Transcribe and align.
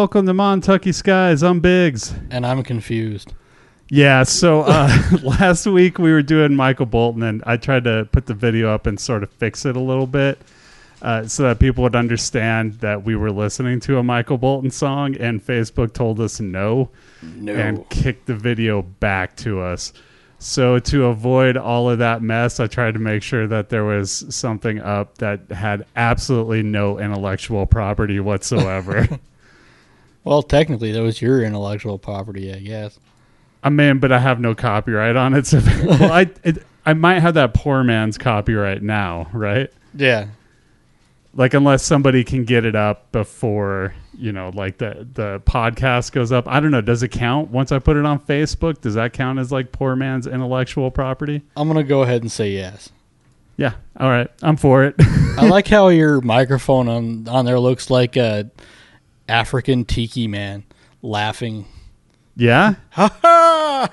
welcome 0.00 0.24
to 0.24 0.32
Montucky 0.32 0.94
Skies. 0.94 1.42
I'm 1.42 1.60
Biggs. 1.60 2.14
And 2.30 2.46
I'm 2.46 2.62
confused. 2.62 3.34
Yeah, 3.90 4.22
so 4.22 4.62
uh, 4.66 4.98
last 5.22 5.66
week 5.66 5.98
we 5.98 6.10
were 6.10 6.22
doing 6.22 6.56
Michael 6.56 6.86
Bolton, 6.86 7.22
and 7.22 7.42
I 7.44 7.58
tried 7.58 7.84
to 7.84 8.08
put 8.10 8.24
the 8.24 8.32
video 8.32 8.72
up 8.72 8.86
and 8.86 8.98
sort 8.98 9.22
of 9.22 9.30
fix 9.30 9.66
it 9.66 9.76
a 9.76 9.80
little 9.80 10.06
bit 10.06 10.40
uh, 11.02 11.26
so 11.26 11.42
that 11.42 11.58
people 11.58 11.82
would 11.82 11.94
understand 11.94 12.76
that 12.76 13.04
we 13.04 13.14
were 13.14 13.30
listening 13.30 13.78
to 13.80 13.98
a 13.98 14.02
Michael 14.02 14.38
Bolton 14.38 14.70
song, 14.70 15.16
and 15.16 15.44
Facebook 15.44 15.92
told 15.92 16.18
us 16.18 16.40
no, 16.40 16.88
No. 17.22 17.52
and 17.52 17.86
kicked 17.90 18.24
the 18.24 18.34
video 18.34 18.80
back 18.80 19.36
to 19.36 19.60
us. 19.60 19.92
So 20.38 20.78
to 20.78 21.04
avoid 21.04 21.58
all 21.58 21.90
of 21.90 21.98
that 21.98 22.22
mess, 22.22 22.58
I 22.58 22.68
tried 22.68 22.94
to 22.94 23.00
make 23.00 23.22
sure 23.22 23.46
that 23.48 23.68
there 23.68 23.84
was 23.84 24.24
something 24.34 24.80
up 24.80 25.18
that 25.18 25.50
had 25.50 25.84
absolutely 25.94 26.62
no 26.62 26.98
intellectual 26.98 27.66
property 27.66 28.18
whatsoever. 28.20 29.06
Well, 30.24 30.42
technically, 30.42 30.92
that 30.92 31.02
was 31.02 31.20
your 31.20 31.42
intellectual 31.42 31.98
property, 31.98 32.52
I 32.52 32.58
guess. 32.58 32.98
I 33.62 33.68
mean, 33.70 33.98
but 33.98 34.12
I 34.12 34.18
have 34.18 34.40
no 34.40 34.54
copyright 34.54 35.16
on 35.16 35.34
it. 35.34 35.46
So, 35.46 35.60
well, 35.84 36.12
I 36.12 36.30
it, 36.42 36.64
I 36.86 36.94
might 36.94 37.20
have 37.20 37.34
that 37.34 37.54
poor 37.54 37.84
man's 37.84 38.18
copyright 38.18 38.82
now, 38.82 39.28
right? 39.32 39.70
Yeah. 39.94 40.28
Like 41.34 41.54
unless 41.54 41.84
somebody 41.84 42.24
can 42.24 42.44
get 42.44 42.64
it 42.64 42.74
up 42.74 43.12
before 43.12 43.94
you 44.20 44.32
know, 44.32 44.50
like 44.54 44.78
the 44.78 45.06
the 45.14 45.40
podcast 45.46 46.12
goes 46.12 46.30
up. 46.30 46.46
I 46.46 46.60
don't 46.60 46.70
know. 46.70 46.82
Does 46.82 47.02
it 47.02 47.08
count 47.08 47.50
once 47.50 47.72
I 47.72 47.78
put 47.78 47.96
it 47.96 48.04
on 48.04 48.20
Facebook? 48.20 48.80
Does 48.82 48.94
that 48.94 49.14
count 49.14 49.38
as 49.38 49.50
like 49.50 49.72
poor 49.72 49.96
man's 49.96 50.26
intellectual 50.26 50.90
property? 50.90 51.42
I'm 51.56 51.68
going 51.68 51.82
to 51.82 51.88
go 51.88 52.02
ahead 52.02 52.20
and 52.20 52.30
say 52.30 52.50
yes. 52.50 52.90
Yeah. 53.56 53.72
All 53.98 54.10
right. 54.10 54.30
I'm 54.42 54.56
for 54.56 54.84
it. 54.84 54.94
I 55.38 55.48
like 55.48 55.66
how 55.66 55.88
your 55.88 56.20
microphone 56.20 56.88
on, 56.88 57.28
on 57.28 57.46
there 57.46 57.58
looks 57.58 57.88
like 57.90 58.16
a 58.16 58.50
African 59.30 59.84
tiki 59.84 60.26
man 60.28 60.64
laughing. 61.02 61.64
yeah. 62.36 62.74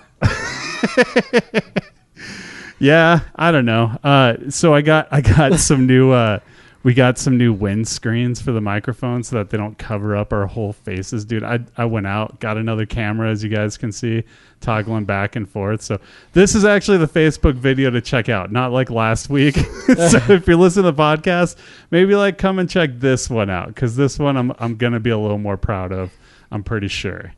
Yeah. 2.79 3.21
I 3.35 3.51
don't 3.51 3.65
know. 3.65 3.97
Uh, 4.03 4.35
so 4.49 4.73
I 4.75 4.81
got 4.81 5.07
I 5.11 5.21
got 5.21 5.59
some 5.59 5.87
new. 5.87 6.11
Uh, 6.11 6.39
we 6.87 6.93
got 6.93 7.17
some 7.17 7.37
new 7.37 7.51
wind 7.51 7.85
screens 7.85 8.41
for 8.41 8.53
the 8.53 8.61
microphone 8.61 9.21
so 9.21 9.35
that 9.35 9.49
they 9.49 9.57
don't 9.57 9.77
cover 9.77 10.15
up 10.15 10.31
our 10.31 10.47
whole 10.47 10.71
faces, 10.71 11.25
dude. 11.25 11.43
I 11.43 11.59
I 11.75 11.83
went 11.83 12.07
out, 12.07 12.39
got 12.39 12.55
another 12.55 12.85
camera, 12.85 13.29
as 13.29 13.43
you 13.43 13.49
guys 13.49 13.75
can 13.75 13.91
see, 13.91 14.23
toggling 14.61 15.03
back 15.03 15.35
and 15.35 15.49
forth. 15.49 15.81
So 15.81 15.99
this 16.31 16.55
is 16.55 16.63
actually 16.63 16.99
the 16.99 17.07
Facebook 17.09 17.55
video 17.55 17.89
to 17.89 17.99
check 17.99 18.29
out, 18.29 18.53
not 18.53 18.71
like 18.71 18.89
last 18.89 19.29
week. 19.29 19.57
so 19.87 20.17
if 20.29 20.47
you're 20.47 20.55
listening 20.55 20.85
to 20.85 20.91
the 20.93 20.97
podcast, 20.97 21.57
maybe 21.91 22.15
like 22.15 22.37
come 22.37 22.57
and 22.57 22.69
check 22.69 22.91
this 22.93 23.29
one 23.29 23.49
out 23.49 23.67
because 23.67 23.97
this 23.97 24.17
one 24.17 24.37
I'm 24.37 24.53
I'm 24.57 24.77
gonna 24.77 25.01
be 25.01 25.09
a 25.09 25.17
little 25.17 25.39
more 25.39 25.57
proud 25.57 25.91
of. 25.91 26.13
I'm 26.51 26.63
pretty 26.63 26.87
sure. 26.87 27.33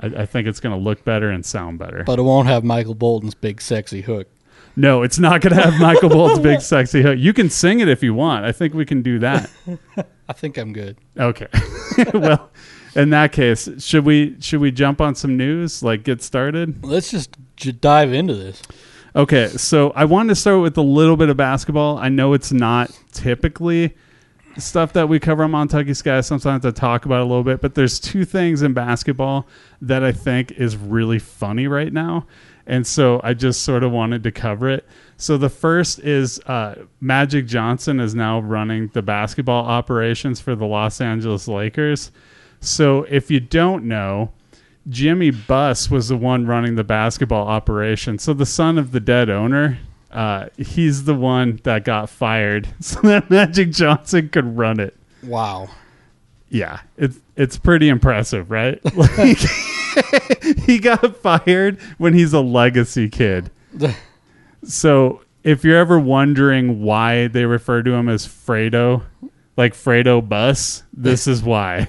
I, 0.00 0.06
I 0.06 0.24
think 0.24 0.48
it's 0.48 0.60
gonna 0.60 0.78
look 0.78 1.04
better 1.04 1.28
and 1.28 1.44
sound 1.44 1.78
better. 1.78 2.04
But 2.04 2.18
it 2.18 2.22
won't 2.22 2.48
have 2.48 2.64
Michael 2.64 2.94
Bolton's 2.94 3.34
big 3.34 3.60
sexy 3.60 4.00
hook. 4.00 4.28
No, 4.76 5.02
it's 5.02 5.18
not 5.18 5.40
going 5.40 5.54
to 5.54 5.62
have 5.62 5.80
Michael 5.80 6.08
Bolton's 6.08 6.40
big 6.40 6.60
sexy 6.60 7.02
hook. 7.02 7.18
You 7.18 7.32
can 7.32 7.48
sing 7.48 7.80
it 7.80 7.88
if 7.88 8.02
you 8.02 8.12
want. 8.12 8.44
I 8.44 8.52
think 8.52 8.74
we 8.74 8.84
can 8.84 9.02
do 9.02 9.20
that. 9.20 9.50
I 10.28 10.32
think 10.32 10.58
I'm 10.58 10.72
good. 10.72 10.96
Okay. 11.18 11.46
well, 12.14 12.50
in 12.96 13.10
that 13.10 13.32
case, 13.32 13.68
should 13.78 14.04
we 14.04 14.36
should 14.40 14.60
we 14.60 14.70
jump 14.70 15.00
on 15.00 15.14
some 15.14 15.36
news? 15.36 15.82
Like 15.82 16.02
get 16.02 16.22
started? 16.22 16.84
Let's 16.84 17.10
just 17.10 17.36
j- 17.56 17.72
dive 17.72 18.12
into 18.12 18.34
this. 18.34 18.62
Okay, 19.16 19.46
so 19.48 19.90
I 19.90 20.06
wanted 20.06 20.30
to 20.30 20.34
start 20.34 20.60
with 20.60 20.76
a 20.76 20.82
little 20.82 21.16
bit 21.16 21.28
of 21.28 21.36
basketball. 21.36 21.98
I 21.98 22.08
know 22.08 22.32
it's 22.32 22.50
not 22.50 22.90
typically 23.12 23.94
stuff 24.58 24.92
that 24.94 25.08
we 25.08 25.20
cover 25.20 25.44
on 25.44 25.52
Montucky 25.52 25.94
Sky. 25.96 26.20
Sometimes 26.20 26.66
I 26.66 26.72
talk 26.72 27.04
about 27.04 27.20
it 27.20 27.22
a 27.22 27.26
little 27.26 27.44
bit, 27.44 27.60
but 27.60 27.74
there's 27.76 28.00
two 28.00 28.24
things 28.24 28.62
in 28.62 28.72
basketball 28.72 29.46
that 29.80 30.02
I 30.02 30.10
think 30.10 30.52
is 30.52 30.76
really 30.76 31.20
funny 31.20 31.68
right 31.68 31.92
now. 31.92 32.26
And 32.66 32.86
so 32.86 33.20
I 33.22 33.34
just 33.34 33.62
sort 33.62 33.84
of 33.84 33.92
wanted 33.92 34.22
to 34.24 34.32
cover 34.32 34.68
it. 34.70 34.86
So 35.16 35.36
the 35.36 35.48
first 35.48 35.98
is 36.00 36.40
uh, 36.40 36.86
Magic 37.00 37.46
Johnson 37.46 38.00
is 38.00 38.14
now 38.14 38.40
running 38.40 38.88
the 38.88 39.02
basketball 39.02 39.64
operations 39.64 40.40
for 40.40 40.54
the 40.54 40.66
Los 40.66 41.00
Angeles 41.00 41.46
Lakers. 41.46 42.10
So 42.60 43.04
if 43.04 43.30
you 43.30 43.40
don't 43.40 43.84
know, 43.84 44.32
Jimmy 44.88 45.30
Buss 45.30 45.90
was 45.90 46.08
the 46.08 46.16
one 46.16 46.46
running 46.46 46.74
the 46.74 46.84
basketball 46.84 47.46
operation. 47.46 48.18
So 48.18 48.34
the 48.34 48.46
son 48.46 48.78
of 48.78 48.92
the 48.92 49.00
dead 49.00 49.30
owner, 49.30 49.78
uh, 50.10 50.48
he's 50.56 51.04
the 51.04 51.14
one 51.14 51.60
that 51.64 51.84
got 51.84 52.08
fired 52.10 52.68
so 52.80 53.00
that 53.02 53.30
Magic 53.30 53.70
Johnson 53.70 54.28
could 54.28 54.56
run 54.56 54.80
it. 54.80 54.96
Wow. 55.22 55.68
Yeah, 56.54 56.82
it's 56.96 57.18
it's 57.34 57.58
pretty 57.58 57.88
impressive, 57.88 58.48
right? 58.48 58.80
Like 58.94 59.38
he 60.64 60.78
got 60.78 61.16
fired 61.16 61.80
when 61.98 62.14
he's 62.14 62.32
a 62.32 62.40
legacy 62.40 63.08
kid. 63.08 63.50
So 64.66 65.20
if 65.42 65.62
you're 65.62 65.76
ever 65.76 65.98
wondering 65.98 66.80
why 66.80 67.26
they 67.26 67.44
refer 67.44 67.82
to 67.82 67.92
him 67.92 68.08
as 68.08 68.26
Fredo, 68.26 69.02
like 69.58 69.74
Fredo 69.74 70.26
Buss, 70.26 70.84
this 70.90 71.26
is 71.26 71.42
why. 71.42 71.88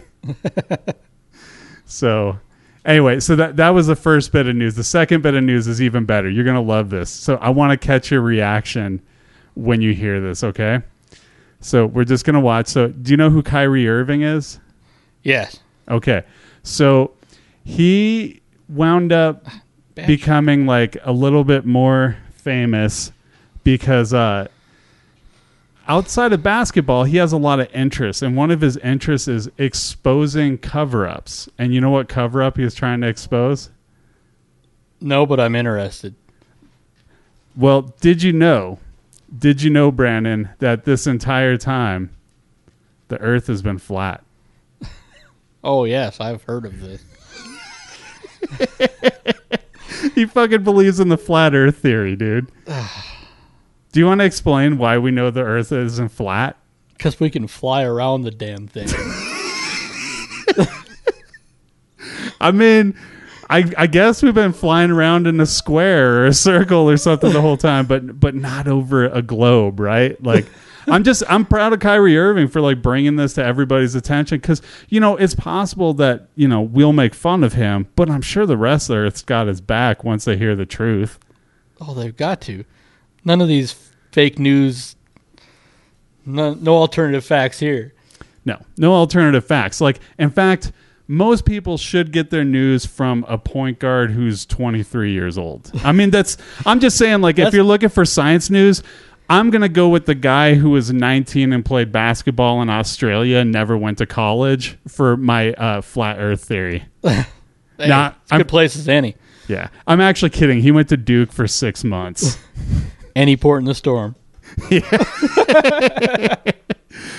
so 1.85 2.37
anyway, 2.83 3.21
so 3.21 3.37
that 3.37 3.55
that 3.55 3.69
was 3.69 3.87
the 3.87 3.95
first 3.95 4.33
bit 4.33 4.47
of 4.47 4.57
news. 4.57 4.75
The 4.75 4.83
second 4.83 5.21
bit 5.21 5.35
of 5.35 5.43
news 5.45 5.67
is 5.67 5.81
even 5.81 6.03
better. 6.03 6.29
You're 6.29 6.43
gonna 6.43 6.59
love 6.59 6.89
this. 6.89 7.09
So 7.09 7.37
I 7.37 7.49
want 7.49 7.71
to 7.71 7.87
catch 7.87 8.11
your 8.11 8.19
reaction 8.19 9.01
when 9.53 9.79
you 9.79 9.93
hear 9.93 10.19
this. 10.19 10.43
Okay. 10.43 10.81
So 11.59 11.85
we're 11.85 12.05
just 12.05 12.25
gonna 12.25 12.39
watch. 12.39 12.67
So 12.67 12.87
do 12.87 13.11
you 13.11 13.17
know 13.17 13.29
who 13.29 13.41
Kyrie 13.41 13.87
Irving 13.87 14.21
is? 14.21 14.59
Yes. 15.23 15.59
Okay. 15.89 16.23
So 16.63 17.11
he 17.63 18.41
wound 18.69 19.11
up 19.11 19.45
Bad 19.95 20.07
becoming 20.07 20.65
like 20.65 20.97
a 21.03 21.11
little 21.11 21.43
bit 21.43 21.65
more 21.65 22.17
famous 22.33 23.11
because 23.63 24.13
uh, 24.13 24.47
outside 25.87 26.33
of 26.33 26.43
basketball, 26.43 27.03
he 27.03 27.17
has 27.17 27.31
a 27.31 27.37
lot 27.37 27.59
of 27.59 27.73
interests, 27.73 28.21
and 28.21 28.35
one 28.35 28.51
of 28.51 28.61
his 28.61 28.77
interests 28.77 29.27
is 29.27 29.49
exposing 29.57 30.57
cover-ups. 30.57 31.49
And 31.57 31.73
you 31.73 31.81
know 31.81 31.89
what 31.89 32.07
cover-up 32.07 32.57
he 32.57 32.63
was 32.63 32.75
trying 32.75 33.01
to 33.01 33.07
expose? 33.07 33.69
No, 35.01 35.25
but 35.25 35.39
I'm 35.39 35.55
interested. 35.55 36.15
Well, 37.55 37.93
did 38.01 38.23
you 38.23 38.33
know? 38.33 38.79
Did 39.37 39.61
you 39.61 39.69
know, 39.69 39.91
Brandon, 39.91 40.49
that 40.59 40.85
this 40.85 41.07
entire 41.07 41.57
time 41.57 42.15
the 43.07 43.19
Earth 43.19 43.47
has 43.47 43.61
been 43.61 43.79
flat? 43.79 44.23
Oh, 45.67 45.85
yes, 45.85 46.19
I've 46.19 46.43
heard 46.43 46.63
of 46.67 46.79
this. 46.79 47.03
he 50.13 50.27
fucking 50.27 50.63
believes 50.63 50.99
in 50.99 51.09
the 51.09 51.17
flat 51.17 51.55
Earth 51.55 51.79
theory, 51.79 52.15
dude. 52.15 52.51
Do 53.91 53.99
you 53.99 54.05
want 54.05 54.21
to 54.21 54.25
explain 54.25 54.77
why 54.77 54.99
we 54.99 55.09
know 55.09 55.31
the 55.31 55.41
Earth 55.41 55.71
isn't 55.71 56.09
flat? 56.09 56.55
Because 56.89 57.19
we 57.19 57.31
can 57.31 57.47
fly 57.47 57.81
around 57.81 58.21
the 58.21 58.29
damn 58.29 58.67
thing. 58.67 58.89
I 62.39 62.51
mean, 62.51 62.95
I 63.49 63.71
I 63.77 63.87
guess 63.87 64.23
we've 64.23 64.33
been 64.33 64.53
flying 64.53 64.91
around 64.91 65.27
in 65.27 65.39
a 65.39 65.45
square 65.45 66.17
or 66.17 66.25
a 66.27 66.33
circle 66.33 66.89
or 66.89 66.97
something 66.97 67.31
the 67.31 67.41
whole 67.41 67.57
time, 67.57 67.85
but 67.85 68.19
but 68.19 68.35
not 68.35 68.67
over 68.67 69.05
a 69.05 69.21
globe, 69.21 69.79
right? 69.79 70.21
Like. 70.23 70.45
I'm 70.87 71.03
just 71.03 71.23
I'm 71.27 71.47
proud 71.47 71.73
of 71.73 71.79
Kyrie 71.79 72.15
Irving 72.15 72.47
for 72.47 72.61
like 72.61 72.83
bringing 72.83 73.15
this 73.15 73.33
to 73.33 73.43
everybody's 73.43 73.95
attention 73.95 74.37
because 74.37 74.61
you 74.87 74.99
know 74.99 75.17
it's 75.17 75.33
possible 75.33 75.95
that 75.95 76.27
you 76.35 76.47
know 76.47 76.61
we'll 76.61 76.93
make 76.93 77.15
fun 77.15 77.43
of 77.43 77.53
him, 77.53 77.87
but 77.95 78.07
I'm 78.07 78.21
sure 78.21 78.45
the 78.45 78.55
rest 78.55 78.91
of 78.91 78.97
Earth's 78.97 79.23
got 79.23 79.47
his 79.47 79.61
back 79.61 80.03
once 80.03 80.25
they 80.25 80.37
hear 80.37 80.55
the 80.55 80.67
truth. 80.67 81.17
oh, 81.81 81.95
they've 81.95 82.15
got 82.15 82.39
to. 82.41 82.65
None 83.23 83.41
of 83.41 83.47
these 83.47 83.73
fake 84.11 84.37
news, 84.37 84.95
no, 86.23 86.53
no 86.53 86.75
alternative 86.75 87.25
facts 87.25 87.57
here. 87.57 87.95
No, 88.45 88.61
no 88.77 88.93
alternative 88.93 89.43
facts. 89.43 89.81
Like, 89.81 89.99
in 90.19 90.29
fact, 90.29 90.71
most 91.07 91.45
people 91.45 91.77
should 91.77 92.11
get 92.11 92.29
their 92.31 92.43
news 92.43 92.85
from 92.85 93.25
a 93.27 93.37
point 93.37 93.79
guard 93.79 94.11
who's 94.11 94.45
23 94.45 95.11
years 95.11 95.37
old. 95.37 95.71
I 95.83 95.91
mean, 95.91 96.09
that's, 96.09 96.37
I'm 96.65 96.79
just 96.79 96.97
saying, 96.97 97.21
like, 97.21 97.37
if 97.39 97.53
you're 97.53 97.63
looking 97.63 97.89
for 97.89 98.05
science 98.05 98.49
news, 98.49 98.81
I'm 99.29 99.49
going 99.49 99.61
to 99.61 99.69
go 99.69 99.89
with 99.89 100.05
the 100.05 100.15
guy 100.15 100.55
who 100.55 100.71
was 100.71 100.91
19 100.93 101.53
and 101.53 101.65
played 101.65 101.91
basketball 101.91 102.61
in 102.61 102.69
Australia 102.69 103.37
and 103.37 103.51
never 103.51 103.77
went 103.77 103.97
to 103.99 104.05
college 104.05 104.77
for 104.87 105.17
my 105.17 105.53
uh, 105.53 105.81
flat 105.81 106.17
earth 106.19 106.43
theory. 106.43 106.85
Hey, 107.77 107.89
Nah, 107.89 108.13
it's 108.23 108.31
a 108.31 108.37
good 108.37 108.47
place 108.47 108.77
as 108.77 108.87
any. 108.87 109.17
Yeah. 109.49 109.67
I'm 109.85 109.99
actually 109.99 110.29
kidding. 110.29 110.61
He 110.61 110.71
went 110.71 110.87
to 110.89 110.97
Duke 110.97 111.33
for 111.33 111.45
six 111.45 111.83
months. 111.83 112.37
Any 113.17 113.35
port 113.35 113.59
in 113.61 113.65
the 113.65 113.75
storm. 113.75 114.15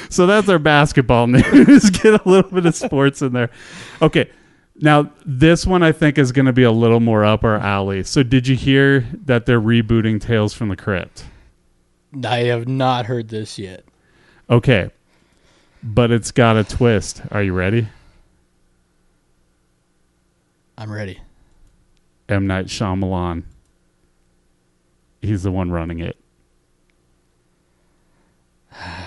So 0.09 0.27
that's 0.27 0.49
our 0.49 0.59
basketball 0.59 1.27
news. 1.29 1.91
Get 1.91 2.25
a 2.25 2.29
little 2.29 2.51
bit 2.51 2.67
of 2.67 2.75
sports 2.75 3.23
in 3.23 3.33
there. 3.33 3.51
Okay. 4.01 4.31
Now, 4.79 5.11
this 5.25 5.67
one 5.67 5.83
I 5.83 5.93
think 5.93 6.19
is 6.19 6.33
going 6.33 6.47
to 6.47 6.53
be 6.53 6.63
a 6.63 6.71
little 6.71 7.01
more 7.01 7.25
up 7.25 7.45
our 7.45 7.57
alley. 7.57 8.03
So, 8.05 8.23
did 8.23 8.47
you 8.47 8.57
hear 8.57 9.09
that 9.25 9.47
they're 9.47 9.61
rebooting 9.61 10.21
Tales 10.21 10.53
from 10.53 10.69
the 10.69 10.77
Crypt? 10.77 11.25
I 12.25 12.41
have 12.41 12.69
not 12.69 13.07
heard 13.07 13.29
this 13.29 13.59
yet. 13.59 13.85
Okay. 14.51 14.91
But 15.83 16.11
it's 16.11 16.31
got 16.31 16.57
a 16.57 16.65
twist. 16.65 17.23
Are 17.31 17.43
you 17.43 17.55
ready? 17.55 17.89
I'm 20.77 20.93
ready. 20.93 21.21
M 22.29 22.47
Night 22.47 22.67
Shyamalan. 22.67 23.45
He's 25.23 25.43
the 25.43 25.53
one 25.53 25.71
running 25.71 26.01
it. 26.01 26.19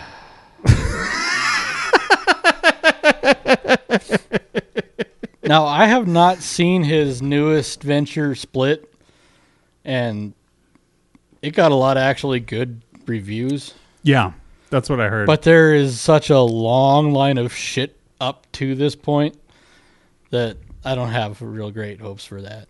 Now, 5.44 5.66
I 5.66 5.86
have 5.86 6.08
not 6.08 6.40
seen 6.40 6.84
his 6.84 7.22
newest 7.22 7.82
venture, 7.82 8.36
Split, 8.36 8.94
and 9.84 10.34
it 11.42 11.52
got 11.52 11.72
a 11.72 11.76
lot 11.76 11.98
of 11.98 12.02
actually 12.02 12.40
good 12.40 12.82
reviews. 13.08 13.74
Yeah, 14.04 14.34
that's 14.70 14.90
what 14.90 15.00
I 15.00 15.10
heard. 15.10 15.26
But 15.26 15.42
there 15.42 15.74
is 15.74 16.00
such 16.00 16.30
a 16.30 16.40
long 16.40 17.14
line 17.14 17.40
of 17.40 17.52
shit 17.52 17.98
up 18.22 18.46
to 18.54 18.76
this 18.76 18.96
point 18.96 19.40
that 20.30 20.58
I 20.86 20.94
don't 20.94 21.10
have 21.10 21.42
real 21.42 21.72
great 21.72 22.00
hopes 22.00 22.26
for 22.26 22.42
that. 22.42 22.70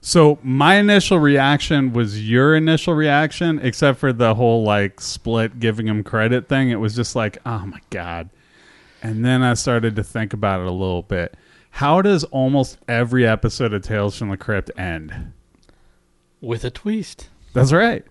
So 0.00 0.38
my 0.42 0.76
initial 0.76 1.18
reaction 1.18 1.92
was 1.92 2.26
your 2.28 2.56
initial 2.56 2.94
reaction, 2.94 3.58
except 3.62 3.98
for 3.98 4.12
the 4.12 4.34
whole 4.34 4.62
like 4.62 5.00
split 5.00 5.60
giving 5.60 5.88
him 5.88 6.02
credit 6.02 6.48
thing. 6.48 6.70
It 6.70 6.76
was 6.76 6.94
just 6.94 7.16
like, 7.16 7.38
oh 7.44 7.66
my 7.66 7.80
god. 7.90 8.30
And 9.04 9.22
then 9.22 9.42
I 9.42 9.52
started 9.52 9.96
to 9.96 10.02
think 10.02 10.32
about 10.32 10.62
it 10.62 10.66
a 10.66 10.72
little 10.72 11.02
bit. 11.02 11.36
How 11.72 12.00
does 12.00 12.24
almost 12.24 12.78
every 12.88 13.26
episode 13.26 13.74
of 13.74 13.82
Tales 13.82 14.16
from 14.16 14.30
the 14.30 14.38
Crypt 14.38 14.70
end? 14.78 15.32
With 16.40 16.64
a 16.64 16.70
twist. 16.70 17.28
That's 17.52 17.70
right. 17.70 18.02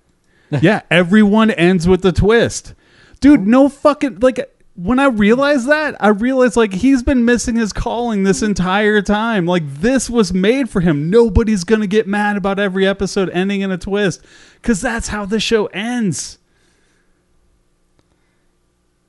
yeah, 0.62 0.84
everyone 0.92 1.50
ends 1.50 1.88
with 1.88 2.06
a 2.06 2.12
twist. 2.12 2.76
Dude, 3.22 3.48
no 3.48 3.70
fucking 3.70 4.20
like 4.20 4.40
when 4.76 5.00
I 5.00 5.06
realized 5.08 5.68
that, 5.68 5.96
I 6.00 6.10
realized 6.10 6.56
like 6.56 6.74
he's 6.74 7.02
been 7.02 7.26
missing 7.26 7.56
his 7.56 7.74
calling 7.74 8.24
this 8.24 8.44
entire 8.44 9.02
time. 9.02 9.48
Like 9.48 9.64
this 9.66 10.12
was 10.12 10.32
made 10.32 10.70
for 10.70 10.82
him. 10.82 11.10
Nobody's 11.10 11.64
going 11.64 11.82
to 11.82 11.88
get 11.88 12.08
mad 12.08 12.38
about 12.38 12.60
every 12.60 12.86
episode 12.86 13.32
ending 13.32 13.62
in 13.62 13.72
a 13.72 13.80
twist 13.80 14.24
cuz 14.62 14.82
that's 14.82 15.08
how 15.08 15.26
the 15.26 15.40
show 15.40 15.66
ends. 15.68 16.38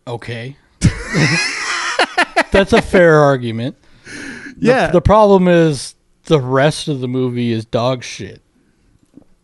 Okay. 0.06 0.56
That's 2.54 2.72
a 2.72 2.80
fair 2.82 3.18
argument. 3.20 3.76
Yeah. 4.56 4.90
The, 4.92 5.00
problem 5.00 5.48
is 5.48 5.96
the 6.24 6.40
rest 6.40 6.88
of 6.88 7.00
the 7.00 7.08
movie 7.08 7.52
is 7.52 7.64
dog 7.64 8.04
shit. 8.04 8.40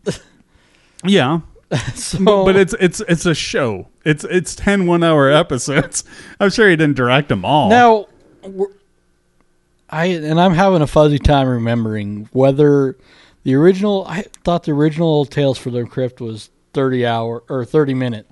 yeah. 1.04 1.40
So, 1.94 2.44
But 2.44 2.56
it's 2.56 2.74
it's 2.80 3.00
it's 3.02 3.26
a 3.26 3.34
show. 3.34 3.86
It's 4.04 4.24
it's 4.24 4.56
10 4.56 4.86
1-hour 4.86 5.30
episodes. 5.30 6.02
I'm 6.40 6.50
sure 6.50 6.68
he 6.68 6.74
didn't 6.74 6.96
direct 6.96 7.28
them 7.28 7.44
all. 7.44 7.70
now, 7.70 8.06
I 9.88 10.06
and 10.06 10.40
I'm 10.40 10.54
having 10.54 10.82
a 10.82 10.88
fuzzy 10.88 11.20
time 11.20 11.46
remembering 11.46 12.28
whether 12.32 12.96
the 13.44 13.54
original. 13.54 14.04
I 14.08 14.22
thought 14.42 14.64
the 14.64 14.72
original 14.72 15.24
Tales 15.24 15.58
for 15.58 15.70
the 15.70 15.84
Crypt 15.84 16.20
was 16.20 16.50
30 16.72 17.06
hour 17.06 17.44
or 17.48 17.64
30 17.64 17.94
minute 17.94 18.26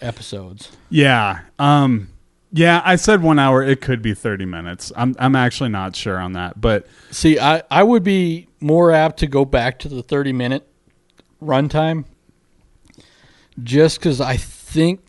episodes. 0.00 0.70
Yeah. 0.90 1.40
Um 1.58 2.11
yeah, 2.52 2.82
I 2.84 2.96
said 2.96 3.22
1 3.22 3.38
hour. 3.38 3.62
It 3.62 3.80
could 3.80 4.02
be 4.02 4.14
30 4.14 4.44
minutes. 4.44 4.92
I'm 4.96 5.16
I'm 5.18 5.34
actually 5.34 5.70
not 5.70 5.96
sure 5.96 6.18
on 6.18 6.32
that, 6.34 6.60
but 6.60 6.86
See, 7.10 7.38
I, 7.38 7.62
I 7.70 7.82
would 7.82 8.02
be 8.04 8.48
more 8.60 8.92
apt 8.92 9.18
to 9.20 9.26
go 9.26 9.44
back 9.44 9.78
to 9.80 9.88
the 9.88 10.02
30 10.02 10.32
minute 10.32 10.68
runtime 11.42 12.04
just 13.62 13.98
because 13.98 14.20
I 14.20 14.36
think 14.36 15.00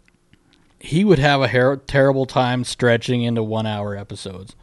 he 0.80 1.04
would 1.06 1.20
have 1.20 1.42
a 1.42 1.48
her- 1.50 1.78
terrible 1.78 2.26
time 2.26 2.64
stretching 2.64 3.24
into 3.24 3.44
one 3.44 3.66
hour 3.66 3.96
episodes. 3.96 4.56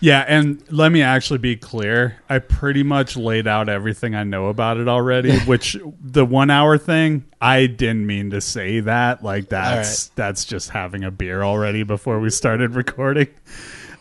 Yeah, 0.00 0.24
and 0.28 0.62
let 0.70 0.92
me 0.92 1.02
actually 1.02 1.38
be 1.38 1.56
clear. 1.56 2.20
I 2.28 2.38
pretty 2.38 2.82
much 2.82 3.16
laid 3.16 3.46
out 3.46 3.68
everything 3.68 4.14
I 4.14 4.24
know 4.24 4.46
about 4.46 4.76
it 4.76 4.88
already, 4.88 5.38
which 5.46 5.76
the 6.00 6.24
1 6.24 6.50
hour 6.50 6.76
thing, 6.78 7.24
I 7.40 7.66
didn't 7.66 8.06
mean 8.06 8.30
to 8.30 8.40
say 8.40 8.80
that. 8.80 9.22
Like 9.22 9.48
that's 9.48 10.08
that's 10.08 10.44
just 10.44 10.70
having 10.70 11.04
a 11.04 11.10
beer 11.10 11.42
already 11.42 11.82
before 11.82 12.20
we 12.20 12.30
started 12.30 12.74
recording. 12.74 13.28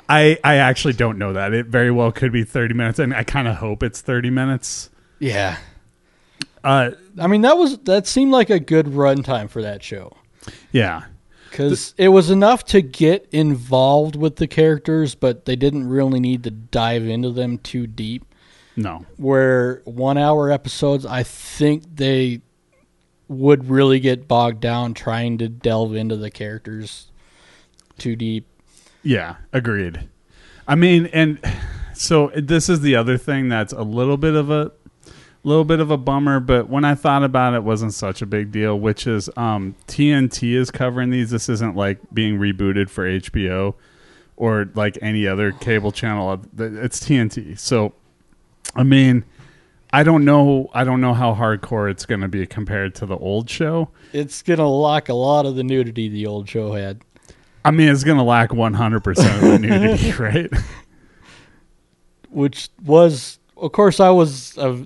I 0.08 0.38
I 0.44 0.56
actually 0.58 0.94
don't 0.94 1.18
know 1.18 1.34
that. 1.34 1.54
It 1.54 1.68
very 1.68 1.92
well 1.92 2.12
could 2.12 2.32
be 2.32 2.44
30 2.44 2.74
minutes 2.74 3.00
and 3.00 3.14
I 3.14 3.24
kind 3.24 3.48
of 3.48 3.56
hope 3.56 3.82
it's 3.84 4.02
30 4.02 4.30
minutes. 4.30 4.90
Yeah. 5.20 5.58
Uh 6.64 6.92
I 7.20 7.28
mean, 7.28 7.42
that 7.42 7.58
was 7.58 7.78
that 7.80 8.06
seemed 8.06 8.32
like 8.32 8.50
a 8.50 8.60
good 8.60 8.88
runtime 8.88 9.50
for 9.50 9.62
that 9.62 9.82
show 9.82 10.18
yeah. 10.72 11.06
Because 11.58 11.94
it 11.98 12.10
was 12.10 12.30
enough 12.30 12.66
to 12.66 12.82
get 12.82 13.28
involved 13.32 14.16
with 14.16 14.36
the 14.38 14.48
characters, 14.48 15.16
but 15.16 15.46
they 15.46 15.56
didn't 15.56 15.88
really 15.88 16.20
need 16.20 16.44
to 16.44 16.52
dive 16.52 17.06
into 17.06 17.32
them 17.32 17.58
too 17.58 17.88
deep. 17.88 18.26
No. 18.78 19.06
where 19.16 19.82
one 19.86 20.18
hour 20.18 20.52
episodes, 20.52 21.06
I 21.06 21.24
think 21.24 21.96
they 21.96 22.42
would 23.30 23.70
really 23.70 24.02
get 24.02 24.28
bogged 24.28 24.60
down 24.60 24.94
trying 24.94 25.38
to 25.38 25.48
delve 25.48 25.96
into 25.96 26.18
the 26.18 26.30
characters 26.30 27.10
too 27.98 28.18
deep. 28.18 28.46
Yeah, 29.02 29.36
agreed. 29.54 30.10
I 30.68 30.76
mean, 30.76 31.06
and 31.08 31.40
so 31.94 32.32
this 32.36 32.68
is 32.68 32.82
the 32.82 32.96
other 32.96 33.18
thing 33.18 33.48
that's 33.48 33.72
a 33.72 33.84
little 33.84 34.18
bit 34.18 34.36
of 34.36 34.50
a 34.50 34.74
little 35.48 35.64
bit 35.64 35.80
of 35.80 35.92
a 35.92 35.98
bummer, 35.98 36.40
but 36.40 36.70
when 36.70 36.84
I 36.84 36.96
thought 36.96 37.24
about 37.24 37.54
it, 37.54 37.58
it 37.58 37.64
wasn't 37.64 37.94
such 37.94 38.22
a 38.22 38.26
big 38.26 38.52
deal. 38.52 38.80
Which 38.80 39.08
is 39.08 39.30
um, 39.38 39.76
TNT 39.88 40.54
is 40.54 40.72
covering 40.72 41.10
these. 41.10 41.30
This 41.30 41.50
isn't 41.50 41.76
like 41.76 42.00
being 42.14 42.38
rebooted 42.38 42.90
for 42.90 43.06
HBO 43.06 43.76
or 44.38 44.70
like 44.76 44.98
any 45.02 45.28
other 45.28 45.52
cable 45.52 45.92
channel. 45.92 46.42
It's 46.58 47.00
TNT. 47.00 47.58
So, 47.58 47.94
I 48.76 48.84
mean, 48.84 49.24
I 49.94 50.04
don't 50.04 50.26
know. 50.26 50.70
I 50.74 50.84
don't 50.84 51.00
know 51.00 51.14
how 51.14 51.34
hardcore 51.34 51.90
it's 51.90 52.06
going 52.06 52.22
to 52.22 52.28
be 52.28 52.46
compared 52.46 52.96
to 52.96 53.06
the 53.06 53.18
old 53.18 53.50
show. 53.50 53.90
It's 54.14 54.42
gonna 54.42 54.70
lack 54.70 55.10
a 55.10 55.14
lot 55.14 55.46
of 55.46 55.56
the 55.56 55.64
nudity 55.64 56.10
the 56.10 56.26
old 56.26 56.50
show 56.50 56.74
had. 56.74 57.02
I 57.64 57.72
mean, 57.72 57.90
it's 57.90 58.04
going 58.04 58.20
to 58.20 58.24
lack 58.24 58.52
100% 58.52 59.08
of 59.08 59.42
the 59.42 59.58
nudity, 59.58 60.12
right? 60.20 60.52
which 62.36 62.70
was 62.86 63.40
of 63.58 63.72
course 63.72 64.00
I 64.00 64.10
was 64.10 64.58
a 64.58 64.86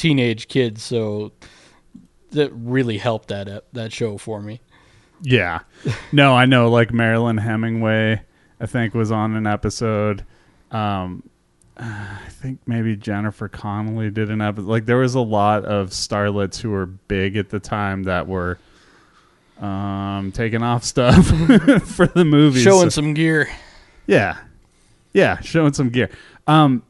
teenage 0.00 0.48
kids, 0.48 0.82
so 0.82 1.32
that 2.30 2.50
really 2.54 2.98
helped 2.98 3.28
that 3.28 3.64
that 3.72 3.92
show 3.92 4.16
for 4.18 4.40
me. 4.40 4.60
Yeah. 5.22 5.60
No, 6.12 6.34
I 6.34 6.46
know 6.46 6.70
like 6.70 6.92
Marilyn 6.92 7.36
Hemingway 7.36 8.22
I 8.60 8.66
think 8.66 8.94
was 8.94 9.10
on 9.12 9.36
an 9.36 9.46
episode. 9.46 10.24
Um 10.70 11.22
I 11.76 12.28
think 12.28 12.60
maybe 12.66 12.94
Jennifer 12.96 13.48
Connelly 13.48 14.10
did 14.10 14.30
an 14.30 14.40
episode. 14.40 14.66
Like 14.68 14.86
there 14.86 14.98
was 14.98 15.14
a 15.14 15.20
lot 15.20 15.64
of 15.64 15.90
starlets 15.90 16.60
who 16.60 16.70
were 16.70 16.86
big 16.86 17.36
at 17.36 17.48
the 17.50 17.58
time 17.60 18.04
that 18.04 18.26
were 18.28 18.58
um 19.60 20.32
taking 20.32 20.62
off 20.62 20.84
stuff 20.84 21.26
for 21.84 22.06
the 22.06 22.24
movie. 22.24 22.60
Showing 22.62 22.90
So- 22.90 23.00
some 23.02 23.14
gear. 23.14 23.48
yeah. 24.06 24.38
Yeah, 25.12 25.40
showing 25.40 25.72
some 25.72 25.90
gear. 25.90 26.08
Um 26.46 26.82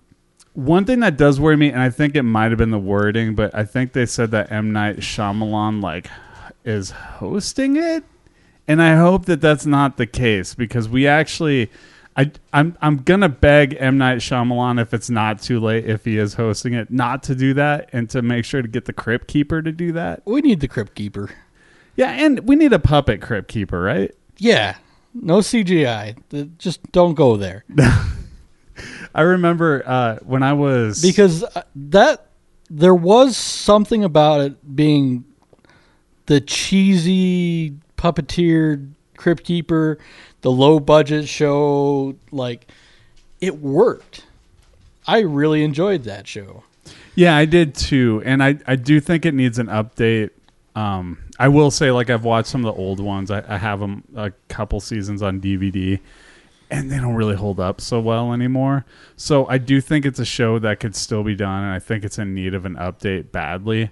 one 0.61 0.85
thing 0.85 1.01
that 1.01 1.17
does 1.17 1.41
worry 1.41 1.57
me, 1.57 1.71
and 1.71 1.81
I 1.81 1.91
think 1.91 2.15
it 2.15 2.23
might 2.23 2.51
have 2.51 2.59
been 2.59 2.71
the 2.71 2.79
wording, 2.79 3.35
but 3.35 3.55
I 3.55 3.65
think 3.65 3.93
they 3.93 4.07
said 4.07 4.31
that 4.33 4.53
M 4.53 4.73
Night 4.73 4.99
Shyamalan 4.99 5.83
like 5.83 6.11
is 6.65 6.91
hosting 6.91 7.77
it, 7.77 8.05
and 8.69 8.83
I 8.83 8.97
hope 8.97 9.25
that 9.27 9.41
that's 9.41 9.65
not 9.65 9.97
the 9.97 10.07
case 10.07 10.55
because 10.55 10.89
we 10.89 11.07
actually, 11.07 11.71
I 12.17 12.31
I'm 12.53 12.77
I'm 12.83 12.99
gonna 12.99 13.31
beg 13.31 13.75
M 13.79 13.97
Night 13.97 14.19
Shyamalan 14.19 14.81
if 14.81 14.93
it's 14.93 15.09
not 15.09 15.41
too 15.41 15.61
late 15.61 15.87
if 15.87 16.05
he 16.05 16.19
is 16.19 16.35
hosting 16.35 16.75
it 16.75 16.91
not 16.91 17.23
to 17.25 17.35
do 17.35 17.55
that 17.55 17.89
and 17.93 18.11
to 18.11 18.21
make 18.21 18.45
sure 18.45 18.61
to 18.61 18.69
get 18.69 18.85
the 18.85 18.93
Crypt 18.93 19.29
Keeper 19.29 19.63
to 19.63 19.73
do 19.73 19.93
that. 19.93 20.23
We 20.27 20.43
need 20.43 20.61
the 20.61 20.69
Crypt 20.69 20.95
Keeper. 20.95 21.31
Yeah, 21.97 22.11
and 22.11 22.41
we 22.41 22.55
need 22.55 22.73
a 22.73 22.79
puppet 22.79 23.23
Crypt 23.23 23.49
Keeper, 23.49 23.81
right? 23.81 24.15
Yeah. 24.37 24.77
No 25.13 25.39
CGI. 25.39 26.59
Just 26.59 26.93
don't 26.93 27.15
go 27.15 27.37
there. 27.37 27.65
I 29.15 29.23
remember 29.23 29.83
uh, 29.87 30.17
when 30.25 30.43
I 30.43 30.53
was 30.53 31.03
because 31.03 31.43
uh, 31.43 31.63
that 31.75 32.27
there 32.69 32.95
was 32.95 33.37
something 33.37 34.05
about 34.05 34.41
it 34.41 34.77
being 34.77 35.25
the 36.27 36.41
cheesy 36.41 37.75
puppeteer 37.97 38.89
crypt 39.17 39.45
keeper 39.45 39.99
the 40.43 40.51
low 40.51 40.81
budget 40.81 41.29
show 41.29 42.15
like 42.31 42.67
it 43.43 43.59
worked 43.59 44.25
i 45.07 45.19
really 45.19 45.63
enjoyed 45.63 46.05
that 46.05 46.27
show 46.27 46.63
Yeah, 47.15 47.37
I 47.37 47.45
did 47.45 47.75
too, 47.75 48.23
and 48.25 48.43
I 48.43 48.59
I 48.67 48.77
do 48.77 48.99
think 49.01 49.27
it 49.27 49.35
needs 49.35 49.59
an 49.59 49.67
update. 49.67 50.31
Um, 50.75 51.19
I 51.39 51.49
will 51.49 51.71
say, 51.71 51.91
like 51.91 52.09
I've 52.09 52.25
watched 52.25 52.49
some 52.49 52.65
of 52.65 52.75
the 52.75 52.81
old 52.81 53.01
ones. 53.01 53.31
I, 53.31 53.43
I 53.47 53.59
have 53.59 53.81
them 53.81 54.05
a 54.17 54.31
couple 54.49 54.81
seasons 54.81 55.21
on 55.21 55.41
DVD, 55.41 56.01
and 56.71 56.91
they 56.91 56.99
don't 56.99 57.15
really 57.15 57.35
hold 57.35 57.59
up 57.59 57.81
so 57.81 58.01
well 58.01 58.33
anymore. 58.33 58.85
So 59.17 59.47
I 59.49 59.59
do 59.59 59.81
think 59.81 60.07
it's 60.07 60.21
a 60.21 60.25
show 60.25 60.59
that 60.61 60.81
could 60.81 60.95
still 60.95 61.25
be 61.25 61.35
done, 61.35 61.65
and 61.65 61.73
I 61.73 61.79
think 61.79 62.05
it's 62.05 62.19
in 62.19 62.35
need 62.35 62.55
of 62.55 62.65
an 62.65 62.77
update 62.77 63.33
badly. 63.33 63.91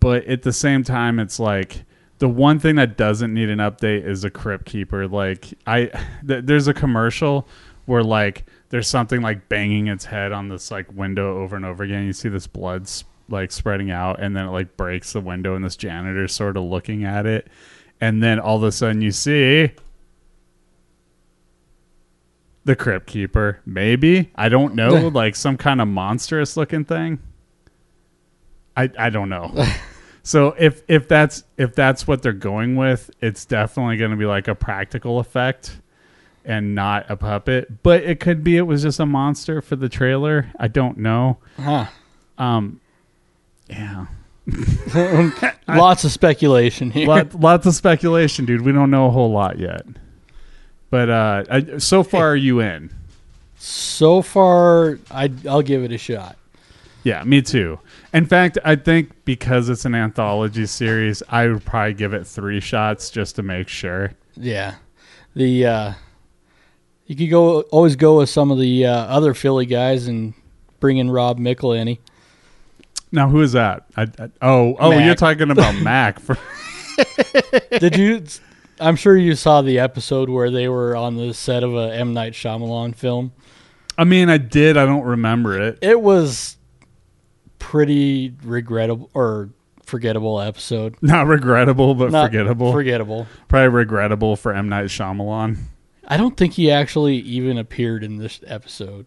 But 0.00 0.24
at 0.26 0.42
the 0.42 0.52
same 0.52 0.84
time, 0.84 1.18
it's 1.18 1.40
like 1.40 1.84
the 2.18 2.28
one 2.28 2.58
thing 2.58 2.76
that 2.76 2.96
doesn't 2.96 3.34
need 3.34 3.50
an 3.50 3.58
update 3.58 4.06
is 4.06 4.24
a 4.24 4.30
Crypt 4.30 4.64
Keeper. 4.66 5.08
Like 5.08 5.52
I, 5.66 5.86
th- 6.26 6.44
there's 6.44 6.68
a 6.68 6.74
commercial 6.74 7.48
where 7.86 8.04
like 8.04 8.46
there's 8.70 8.88
something 8.88 9.20
like 9.20 9.48
banging 9.48 9.88
its 9.88 10.04
head 10.04 10.32
on 10.32 10.48
this 10.48 10.70
like 10.70 10.90
window 10.92 11.42
over 11.42 11.56
and 11.56 11.64
over 11.64 11.82
again. 11.82 12.06
You 12.06 12.12
see 12.12 12.28
this 12.28 12.46
blood 12.46 12.88
like 13.28 13.50
spreading 13.50 13.90
out, 13.90 14.20
and 14.20 14.36
then 14.36 14.46
it 14.46 14.50
like 14.50 14.76
breaks 14.76 15.12
the 15.12 15.20
window, 15.20 15.56
and 15.56 15.64
this 15.64 15.76
janitor's 15.76 16.34
sort 16.34 16.56
of 16.56 16.62
looking 16.62 17.04
at 17.04 17.26
it, 17.26 17.48
and 18.00 18.22
then 18.22 18.38
all 18.38 18.56
of 18.56 18.62
a 18.62 18.70
sudden 18.70 19.02
you 19.02 19.10
see 19.10 19.72
the 22.66 22.76
crypt 22.76 23.06
keeper. 23.06 23.60
Maybe 23.64 24.30
I 24.34 24.48
don't 24.48 24.74
know, 24.74 25.08
like 25.14 25.34
some 25.36 25.56
kind 25.56 25.80
of 25.80 25.88
monstrous 25.88 26.56
looking 26.56 26.84
thing. 26.84 27.18
I 28.76 28.90
I 28.98 29.10
don't 29.10 29.28
know. 29.28 29.52
So 30.26 30.56
if 30.58 30.82
if 30.88 31.06
that's 31.06 31.44
if 31.56 31.76
that's 31.76 32.08
what 32.08 32.20
they're 32.20 32.32
going 32.32 32.74
with, 32.74 33.12
it's 33.20 33.44
definitely 33.44 33.96
going 33.96 34.10
to 34.10 34.16
be 34.16 34.26
like 34.26 34.48
a 34.48 34.56
practical 34.56 35.20
effect 35.20 35.80
and 36.44 36.74
not 36.74 37.08
a 37.08 37.16
puppet. 37.16 37.84
But 37.84 38.02
it 38.02 38.18
could 38.18 38.42
be 38.42 38.56
it 38.56 38.62
was 38.62 38.82
just 38.82 38.98
a 38.98 39.06
monster 39.06 39.62
for 39.62 39.76
the 39.76 39.88
trailer. 39.88 40.50
I 40.58 40.66
don't 40.66 40.98
know. 40.98 41.38
Huh. 41.56 41.86
Um, 42.38 42.80
yeah, 43.68 44.06
Lots 45.68 46.04
of 46.04 46.10
speculation 46.10 46.90
here. 46.90 47.06
Lot, 47.06 47.38
lots 47.38 47.66
of 47.66 47.74
speculation, 47.74 48.46
dude. 48.46 48.62
We 48.62 48.72
don't 48.72 48.90
know 48.90 49.06
a 49.06 49.10
whole 49.10 49.30
lot 49.30 49.60
yet. 49.60 49.86
But 50.90 51.10
uh, 51.10 51.44
I, 51.50 51.78
so 51.78 52.02
far, 52.02 52.28
are 52.28 52.36
you 52.36 52.60
in? 52.60 52.94
So 53.58 54.22
far, 54.22 54.98
I 55.10 55.30
I'll 55.48 55.62
give 55.62 55.82
it 55.82 55.92
a 55.92 55.98
shot. 55.98 56.36
Yeah, 57.02 57.22
me 57.22 57.40
too. 57.42 57.78
In 58.12 58.26
fact, 58.26 58.58
I 58.64 58.76
think 58.76 59.12
because 59.24 59.68
it's 59.68 59.84
an 59.84 59.94
anthology 59.94 60.66
series, 60.66 61.22
I 61.28 61.46
would 61.46 61.64
probably 61.64 61.94
give 61.94 62.12
it 62.12 62.26
three 62.26 62.60
shots 62.60 63.10
just 63.10 63.36
to 63.36 63.42
make 63.42 63.68
sure. 63.68 64.12
Yeah, 64.36 64.74
the 65.34 65.66
uh, 65.66 65.92
you 67.06 67.14
could 67.14 67.30
go 67.30 67.60
always 67.62 67.96
go 67.96 68.18
with 68.18 68.28
some 68.28 68.50
of 68.50 68.58
the 68.58 68.86
uh, 68.86 68.92
other 68.92 69.34
Philly 69.34 69.66
guys 69.66 70.08
and 70.08 70.34
bring 70.80 70.98
in 70.98 71.10
Rob 71.10 71.38
McElhenney. 71.38 71.98
Now, 73.12 73.28
who 73.28 73.40
is 73.40 73.52
that? 73.52 73.84
I, 73.96 74.02
I, 74.02 74.30
oh, 74.42 74.76
oh, 74.78 74.90
Mac. 74.90 75.06
you're 75.06 75.14
talking 75.14 75.50
about 75.50 75.80
Mac. 75.80 76.18
For, 76.18 76.36
Did 77.78 77.96
you? 77.96 78.24
I'm 78.78 78.96
sure 78.96 79.16
you 79.16 79.34
saw 79.34 79.62
the 79.62 79.78
episode 79.78 80.28
where 80.28 80.50
they 80.50 80.68
were 80.68 80.96
on 80.96 81.16
the 81.16 81.32
set 81.32 81.62
of 81.62 81.74
a 81.74 81.94
M 81.94 82.12
Night 82.12 82.32
Shyamalan 82.32 82.94
film. 82.94 83.32
I 83.98 84.04
mean, 84.04 84.28
I 84.28 84.38
did. 84.38 84.76
I 84.76 84.84
don't 84.84 85.04
remember 85.04 85.60
it. 85.60 85.78
It 85.80 86.00
was 86.00 86.56
pretty 87.58 88.34
regrettable 88.44 89.10
or 89.14 89.50
forgettable 89.84 90.40
episode. 90.40 90.96
Not 91.02 91.26
regrettable, 91.26 91.94
but 91.94 92.10
Not 92.10 92.26
forgettable. 92.30 92.72
Forgettable. 92.72 93.26
Probably 93.48 93.68
regrettable 93.68 94.36
for 94.36 94.52
M 94.52 94.68
Night 94.68 94.86
Shyamalan. 94.86 95.58
I 96.06 96.16
don't 96.16 96.36
think 96.36 96.52
he 96.52 96.70
actually 96.70 97.16
even 97.16 97.58
appeared 97.58 98.04
in 98.04 98.18
this 98.18 98.40
episode. 98.46 99.06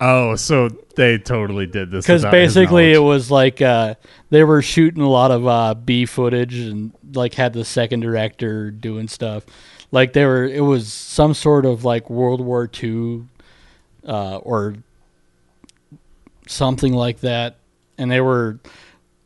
Oh, 0.00 0.36
so 0.36 0.68
they 0.94 1.18
totally 1.18 1.66
did 1.66 1.90
this 1.90 2.04
because 2.04 2.24
basically 2.24 2.92
it 2.92 2.98
was 2.98 3.30
like 3.30 3.62
uh, 3.62 3.94
they 4.30 4.44
were 4.44 4.60
shooting 4.62 5.02
a 5.02 5.08
lot 5.08 5.30
of 5.30 5.46
uh, 5.46 5.74
B 5.74 6.04
footage 6.04 6.58
and 6.58 6.92
like 7.14 7.34
had 7.34 7.52
the 7.52 7.64
second 7.64 8.00
director 8.00 8.70
doing 8.70 9.08
stuff. 9.08 9.44
Like 9.90 10.12
they 10.12 10.24
were, 10.26 10.44
it 10.44 10.60
was 10.60 10.92
some 10.92 11.32
sort 11.32 11.64
of 11.64 11.84
like 11.84 12.10
World 12.10 12.40
War 12.40 12.68
II 12.82 13.24
uh, 14.06 14.36
or 14.38 14.74
something 16.46 16.92
like 16.92 17.20
that, 17.20 17.56
and 17.96 18.10
they 18.10 18.20
were 18.20 18.58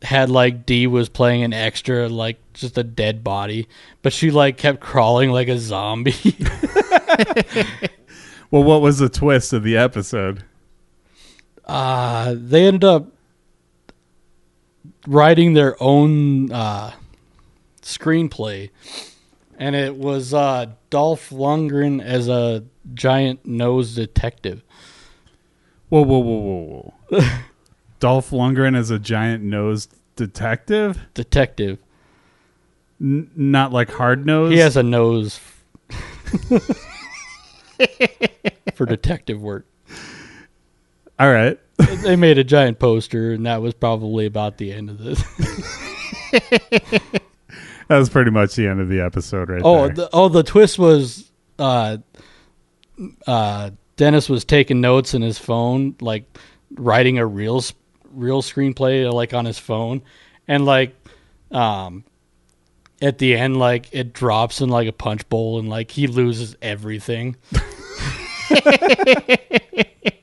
had 0.03 0.29
like 0.29 0.65
Dee 0.65 0.87
was 0.87 1.09
playing 1.09 1.43
an 1.43 1.53
extra 1.53 2.07
like 2.07 2.37
just 2.53 2.77
a 2.77 2.83
dead 2.83 3.23
body, 3.23 3.67
but 4.01 4.13
she 4.13 4.31
like 4.31 4.57
kept 4.57 4.79
crawling 4.79 5.31
like 5.31 5.49
a 5.49 5.57
zombie. 5.57 6.13
Well, 8.51 8.63
what 8.63 8.81
was 8.81 8.99
the 8.99 9.07
twist 9.07 9.53
of 9.53 9.63
the 9.63 9.77
episode? 9.77 10.43
Uh, 11.65 12.35
they 12.37 12.65
ended 12.65 12.83
up 12.83 13.07
writing 15.07 15.53
their 15.53 15.81
own 15.81 16.51
uh, 16.51 16.91
screenplay, 17.81 18.69
and 19.57 19.75
it 19.75 19.95
was 19.95 20.33
uh, 20.33 20.67
Dolph 20.89 21.29
Lundgren 21.29 22.03
as 22.03 22.27
a 22.27 22.63
giant 22.93 23.45
nose 23.45 23.95
detective. 23.95 24.63
Whoa, 25.89 26.01
whoa, 26.01 26.19
whoa, 26.19 26.37
whoa, 26.37 26.93
whoa. 27.09 27.23
Dolph 27.99 28.31
Lundgren 28.31 28.77
is 28.77 28.89
a 28.89 28.97
giant 28.99 29.43
nosed 29.43 29.93
detective? 30.15 30.99
Detective. 31.13 31.77
N- 32.99 33.29
not 33.35 33.71
like 33.71 33.91
hard 33.91 34.25
nose? 34.25 34.51
He 34.51 34.59
has 34.59 34.77
a 34.77 34.83
nose 34.83 35.39
for 38.73 38.85
detective 38.85 39.41
work. 39.41 39.65
All 41.21 41.31
right. 41.31 41.59
They 42.03 42.15
made 42.15 42.37
a 42.39 42.43
giant 42.43 42.79
poster, 42.79 43.31
and 43.33 43.45
that 43.45 43.61
was 43.61 43.73
probably 43.75 44.25
about 44.25 44.57
the 44.57 44.71
end 44.73 44.89
of 44.89 44.97
this. 44.97 45.23
That 47.87 47.97
was 47.97 48.07
pretty 48.09 48.31
much 48.31 48.55
the 48.55 48.67
end 48.67 48.79
of 48.79 48.87
the 48.87 49.01
episode 49.01 49.49
right 49.49 49.61
Oh, 49.65 49.87
there. 49.87 49.95
the, 49.95 50.09
oh, 50.13 50.29
the 50.29 50.43
twist 50.43 50.79
was 50.79 51.29
uh, 51.59 51.97
uh, 53.27 53.71
Dennis 53.97 54.29
was 54.29 54.45
taking 54.45 54.79
notes 54.79 55.13
in 55.13 55.21
his 55.21 55.37
phone, 55.37 55.95
like 55.99 56.23
writing 56.75 57.17
a 57.19 57.25
real 57.25 57.61
real 58.13 58.41
screenplay, 58.41 59.11
like 59.11 59.33
on 59.33 59.43
his 59.43 59.59
phone, 59.59 60.03
and 60.47 60.65
like 60.65 60.95
um, 61.51 62.05
at 63.01 63.17
the 63.17 63.35
end, 63.35 63.57
like 63.57 63.89
it 63.91 64.13
drops 64.13 64.61
in 64.61 64.69
like 64.69 64.87
a 64.87 64.93
punch 64.93 65.27
bowl, 65.27 65.59
and 65.59 65.67
like 65.67 65.91
he 65.91 66.07
loses 66.07 66.55
everything. 66.61 67.35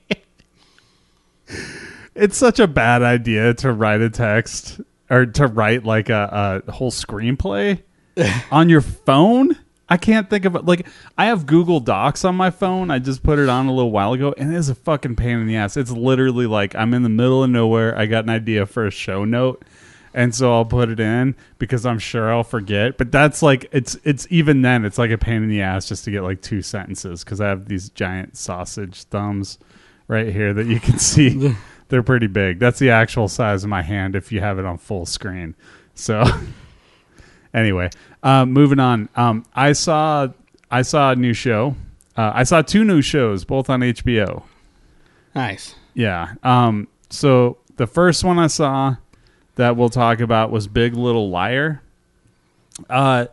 it's 2.18 2.36
such 2.36 2.58
a 2.58 2.66
bad 2.66 3.02
idea 3.02 3.54
to 3.54 3.72
write 3.72 4.00
a 4.00 4.10
text 4.10 4.80
or 5.10 5.26
to 5.26 5.46
write 5.46 5.84
like 5.84 6.08
a, 6.10 6.62
a 6.66 6.72
whole 6.72 6.90
screenplay 6.90 7.82
on 8.50 8.68
your 8.68 8.80
phone. 8.80 9.56
I 9.88 9.96
can't 9.96 10.28
think 10.28 10.44
of 10.44 10.54
it. 10.54 10.66
Like, 10.66 10.86
I 11.16 11.26
have 11.26 11.46
Google 11.46 11.80
Docs 11.80 12.24
on 12.24 12.36
my 12.36 12.50
phone. 12.50 12.90
I 12.90 12.98
just 12.98 13.22
put 13.22 13.38
it 13.38 13.48
on 13.48 13.68
a 13.68 13.72
little 13.72 13.90
while 13.90 14.12
ago, 14.12 14.34
and 14.36 14.52
it 14.52 14.56
is 14.56 14.68
a 14.68 14.74
fucking 14.74 15.16
pain 15.16 15.38
in 15.38 15.46
the 15.46 15.56
ass. 15.56 15.78
It's 15.78 15.90
literally 15.90 16.46
like 16.46 16.74
I'm 16.74 16.92
in 16.92 17.04
the 17.04 17.08
middle 17.08 17.42
of 17.42 17.48
nowhere. 17.48 17.96
I 17.96 18.04
got 18.04 18.24
an 18.24 18.30
idea 18.30 18.66
for 18.66 18.86
a 18.86 18.90
show 18.90 19.24
note, 19.24 19.64
and 20.12 20.34
so 20.34 20.52
I'll 20.52 20.66
put 20.66 20.90
it 20.90 21.00
in 21.00 21.36
because 21.58 21.86
I'm 21.86 21.98
sure 21.98 22.30
I'll 22.30 22.44
forget. 22.44 22.98
But 22.98 23.10
that's 23.10 23.40
like 23.42 23.66
it's 23.72 23.96
it's 24.04 24.26
even 24.28 24.60
then 24.60 24.84
it's 24.84 24.98
like 24.98 25.10
a 25.10 25.16
pain 25.16 25.42
in 25.42 25.48
the 25.48 25.62
ass 25.62 25.88
just 25.88 26.04
to 26.04 26.10
get 26.10 26.22
like 26.22 26.42
two 26.42 26.60
sentences 26.60 27.24
because 27.24 27.40
I 27.40 27.48
have 27.48 27.66
these 27.66 27.88
giant 27.88 28.36
sausage 28.36 29.04
thumbs 29.04 29.58
right 30.06 30.30
here 30.30 30.52
that 30.52 30.66
you 30.66 30.80
can 30.80 30.98
see. 30.98 31.54
They're 31.88 32.02
pretty 32.02 32.26
big. 32.26 32.58
That's 32.58 32.78
the 32.78 32.90
actual 32.90 33.28
size 33.28 33.64
of 33.64 33.70
my 33.70 33.82
hand 33.82 34.14
if 34.14 34.30
you 34.30 34.40
have 34.40 34.58
it 34.58 34.64
on 34.64 34.78
full 34.78 35.06
screen. 35.06 35.54
So 35.94 36.24
anyway, 37.54 37.90
um, 38.22 38.52
moving 38.52 38.78
on. 38.78 39.08
Um, 39.16 39.44
I 39.54 39.72
saw 39.72 40.28
I 40.70 40.82
saw 40.82 41.12
a 41.12 41.16
new 41.16 41.32
show. 41.32 41.76
Uh, 42.16 42.32
I 42.34 42.42
saw 42.44 42.62
two 42.62 42.84
new 42.84 43.00
shows, 43.00 43.44
both 43.44 43.70
on 43.70 43.80
HBO. 43.80 44.42
Nice. 45.34 45.74
Yeah. 45.94 46.34
Um, 46.42 46.88
so 47.10 47.58
the 47.76 47.86
first 47.86 48.24
one 48.24 48.38
I 48.38 48.48
saw 48.48 48.96
that 49.54 49.76
we'll 49.76 49.88
talk 49.88 50.20
about 50.20 50.50
was 50.50 50.66
Big 50.66 50.94
Little 50.94 51.30
Liar. 51.30 51.82
Uh, 52.90 53.26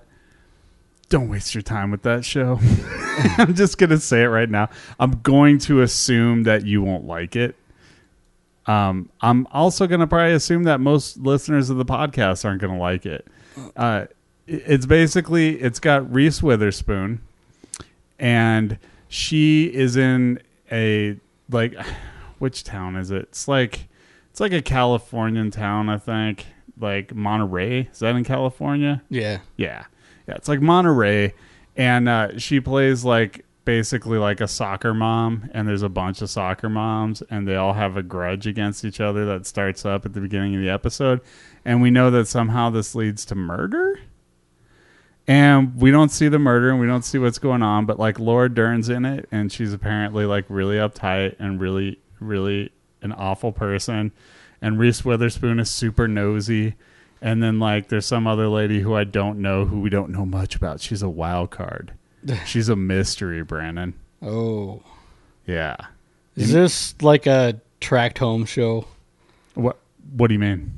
don't 1.10 1.30
waste 1.30 1.54
your 1.54 1.62
time 1.62 1.92
with 1.92 2.04
that 2.04 2.26
show. 2.26 2.60
I'm 3.38 3.54
just 3.54 3.78
gonna 3.78 4.00
say 4.00 4.24
it 4.24 4.28
right 4.28 4.50
now. 4.50 4.70
I'm 5.00 5.20
going 5.22 5.60
to 5.60 5.82
assume 5.82 6.44
that 6.44 6.66
you 6.66 6.82
won't 6.82 7.06
like 7.06 7.36
it. 7.36 7.56
Um, 8.68 9.10
I'm 9.22 9.48
also 9.52 9.88
gonna 9.88 10.08
probably 10.08 10.34
assume 10.34 10.64
that 10.64 10.80
most 10.80 11.18
listeners 11.18 11.70
of 11.70 11.78
the 11.78 11.86
podcast 11.86 12.46
aren't 12.46 12.62
gonna 12.62 12.78
like 12.80 13.06
it. 13.06 13.28
Uh, 13.76 14.06
it's 14.48 14.86
basically 14.86 15.62
it's 15.62 15.80
got 15.80 16.12
Reese 16.14 16.42
Witherspoon, 16.42 17.22
and 18.20 18.78
she 19.08 19.66
is 19.66 19.96
in 19.98 20.40
a 20.72 21.18
like 21.50 21.76
which 22.40 22.64
town 22.64 22.96
is 22.96 23.12
it? 23.12 23.24
It's 23.24 23.48
like 23.48 23.88
it's 24.32 24.40
like 24.40 24.54
a 24.54 24.62
Californian 24.62 25.52
town, 25.52 25.90
I 25.90 25.98
think. 25.98 26.46
Like 26.78 27.16
Monterey. 27.16 27.88
Is 27.92 28.00
that 28.00 28.16
in 28.18 28.26
California? 28.26 29.02
Yeah. 29.10 29.40
Yeah. 29.56 29.86
Yeah, 30.28 30.34
it's 30.36 30.50
like 30.50 30.60
Monterey 30.60 31.34
and 31.78 32.08
uh, 32.10 32.38
she 32.38 32.60
plays 32.60 33.04
like 33.04 33.45
basically 33.66 34.18
like 34.20 34.40
a 34.40 34.48
soccer 34.48 34.94
mom 34.94 35.50
and 35.54 35.68
there's 35.68 35.82
a 35.82 35.90
bunch 35.90 36.22
of 36.22 36.30
soccer 36.30 36.70
moms 36.70 37.22
and 37.30 37.48
they 37.48 37.56
all 37.56 37.74
have 37.74 37.98
a 37.98 38.04
grudge 38.04 38.48
against 38.48 38.86
each 38.86 39.02
other 39.02 39.26
that 39.26 39.46
starts 39.46 39.86
up 39.86 40.06
at 40.06 40.14
the 40.14 40.22
beginning 40.22 40.56
of 40.56 40.62
the 40.62 40.70
episode. 40.70 41.20
And 41.66 41.82
we 41.82 41.90
know 41.90 42.12
that 42.12 42.28
somehow 42.28 42.70
this 42.70 42.96
leads 42.96 43.26
to 43.26 43.36
murder. 43.36 44.00
And 45.28 45.76
we 45.76 45.90
don't 45.90 46.10
see 46.10 46.28
the 46.28 46.38
murder 46.38 46.70
and 46.70 46.80
we 46.80 46.86
don't 46.86 47.04
see 47.04 47.18
what's 47.18 47.40
going 47.40 47.64
on 47.64 47.88
but 47.88 47.98
like 47.98 48.20
laura 48.20 48.48
dern's 48.48 48.90
in 48.90 49.06
it 49.06 49.28
and 49.32 49.52
she's 49.52 49.74
apparently 49.74 50.24
like 50.26 50.46
really 50.48 50.76
uptight 50.76 51.36
and 51.40 51.60
really 51.60 52.00
really 52.20 52.72
an 53.02 53.12
awful 53.12 53.52
person. 53.52 54.12
And 54.62 54.80
reese 54.80 55.04
witherspoon 55.04 55.60
is 55.60 55.70
super 55.70 56.08
nosy. 56.08 56.76
And 57.22 57.42
then 57.42 57.60
like 57.60 57.90
there's 57.90 58.06
some 58.06 58.28
other 58.28 58.48
lady 58.48 58.82
who 58.82 58.94
i 58.94 59.04
don't 59.04 59.42
know 59.42 59.66
who 59.66 59.80
we 59.80 59.90
don't 59.90 60.12
know 60.12 60.26
much 60.26 60.56
about. 60.56 60.80
She's 60.80 61.02
a 61.02 61.10
wild 61.10 61.50
card 61.50 61.94
she's 62.46 62.70
a 62.70 62.76
mystery 62.76 63.44
brandon 63.44 63.94
Oh. 64.26 64.82
Yeah. 65.46 65.76
Is 66.36 66.52
this 66.52 66.96
like 67.02 67.28
a 67.28 67.62
tract 67.80 68.18
home 68.18 68.46
show? 68.46 68.88
What 69.54 69.78
What 70.16 70.28
do 70.28 70.34
you 70.34 70.40
mean? 70.40 70.74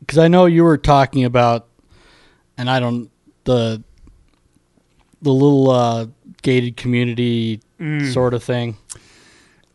Because 0.00 0.18
I 0.18 0.28
know 0.28 0.46
you 0.46 0.62
were 0.62 0.78
talking 0.78 1.24
about, 1.24 1.66
and 2.56 2.70
I 2.70 2.78
don't 2.78 3.10
the 3.44 3.82
the 5.22 5.32
little 5.32 5.70
uh, 5.70 6.06
gated 6.42 6.76
community 6.76 7.60
sort 8.12 8.34
of 8.34 8.44
thing. 8.44 8.76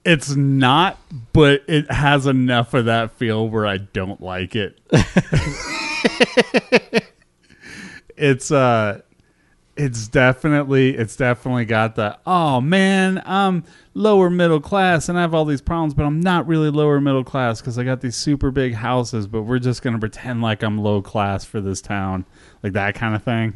It's 0.06 0.36
not, 0.36 0.98
but 1.34 1.64
it 1.68 1.92
has 1.92 2.26
enough 2.26 2.74
of 2.74 2.86
that 2.86 3.12
feel 3.12 3.50
where 3.50 3.68
I 3.68 3.78
don't 3.78 4.22
like 4.22 4.56
it. 4.56 4.80
it's 8.18 8.52
uh 8.52 9.02
it's 9.82 10.08
definitely 10.08 10.96
it's 10.96 11.16
definitely 11.16 11.66
got 11.66 11.96
the 11.96 12.18
oh 12.26 12.62
man, 12.62 13.22
I'm 13.26 13.64
lower 13.96 14.30
middle 14.30 14.62
class 14.62 15.10
and 15.10 15.18
I 15.18 15.22
have 15.22 15.34
all 15.34 15.44
these 15.46 15.62
problems, 15.62 15.96
but 15.96 16.06
I'm 16.06 16.20
not 16.20 16.46
really 16.46 16.70
lower 16.70 17.02
middle 17.02 17.24
class 17.24 17.60
because 17.60 17.80
I 17.80 17.84
got 17.84 18.02
these 18.02 18.16
super 18.16 18.52
big 18.52 18.76
houses, 18.76 19.26
but 19.26 19.42
we're 19.42 19.60
just 19.60 19.82
gonna 19.82 19.98
pretend 19.98 20.42
like 20.42 20.62
I'm 20.62 20.78
low 20.78 21.02
class 21.02 21.46
for 21.46 21.60
this 21.62 21.82
town, 21.82 22.26
like 22.62 22.74
that 22.74 22.94
kind 22.94 23.16
of 23.16 23.24
thing. 23.24 23.56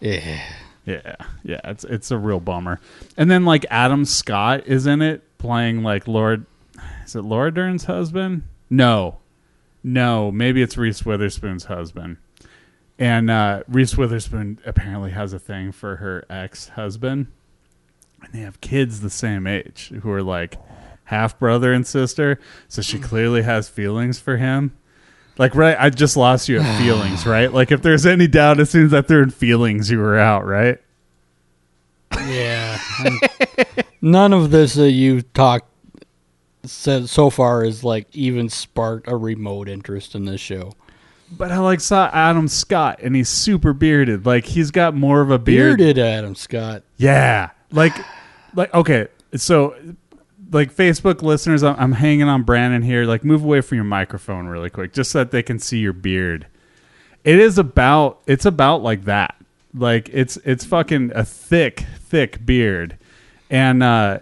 Yeah. 0.00 0.40
Yeah, 0.86 1.16
yeah, 1.42 1.60
it's 1.64 1.84
it's 1.84 2.10
a 2.10 2.16
real 2.16 2.40
bummer. 2.40 2.80
And 3.18 3.30
then 3.30 3.44
like 3.44 3.66
Adam 3.68 4.06
Scott 4.06 4.66
is 4.66 4.86
in 4.86 5.02
it 5.02 5.22
playing 5.36 5.82
like 5.82 6.08
Lord 6.08 6.46
is 7.04 7.14
it 7.14 7.22
Laura 7.22 7.52
Dern's 7.52 7.84
husband? 7.84 8.44
No. 8.70 9.18
No, 9.84 10.30
maybe 10.30 10.62
it's 10.62 10.78
Reese 10.78 11.04
Witherspoon's 11.04 11.64
husband. 11.64 12.16
And 12.98 13.30
uh 13.30 13.62
Reese 13.68 13.96
Witherspoon 13.96 14.58
apparently 14.66 15.10
has 15.12 15.32
a 15.32 15.38
thing 15.38 15.72
for 15.72 15.96
her 15.96 16.24
ex-husband. 16.28 17.28
And 18.22 18.32
they 18.32 18.40
have 18.40 18.60
kids 18.60 19.00
the 19.00 19.10
same 19.10 19.46
age 19.46 19.92
who 20.02 20.10
are 20.10 20.22
like 20.22 20.56
half 21.04 21.38
brother 21.38 21.72
and 21.72 21.86
sister, 21.86 22.38
so 22.68 22.82
she 22.82 22.98
clearly 22.98 23.42
has 23.42 23.68
feelings 23.68 24.18
for 24.18 24.36
him. 24.36 24.76
Like 25.38 25.54
right, 25.54 25.76
I 25.78 25.90
just 25.90 26.16
lost 26.16 26.48
you 26.48 26.60
at 26.60 26.78
feelings, 26.82 27.24
right? 27.24 27.52
Like 27.52 27.70
if 27.70 27.82
there's 27.82 28.04
any 28.04 28.26
doubt, 28.26 28.60
as 28.60 28.70
soon 28.70 28.86
as 28.86 28.94
I 28.94 29.02
threw 29.02 29.22
in 29.22 29.30
feelings, 29.30 29.90
you 29.90 29.98
were 29.98 30.18
out, 30.18 30.44
right? 30.44 30.78
Yeah. 32.16 32.78
None 34.02 34.32
of 34.32 34.50
this 34.50 34.74
that 34.74 34.90
you 34.90 35.22
talked 35.22 35.68
said 36.64 37.08
so 37.08 37.30
far 37.30 37.64
is 37.64 37.84
like 37.84 38.06
even 38.12 38.48
sparked 38.48 39.08
a 39.08 39.16
remote 39.16 39.68
interest 39.68 40.14
in 40.14 40.24
this 40.24 40.40
show. 40.40 40.72
But 41.30 41.52
I 41.52 41.58
like 41.58 41.80
saw 41.80 42.08
Adam 42.12 42.48
Scott, 42.48 43.00
and 43.02 43.14
he's 43.14 43.28
super 43.28 43.72
bearded. 43.72 44.24
Like 44.26 44.44
he's 44.46 44.70
got 44.70 44.94
more 44.94 45.20
of 45.20 45.30
a 45.30 45.38
beard. 45.38 45.78
Bearded 45.78 45.98
Adam 45.98 46.34
Scott. 46.34 46.82
Yeah, 46.96 47.50
like, 47.70 47.94
like 48.54 48.72
okay, 48.74 49.08
so 49.36 49.76
like 50.50 50.74
Facebook 50.74 51.22
listeners, 51.22 51.62
I'm, 51.62 51.76
I'm 51.78 51.92
hanging 51.92 52.28
on 52.28 52.42
Brandon 52.42 52.82
here. 52.82 53.04
Like, 53.04 53.24
move 53.24 53.44
away 53.44 53.60
from 53.60 53.76
your 53.76 53.84
microphone 53.84 54.46
really 54.46 54.70
quick, 54.70 54.92
just 54.92 55.10
so 55.10 55.18
that 55.18 55.30
they 55.30 55.42
can 55.42 55.58
see 55.58 55.78
your 55.78 55.92
beard. 55.92 56.46
It 57.24 57.38
is 57.38 57.58
about 57.58 58.20
it's 58.26 58.46
about 58.46 58.82
like 58.82 59.04
that. 59.04 59.34
Like 59.74 60.08
it's 60.12 60.38
it's 60.44 60.64
fucking 60.64 61.12
a 61.14 61.24
thick 61.24 61.84
thick 61.98 62.44
beard, 62.46 62.96
and 63.50 63.82
uh, 63.82 64.20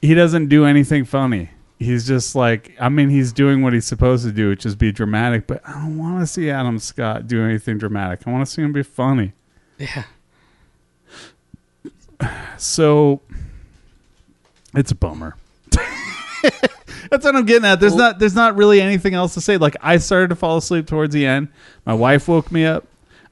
he 0.00 0.14
doesn't 0.14 0.48
do 0.48 0.64
anything 0.64 1.04
funny. 1.04 1.50
He's 1.84 2.06
just 2.06 2.34
like 2.34 2.74
I 2.80 2.88
mean 2.88 3.10
he's 3.10 3.32
doing 3.32 3.62
what 3.62 3.72
he's 3.72 3.86
supposed 3.86 4.24
to 4.24 4.32
do, 4.32 4.48
which 4.48 4.66
is 4.66 4.74
be 4.74 4.92
dramatic. 4.92 5.46
But 5.46 5.60
I 5.66 5.72
don't 5.72 5.98
want 5.98 6.20
to 6.20 6.26
see 6.26 6.50
Adam 6.50 6.78
Scott 6.78 7.26
do 7.26 7.44
anything 7.44 7.78
dramatic. 7.78 8.26
I 8.26 8.30
want 8.30 8.46
to 8.46 8.50
see 8.50 8.62
him 8.62 8.72
be 8.72 8.82
funny. 8.82 9.32
Yeah. 9.78 10.04
So 12.58 13.20
it's 14.74 14.90
a 14.90 14.94
bummer. 14.94 15.36
That's 17.10 17.24
what 17.24 17.36
I'm 17.36 17.44
getting 17.44 17.66
at. 17.66 17.80
There's 17.80 17.94
not 17.94 18.18
there's 18.18 18.34
not 18.34 18.56
really 18.56 18.80
anything 18.80 19.14
else 19.14 19.34
to 19.34 19.40
say. 19.40 19.56
Like 19.56 19.76
I 19.80 19.98
started 19.98 20.28
to 20.28 20.36
fall 20.36 20.56
asleep 20.56 20.86
towards 20.86 21.12
the 21.12 21.26
end. 21.26 21.48
My 21.84 21.94
wife 21.94 22.28
woke 22.28 22.50
me 22.50 22.64
up. 22.64 22.86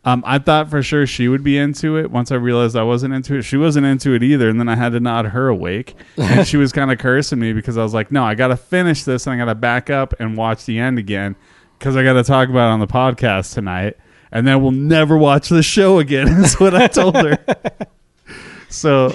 Um, 0.05 0.25
I 0.27 0.39
thought 0.39 0.69
for 0.69 0.83
sure 0.83 1.07
she 1.07 1.29
would 1.29 1.45
be 1.45 1.57
into 1.57 1.97
it. 1.97 2.11
Once 2.11 2.33
I 2.33 2.35
realized 2.35 2.75
I 2.75 2.83
wasn't 2.83 3.15
into 3.15 3.37
it, 3.37 3.43
she 3.43 3.57
wasn't 3.57 3.87
into 3.87 4.15
it 4.15 4.23
either. 4.25 4.49
And 4.49 4.59
then 4.59 4.69
I 4.69 4.75
had 4.75 4.93
to 4.93 5.01
nod 5.01 5.27
her 5.27 5.49
awake, 5.49 5.95
and 6.17 6.47
she 6.47 6.57
was 6.57 6.73
kind 6.75 6.91
of 6.91 6.99
cursing 6.99 7.39
me 7.39 7.53
because 7.53 7.79
I 7.79 7.85
was 7.85 7.95
like, 7.95 8.11
"No, 8.11 8.25
I 8.25 8.35
got 8.35 8.49
to 8.49 8.57
finish 8.57 9.05
this, 9.05 9.27
and 9.27 9.35
I 9.35 9.39
got 9.39 9.51
to 9.51 9.55
back 9.55 9.91
up 9.91 10.15
and 10.19 10.37
watch 10.37 10.65
the 10.65 10.79
end 10.79 10.99
again 10.99 11.37
because 11.79 11.97
I 11.97 12.03
got 12.03 12.15
to 12.15 12.25
talk 12.25 12.49
about 12.49 12.69
it 12.69 12.73
on 12.73 12.81
the 12.81 12.87
podcast 12.89 13.55
tonight, 13.55 13.97
and 14.33 14.45
then 14.47 14.61
we'll 14.61 14.73
never 14.73 15.17
watch 15.17 15.49
the 15.49 15.63
show 15.63 16.01
again." 16.01 16.27
Is 16.43 16.59
what 16.59 16.75
I 16.75 16.89
told 16.89 17.15
her. 17.17 17.39
so 18.69 19.15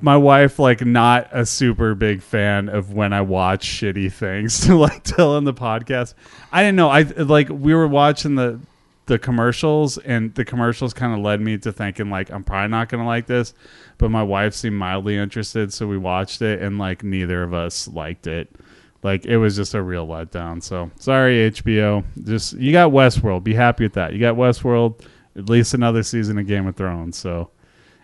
my 0.00 0.16
wife 0.16 0.58
like 0.58 0.84
not 0.84 1.28
a 1.30 1.46
super 1.46 1.94
big 1.94 2.22
fan 2.22 2.68
of 2.68 2.92
when 2.92 3.12
I 3.12 3.20
watch 3.20 3.66
shitty 3.66 4.12
things 4.12 4.60
to 4.66 4.76
like 4.76 5.04
tell 5.04 5.36
on 5.36 5.44
the 5.44 5.54
podcast. 5.54 6.14
I 6.50 6.62
didn't 6.62 6.76
know. 6.76 6.88
I 6.88 7.02
like 7.02 7.48
we 7.50 7.74
were 7.74 7.86
watching 7.86 8.34
the 8.34 8.60
the 9.06 9.18
commercials 9.18 9.98
and 9.98 10.34
the 10.34 10.44
commercials 10.44 10.94
kind 10.94 11.12
of 11.12 11.20
led 11.20 11.40
me 11.40 11.58
to 11.58 11.72
thinking 11.72 12.10
like 12.10 12.30
I'm 12.30 12.44
probably 12.44 12.68
not 12.68 12.88
going 12.88 13.02
to 13.02 13.06
like 13.06 13.26
this, 13.26 13.54
but 13.98 14.10
my 14.10 14.22
wife 14.22 14.54
seemed 14.54 14.76
mildly 14.76 15.16
interested 15.16 15.72
so 15.72 15.86
we 15.86 15.98
watched 15.98 16.42
it 16.42 16.62
and 16.62 16.78
like 16.78 17.02
neither 17.02 17.42
of 17.42 17.52
us 17.52 17.88
liked 17.88 18.26
it. 18.26 18.54
Like 19.02 19.24
it 19.24 19.38
was 19.38 19.56
just 19.56 19.74
a 19.74 19.82
real 19.82 20.06
letdown. 20.06 20.62
So, 20.62 20.90
sorry 20.98 21.50
HBO. 21.50 22.04
Just 22.24 22.52
you 22.54 22.70
got 22.70 22.92
Westworld. 22.92 23.42
Be 23.42 23.54
happy 23.54 23.84
with 23.84 23.94
that. 23.94 24.12
You 24.12 24.20
got 24.20 24.36
Westworld 24.36 25.04
at 25.36 25.48
least 25.48 25.74
another 25.74 26.02
season 26.02 26.38
of 26.38 26.46
Game 26.46 26.66
of 26.68 26.76
Thrones. 26.76 27.16
So 27.16 27.50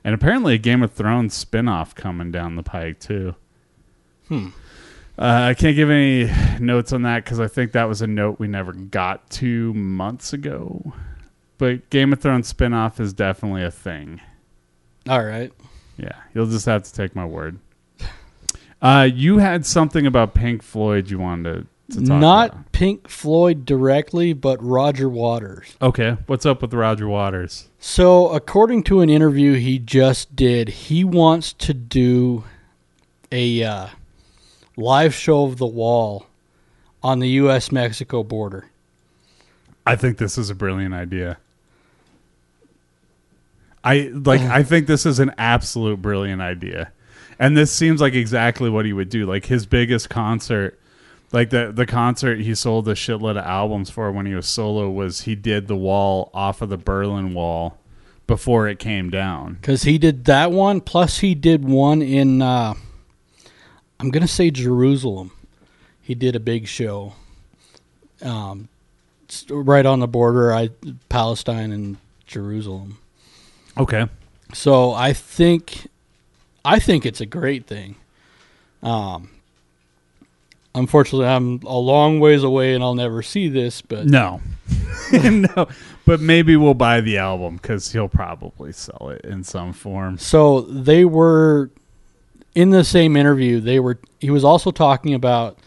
and 0.03 0.15
apparently 0.15 0.55
a 0.55 0.59
Game 0.59 0.83
of 0.83 0.93
Thrones 0.93 1.35
spin-off 1.35 1.95
coming 1.95 2.33
down 2.33 2.57
the 2.57 2.63
pike 2.63 2.99
too. 2.99 3.37
Hmm. 4.29 4.49
Uh, 5.19 5.49
I 5.51 5.55
can't 5.55 5.75
give 5.75 5.91
any 5.91 6.31
notes 6.61 6.93
on 6.93 7.03
that 7.03 7.25
because 7.25 7.41
I 7.41 7.49
think 7.49 7.73
that 7.73 7.89
was 7.89 8.03
a 8.03 8.07
note 8.07 8.39
we 8.39 8.47
never 8.47 8.73
got 8.73 9.29
to 9.31 9.75
months 9.75 10.33
ago. 10.33 10.93
But 11.59 11.91
Game 11.91 12.13
of 12.13 12.21
Thrones 12.21 12.47
spin-off 12.47 13.01
is 13.01 13.13
definitely 13.13 13.65
a 13.65 13.71
thing. 13.73 14.21
All 15.09 15.25
right. 15.25 15.53
Yeah, 15.97 16.15
you'll 16.33 16.47
just 16.47 16.67
have 16.67 16.85
to 16.85 16.93
take 16.93 17.17
my 17.17 17.25
word. 17.25 17.59
Uh, 18.81 19.09
you 19.13 19.39
had 19.39 19.67
something 19.67 20.07
about 20.07 20.35
Pink 20.35 20.63
Floyd 20.63 21.11
you 21.11 21.19
wanted 21.19 21.67
to, 21.91 21.97
to 21.97 21.99
talk 21.99 22.07
about 22.07 22.21
Not 22.21 22.51
about. 22.51 22.73
Pink 22.73 23.09
Floyd 23.09 23.65
directly, 23.65 24.33
but 24.35 24.63
Roger 24.63 25.09
Waters. 25.09 25.75
Okay, 25.83 26.17
what's 26.27 26.47
up 26.47 26.63
with 26.63 26.73
Roger 26.73 27.09
Waters? 27.09 27.69
So, 27.81 28.29
according 28.29 28.85
to 28.85 29.01
an 29.01 29.11
interview 29.11 29.55
he 29.55 29.81
just 29.81 30.37
did, 30.37 30.69
he 30.69 31.03
wants 31.03 31.53
to 31.55 31.75
do 31.75 32.45
a 33.33 33.65
uh, 33.65 33.89
live 34.79 35.15
show 35.15 35.45
of 35.45 35.59
the 35.59 35.67
wall 35.67 36.27
on 37.03 37.19
the 37.19 37.29
U.S. 37.31 37.71
Mexico 37.73 38.23
border. 38.23 38.71
I 39.87 39.97
think 39.97 40.19
this 40.19 40.39
is 40.39 40.51
a 40.51 40.55
brilliant 40.55 40.95
idea. 40.95 41.39
I 43.85 44.11
like 44.13 44.41
I 44.41 44.63
think 44.63 44.87
this 44.87 45.07
is 45.07 45.19
an 45.19 45.33
absolute 45.39 46.03
brilliant 46.03 46.43
idea. 46.43 46.93
And 47.39 47.57
this 47.57 47.73
seems 47.73 48.01
like 48.01 48.15
exactly 48.15 48.69
what 48.69 48.85
he 48.85 48.93
would 48.93 49.09
do. 49.09 49.25
Like 49.25 49.47
his 49.47 49.67
biggest 49.67 50.11
concert, 50.11 50.79
like 51.33 51.51
the 51.51 51.73
the 51.73 51.87
concert 51.87 52.41
he 52.41 52.55
sold 52.55 52.89
a 52.89 52.95
shitload 52.95 53.39
of 53.39 53.47
albums 53.47 53.91
for 53.91 54.11
when 54.13 54.27
he 54.27 54.35
was 54.35 54.47
solo 54.47 54.91
was 54.91 55.23
he 55.23 55.35
did 55.35 55.69
the 55.69 55.77
wall 55.77 56.31
off 56.35 56.61
of 56.61 56.69
the 56.69 56.77
Berlin 56.77 57.35
Wall 57.35 57.79
before 58.27 58.69
it 58.69 58.79
came 58.79 59.11
down. 59.11 59.55
Because 59.55 59.85
he 59.85 59.97
did 59.97 60.27
that 60.27 60.53
one, 60.53 60.81
plus 60.81 61.21
he 61.21 61.35
did 61.35 61.65
one 61.65 62.03
in, 62.03 62.43
uh, 62.43 62.75
I'm 64.01 64.11
going 64.11 64.23
to 64.23 64.29
say 64.29 64.51
Jerusalem. 64.51 65.33
He 66.01 66.15
did 66.15 66.37
a 66.37 66.41
big 66.41 66.67
show 66.67 67.15
um, 68.23 68.69
right 69.51 69.85
on 69.85 70.01
the 70.01 70.09
border, 70.09 70.53
I, 70.53 70.71
Palestine 71.09 71.73
and 71.73 71.97
Jerusalem. 72.27 72.99
Okay. 73.77 74.07
So 74.55 74.93
I 74.93 75.13
think, 75.13 75.89
I 76.65 76.79
think 76.79 77.05
it's 77.05 77.21
a 77.21 77.27
great 77.27 77.67
thing. 77.67 77.97
Um, 78.83 79.31
unfortunately, 80.75 81.27
I'm 81.27 81.61
a 81.67 81.77
long 81.77 82.21
ways 82.21 82.43
away 82.43 82.75
and 82.75 82.83
I'll 82.83 82.95
never 82.95 83.23
see 83.23 83.49
this, 83.49 83.83
but 83.83 84.07
No. 84.07 84.41
no. 85.13 85.69
But 86.05 86.21
maybe 86.21 86.57
we'll 86.57 86.75
buy 86.75 87.01
the 87.01 87.19
album 87.19 87.57
because 87.57 87.93
he'll 87.93 88.09
probably 88.09 88.73
sell 88.73 89.11
it 89.11 89.25
in 89.25 89.45
some 89.45 89.73
form. 89.73 90.19
So 90.19 90.63
they 90.63 91.05
were 91.05 91.71
in 92.59 92.71
the 92.71 92.83
same 92.83 93.17
interview. 93.17 93.61
They 93.61 93.79
were. 93.79 94.01
He 94.19 94.31
was 94.31 94.43
also 94.43 94.73
talking 94.73 95.15
about 95.15 95.61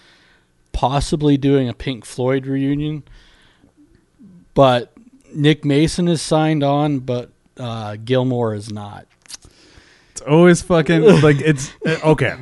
possibly 0.74 1.38
doing 1.38 1.70
a 1.70 1.74
Pink 1.74 2.04
Floyd 2.04 2.46
reunion, 2.46 3.04
but 4.54 4.92
Nick 5.34 5.64
Mason 5.64 6.10
is 6.10 6.22
signed 6.22 6.64
on, 6.64 7.00
but 7.00 7.32
uh, 7.58 7.96
Gilmour 7.96 8.54
is 8.54 8.74
not. 8.74 9.08
It's 10.12 10.20
always 10.20 10.62
fucking 10.62 11.02
like 11.22 11.40
it's 11.40 11.72
uh, 11.86 11.98
okay. 12.04 12.36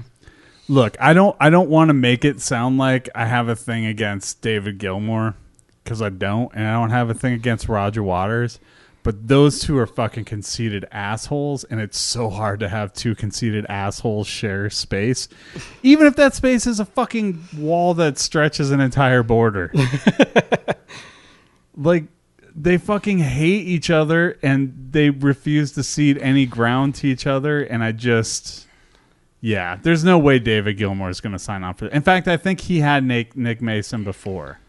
Look, 0.67 0.97
I 0.99 1.13
don't 1.13 1.37
I 1.39 1.51
don't 1.51 1.69
want 1.69 1.89
to 1.89 1.93
make 1.93 2.25
it 2.25 2.41
sound 2.41 2.79
like 2.79 3.07
I 3.13 3.27
have 3.27 3.49
a 3.49 3.55
thing 3.55 3.85
against 3.85 4.41
David 4.41 4.79
Gilmour 4.79 5.35
because 5.83 6.01
I 6.01 6.09
don't, 6.09 6.51
and 6.55 6.65
I 6.65 6.73
don't 6.73 6.89
have 6.89 7.11
a 7.11 7.13
thing 7.13 7.33
against 7.33 7.69
Roger 7.69 8.01
Waters. 8.01 8.57
But 9.09 9.27
those 9.27 9.59
two 9.59 9.75
are 9.79 9.87
fucking 9.87 10.25
conceited 10.25 10.85
assholes, 10.91 11.63
and 11.63 11.81
it's 11.81 11.97
so 11.97 12.29
hard 12.29 12.59
to 12.59 12.69
have 12.69 12.93
two 12.93 13.15
conceited 13.15 13.65
assholes 13.67 14.27
share 14.27 14.69
space, 14.69 15.27
even 15.81 16.05
if 16.05 16.15
that 16.17 16.35
space 16.35 16.67
is 16.67 16.79
a 16.79 16.85
fucking 16.85 17.43
wall 17.57 17.95
that 17.95 18.19
stretches 18.19 18.69
an 18.69 18.79
entire 18.79 19.23
border. 19.23 19.73
like 21.75 22.03
they 22.55 22.77
fucking 22.77 23.17
hate 23.17 23.65
each 23.65 23.89
other 23.89 24.37
and 24.43 24.89
they 24.91 25.09
refuse 25.09 25.71
to 25.71 25.81
cede 25.81 26.19
any 26.19 26.45
ground 26.45 26.93
to 26.93 27.07
each 27.07 27.25
other 27.25 27.61
and 27.61 27.83
i 27.83 27.91
just 27.91 28.67
yeah 29.41 29.77
there's 29.81 30.03
no 30.03 30.19
way 30.19 30.37
david 30.39 30.77
gilmour 30.77 31.09
is 31.09 31.21
going 31.21 31.31
to 31.31 31.39
sign 31.39 31.63
on 31.63 31.73
for 31.73 31.87
in 31.87 32.01
fact 32.01 32.27
i 32.27 32.35
think 32.35 32.61
he 32.61 32.79
had 32.79 33.03
nick, 33.03 33.35
nick 33.35 33.61
mason 33.61 34.03
before 34.03 34.59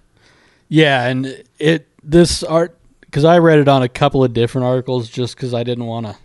Yeah, 0.69 1.07
and 1.09 1.43
it 1.59 1.89
this 2.03 2.43
art 2.45 2.77
because 3.11 3.25
I 3.25 3.39
read 3.39 3.59
it 3.59 3.67
on 3.69 3.83
a 3.83 3.89
couple 3.89 4.23
of 4.23 4.33
different 4.33 4.67
articles 4.67 5.09
just 5.09 5.35
because 5.37 5.53
I 5.53 5.65
didn't 5.65 5.87
want 5.87 6.07
to 6.07 6.17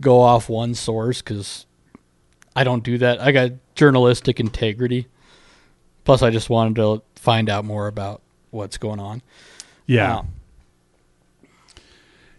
go 0.00 0.20
off 0.20 0.48
one 0.48 0.74
source 0.74 1.20
because 1.20 1.66
I 2.56 2.64
don't 2.64 2.82
do 2.82 2.96
that. 2.98 3.20
I 3.20 3.30
got 3.32 3.52
journalistic 3.74 4.40
integrity. 4.40 5.06
Plus, 6.04 6.22
I 6.22 6.30
just 6.30 6.48
wanted 6.48 6.76
to 6.76 7.02
find 7.16 7.50
out 7.50 7.64
more 7.64 7.86
about 7.88 8.22
what's 8.50 8.78
going 8.78 8.98
on. 9.00 9.20
yeah 9.86 10.18
Uh, 10.18 10.22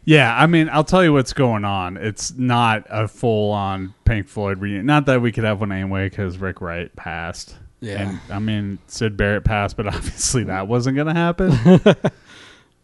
yeah 0.05 0.35
i 0.35 0.47
mean 0.47 0.69
i'll 0.69 0.83
tell 0.83 1.03
you 1.03 1.13
what's 1.13 1.33
going 1.33 1.63
on 1.65 1.97
it's 1.97 2.33
not 2.35 2.83
a 2.89 3.07
full-on 3.07 3.93
pink 4.05 4.27
floyd 4.27 4.57
reunion 4.59 4.85
not 4.85 5.05
that 5.05 5.21
we 5.21 5.31
could 5.31 5.43
have 5.43 5.59
one 5.59 5.71
anyway 5.71 6.09
because 6.09 6.37
rick 6.39 6.61
wright 6.61 6.95
passed 6.95 7.55
Yeah. 7.81 8.09
and 8.09 8.19
i 8.31 8.39
mean 8.39 8.79
sid 8.87 9.17
barrett 9.17 9.43
passed 9.43 9.77
but 9.77 9.85
obviously 9.93 10.45
that 10.45 10.67
wasn't 10.67 10.95
going 10.95 11.07
to 11.07 11.13
happen 11.13 11.51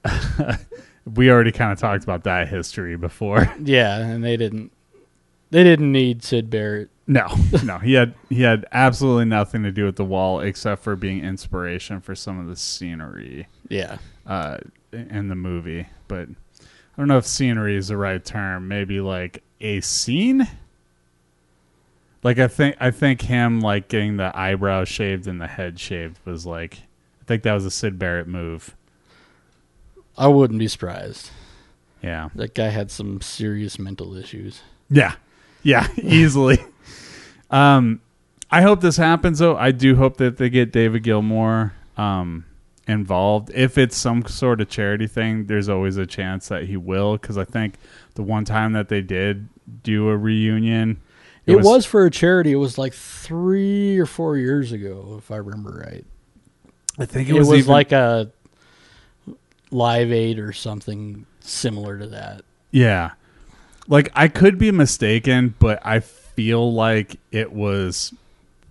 we 1.16 1.30
already 1.30 1.52
kind 1.52 1.72
of 1.72 1.80
talked 1.80 2.04
about 2.04 2.24
that 2.24 2.48
history 2.48 2.96
before 2.98 3.54
yeah, 3.64 3.98
and 3.98 4.24
they 4.24 4.38
didn't. 4.38 4.72
They 5.52 5.64
didn't 5.64 5.92
need 5.92 6.24
Sid 6.24 6.50
Barrett. 6.50 6.90
No, 7.08 7.28
no, 7.64 7.78
he 7.78 7.94
had 7.94 8.16
he 8.30 8.42
had 8.42 8.66
absolutely 8.72 9.26
nothing 9.26 9.64
to 9.64 9.72
do 9.72 9.86
with 9.86 9.96
the 9.96 10.06
wall 10.06 10.40
except 10.40 10.84
for 10.84 10.96
being 10.96 11.24
inspiration 11.24 12.02
for 12.02 12.16
some 12.16 12.40
of 12.40 12.48
the 12.48 12.56
scenery 12.56 13.48
Yeah, 13.70 14.00
uh, 14.26 14.58
in 14.92 15.28
the 15.28 15.36
movie. 15.36 15.88
But 16.08 16.30
I 16.30 16.98
don't 16.98 17.08
know 17.08 17.18
if 17.18 17.28
scenery 17.28 17.76
is 17.76 17.90
the 17.90 17.98
right 17.98 18.24
term. 18.24 18.68
Maybe 18.68 19.02
like 19.02 19.44
a 19.62 19.82
scene. 19.82 20.48
Like 22.24 22.40
I 22.40 22.48
think 22.48 22.76
I 22.80 22.90
think 22.90 23.22
him 23.22 23.62
like 23.62 23.88
getting 23.88 24.18
the 24.18 24.36
eyebrows 24.36 24.90
shaved 24.90 25.28
and 25.28 25.40
the 25.40 25.48
head 25.48 25.80
shaved 25.80 26.18
was 26.26 26.44
like 26.46 26.80
I 27.22 27.26
think 27.26 27.44
that 27.44 27.54
was 27.54 27.66
a 27.66 27.72
Sid 27.72 28.00
Barrett 28.00 28.28
move. 28.28 28.76
I 30.18 30.28
wouldn't 30.28 30.60
be 30.60 30.68
surprised. 30.68 31.30
Yeah. 32.02 32.30
That 32.36 32.54
guy 32.56 32.70
had 32.70 32.92
some 32.92 33.22
serious 33.22 33.80
mental 33.80 34.16
issues. 34.16 34.62
Yeah. 34.90 35.16
Yeah, 35.64 35.88
easily. 35.98 36.60
um 37.50 38.02
I 38.52 38.62
hope 38.62 38.82
this 38.82 38.98
happens 38.98 39.40
though. 39.40 39.58
I 39.58 39.72
do 39.72 39.96
hope 39.96 40.18
that 40.18 40.38
they 40.38 40.50
get 40.50 40.72
David 40.72 41.04
Gilmour 41.04 41.74
um 41.98 42.46
involved. 42.88 43.50
If 43.56 43.78
it's 43.78 43.98
some 43.98 44.24
sort 44.28 44.62
of 44.62 44.70
charity 44.70 45.08
thing, 45.08 45.48
there's 45.48 45.68
always 45.70 45.98
a 45.98 46.06
chance 46.06 46.48
that 46.50 46.66
he 46.66 46.78
will 46.78 47.18
cuz 47.18 47.38
I 47.38 47.44
think 47.46 47.76
the 48.14 48.24
one 48.24 48.46
time 48.46 48.74
that 48.74 48.90
they 48.90 49.02
did 49.02 49.50
do 49.84 50.10
a 50.10 50.16
reunion 50.18 51.02
It, 51.48 51.62
was, 51.62 51.86
for 51.86 52.06
a 52.06 52.12
charity. 52.12 52.52
It 52.52 52.58
was 52.58 52.78
like 52.78 52.94
three 52.94 53.98
or 53.98 54.06
four 54.06 54.38
years 54.38 54.72
ago, 54.72 55.16
if 55.18 55.32
I 55.32 55.38
remember 55.38 55.84
right. 55.86 56.06
I 57.00 57.06
think 57.06 57.28
It 57.30 57.36
it 57.36 57.40
was, 57.40 57.50
was, 57.50 57.60
even, 57.60 57.72
like 57.72 57.92
a 57.92 58.32
Live 59.76 60.12
Aid 60.12 60.40
or 60.40 60.54
something 60.54 61.26
similar 61.42 62.00
to 62.00 62.08
that. 62.08 62.42
yeah. 62.72 63.12
Like 63.88 64.10
I 64.16 64.30
could 64.30 64.58
be 64.58 64.72
mistaken, 64.72 65.54
but 65.60 65.80
I 65.86 66.00
feel 66.00 66.74
like 66.74 67.18
it 67.32 67.52
was 67.54 68.12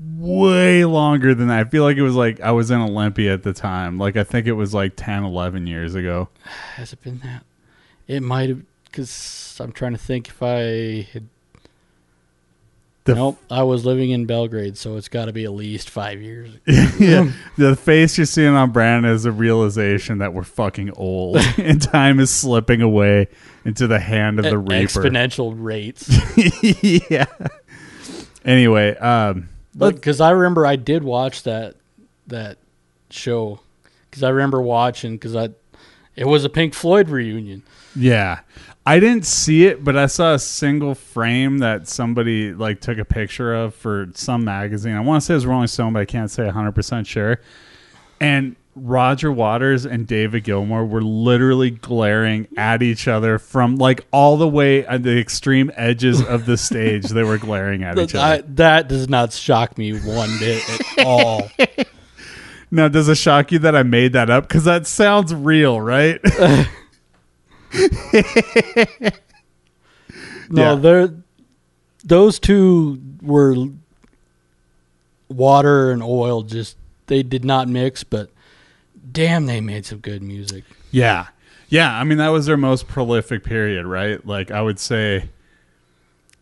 way 0.00 0.84
longer 0.84 1.36
than 1.36 1.46
that. 1.48 1.66
I 1.66 1.70
feel 1.70 1.84
like 1.84 1.96
it 1.96 2.02
was 2.02 2.16
like 2.16 2.40
I 2.40 2.50
was 2.50 2.70
in 2.72 2.80
Olympia 2.80 3.32
at 3.32 3.44
the 3.44 3.52
time. 3.52 3.96
Like 3.96 4.16
I 4.16 4.24
think 4.24 4.48
it 4.48 4.54
was 4.54 4.74
like 4.74 4.94
10, 4.96 5.22
11 5.22 5.68
years 5.68 5.94
ago. 5.94 6.30
Has 6.74 6.92
it 6.92 7.00
been 7.02 7.20
that? 7.20 7.44
It 8.08 8.24
might 8.24 8.48
have, 8.48 8.62
because 8.86 9.56
I'm 9.60 9.70
trying 9.70 9.92
to 9.92 9.98
think 9.98 10.28
if 10.28 10.42
I 10.42 11.06
had. 11.12 11.28
The 13.04 13.14
nope, 13.14 13.38
I 13.50 13.62
was 13.64 13.84
living 13.84 14.10
in 14.12 14.24
Belgrade, 14.24 14.78
so 14.78 14.96
it's 14.96 15.08
got 15.08 15.26
to 15.26 15.32
be 15.34 15.44
at 15.44 15.52
least 15.52 15.90
five 15.90 16.22
years. 16.22 16.50
yeah, 16.66 17.30
the 17.58 17.76
face 17.76 18.16
you're 18.16 18.24
seeing 18.24 18.54
on 18.54 18.70
Brandon 18.70 19.12
is 19.12 19.26
a 19.26 19.32
realization 19.32 20.18
that 20.18 20.32
we're 20.32 20.42
fucking 20.42 20.90
old 20.96 21.36
and 21.58 21.82
time 21.82 22.18
is 22.18 22.30
slipping 22.30 22.80
away 22.80 23.28
into 23.66 23.86
the 23.86 23.98
hand 23.98 24.38
of 24.38 24.44
the 24.44 24.52
At 24.52 24.68
reaper. 24.68 25.02
Exponential 25.02 25.54
rates. 25.54 26.08
yeah. 27.10 27.26
Anyway, 28.44 28.96
um, 28.96 29.48
let's- 29.74 29.94
Because 29.96 30.20
I 30.20 30.30
remember 30.30 30.66
I 30.66 30.76
did 30.76 31.04
watch 31.04 31.42
that 31.42 31.74
that 32.28 32.56
show. 33.10 33.60
Because 34.10 34.22
I 34.22 34.30
remember 34.30 34.62
watching 34.62 35.12
because 35.12 35.36
I 35.36 35.50
it 36.16 36.26
was 36.26 36.44
a 36.44 36.48
Pink 36.48 36.72
Floyd 36.74 37.08
reunion. 37.10 37.64
yeah, 37.96 38.40
I 38.86 39.00
didn't 39.00 39.24
see 39.24 39.64
it, 39.64 39.82
but 39.82 39.96
I 39.96 40.06
saw 40.06 40.34
a 40.34 40.38
single 40.38 40.94
frame 40.94 41.58
that 41.58 41.88
somebody 41.88 42.52
like 42.52 42.80
took 42.80 42.98
a 42.98 43.04
picture 43.04 43.54
of 43.54 43.74
for 43.74 44.08
some 44.14 44.44
magazine. 44.44 44.94
I 44.94 45.00
want 45.00 45.22
to 45.22 45.26
say 45.26 45.34
it 45.34 45.36
was 45.36 45.46
Rolling 45.46 45.68
Stone, 45.68 45.94
but 45.94 46.00
I 46.00 46.04
can't 46.04 46.30
say 46.30 46.44
100 46.44 46.72
percent 46.72 47.06
sure. 47.06 47.40
And 48.20 48.56
Roger 48.76 49.30
Waters 49.32 49.86
and 49.86 50.06
David 50.06 50.44
Gilmour 50.44 50.84
were 50.84 51.00
literally 51.02 51.70
glaring 51.70 52.48
at 52.56 52.82
each 52.82 53.08
other 53.08 53.38
from 53.38 53.76
like 53.76 54.04
all 54.10 54.36
the 54.36 54.48
way 54.48 54.84
at 54.86 55.02
the 55.02 55.18
extreme 55.18 55.70
edges 55.76 56.22
of 56.22 56.44
the 56.44 56.56
stage. 56.56 57.06
They 57.06 57.22
were 57.22 57.38
glaring 57.38 57.84
at 57.84 57.98
each 58.00 58.14
I, 58.14 58.38
other. 58.38 58.42
that 58.54 58.88
does 58.88 59.08
not 59.08 59.32
shock 59.32 59.78
me 59.78 59.92
one 59.98 60.30
bit 60.38 60.62
at 60.98 61.06
all. 61.06 61.48
Now, 62.70 62.88
does 62.88 63.08
it 63.08 63.16
shock 63.16 63.52
you 63.52 63.60
that 63.60 63.76
I 63.76 63.84
made 63.84 64.14
that 64.14 64.30
up? 64.30 64.48
Because 64.48 64.64
that 64.64 64.88
sounds 64.88 65.32
real, 65.32 65.80
right? 65.80 66.20
No, 70.50 70.62
Yeah. 70.62 70.74
they're 70.74 71.14
those 72.04 72.38
two 72.38 73.00
were 73.22 73.54
water 75.28 75.90
and 75.90 76.02
oil. 76.02 76.42
Just 76.42 76.76
they 77.06 77.22
did 77.22 77.44
not 77.44 77.68
mix, 77.68 78.04
but 78.04 78.30
damn, 79.10 79.46
they 79.46 79.60
made 79.60 79.86
some 79.86 79.98
good 79.98 80.22
music. 80.22 80.64
Yeah. 80.90 81.28
Yeah, 81.68 81.92
I 81.98 82.04
mean 82.04 82.18
that 82.18 82.28
was 82.28 82.46
their 82.46 82.56
most 82.58 82.86
prolific 82.88 83.42
period, 83.42 83.86
right? 83.86 84.24
Like 84.26 84.50
I 84.50 84.60
would 84.62 84.78
say 84.78 85.28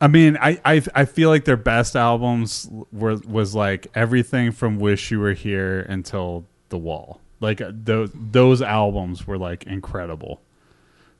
I 0.00 0.08
mean, 0.08 0.36
I 0.40 0.60
I, 0.64 0.82
I 0.96 1.04
feel 1.04 1.28
like 1.30 1.44
their 1.44 1.56
best 1.56 1.94
albums 1.94 2.68
were 2.90 3.16
was 3.26 3.54
like 3.54 3.86
everything 3.94 4.50
from 4.50 4.80
Wish 4.80 5.12
You 5.12 5.20
Were 5.20 5.32
Here 5.32 5.80
until 5.88 6.44
The 6.70 6.78
Wall. 6.78 7.20
Like 7.40 7.60
uh, 7.60 7.70
those 7.72 8.10
those 8.14 8.62
albums 8.62 9.26
were 9.28 9.38
like 9.38 9.64
incredible. 9.64 10.40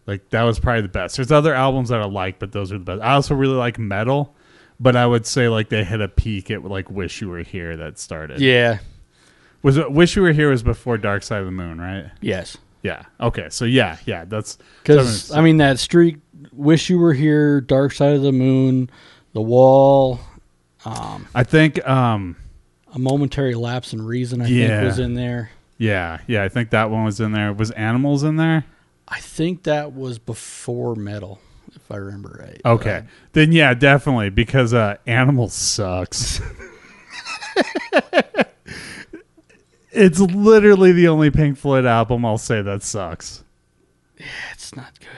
Like 0.06 0.28
that 0.30 0.42
was 0.42 0.58
probably 0.58 0.82
the 0.82 0.88
best. 0.88 1.16
There's 1.16 1.30
other 1.32 1.54
albums 1.54 1.90
that 1.90 2.00
I 2.02 2.06
like, 2.06 2.38
but 2.38 2.52
those 2.52 2.72
are 2.72 2.78
the 2.78 2.84
best. 2.84 3.02
I 3.02 3.12
also 3.14 3.34
really 3.34 3.54
like 3.54 3.78
Meddle, 3.78 4.34
but 4.80 4.96
I 4.96 5.06
would 5.06 5.26
say 5.26 5.48
like 5.48 5.68
they 5.68 5.84
hit 5.84 6.00
a 6.00 6.08
peak 6.08 6.50
at 6.50 6.64
like 6.64 6.90
Wish 6.90 7.20
You 7.20 7.28
Were 7.28 7.42
Here 7.42 7.76
that 7.76 7.98
started. 7.98 8.40
Yeah. 8.40 8.78
Was 9.62 9.76
it 9.76 9.92
Wish 9.92 10.16
You 10.16 10.22
Were 10.22 10.32
Here 10.32 10.50
was 10.50 10.62
before 10.64 10.98
Dark 10.98 11.22
Side 11.22 11.38
of 11.40 11.46
the 11.46 11.52
Moon, 11.52 11.80
right? 11.80 12.10
Yes. 12.20 12.56
Yeah. 12.82 13.04
Okay. 13.20 13.46
So 13.50 13.64
yeah, 13.64 13.98
yeah, 14.06 14.24
that's 14.24 14.58
Because 14.82 15.30
I 15.30 15.40
mean 15.40 15.58
that 15.58 15.78
streak. 15.78 16.16
Wish 16.52 16.90
you 16.90 16.98
were 16.98 17.12
here. 17.12 17.60
Dark 17.60 17.92
Side 17.92 18.14
of 18.16 18.22
the 18.22 18.32
Moon. 18.32 18.90
The 19.34 19.40
Wall. 19.42 20.18
Um, 20.84 21.28
I 21.32 21.44
think 21.44 21.86
um 21.88 22.34
a 22.92 22.98
momentary 22.98 23.54
lapse 23.54 23.92
in 23.92 24.02
reason. 24.02 24.42
I 24.42 24.46
Yeah. 24.48 24.66
think 24.80 24.84
was 24.84 24.98
in 24.98 25.14
there. 25.14 25.50
yeah, 25.78 26.18
yeah, 26.26 26.42
I 26.42 26.48
think 26.48 26.70
that 26.70 26.90
one 26.90 27.04
was 27.04 27.20
in 27.20 27.30
there. 27.30 27.52
Was 27.52 27.70
Animals 27.70 28.24
in 28.24 28.34
there? 28.36 28.64
I 29.12 29.20
think 29.20 29.64
that 29.64 29.94
was 29.94 30.18
before 30.18 30.94
Meddle, 30.94 31.38
if 31.74 31.92
I 31.92 31.96
remember 31.96 32.38
right. 32.40 32.62
Okay. 32.64 33.04
Then 33.34 33.52
yeah, 33.52 33.74
definitely 33.74 34.30
because 34.30 34.72
uh 34.72 34.96
Animals 35.06 35.52
sucks. 35.52 36.40
it's 39.92 40.18
literally 40.18 40.92
the 40.92 41.08
only 41.08 41.30
Pink 41.30 41.58
Floyd 41.58 41.84
album 41.84 42.24
I'll 42.24 42.38
say 42.38 42.62
that 42.62 42.82
sucks. 42.82 43.44
Yeah, 44.18 44.24
it's 44.52 44.74
not 44.74 44.98
good. 44.98 45.08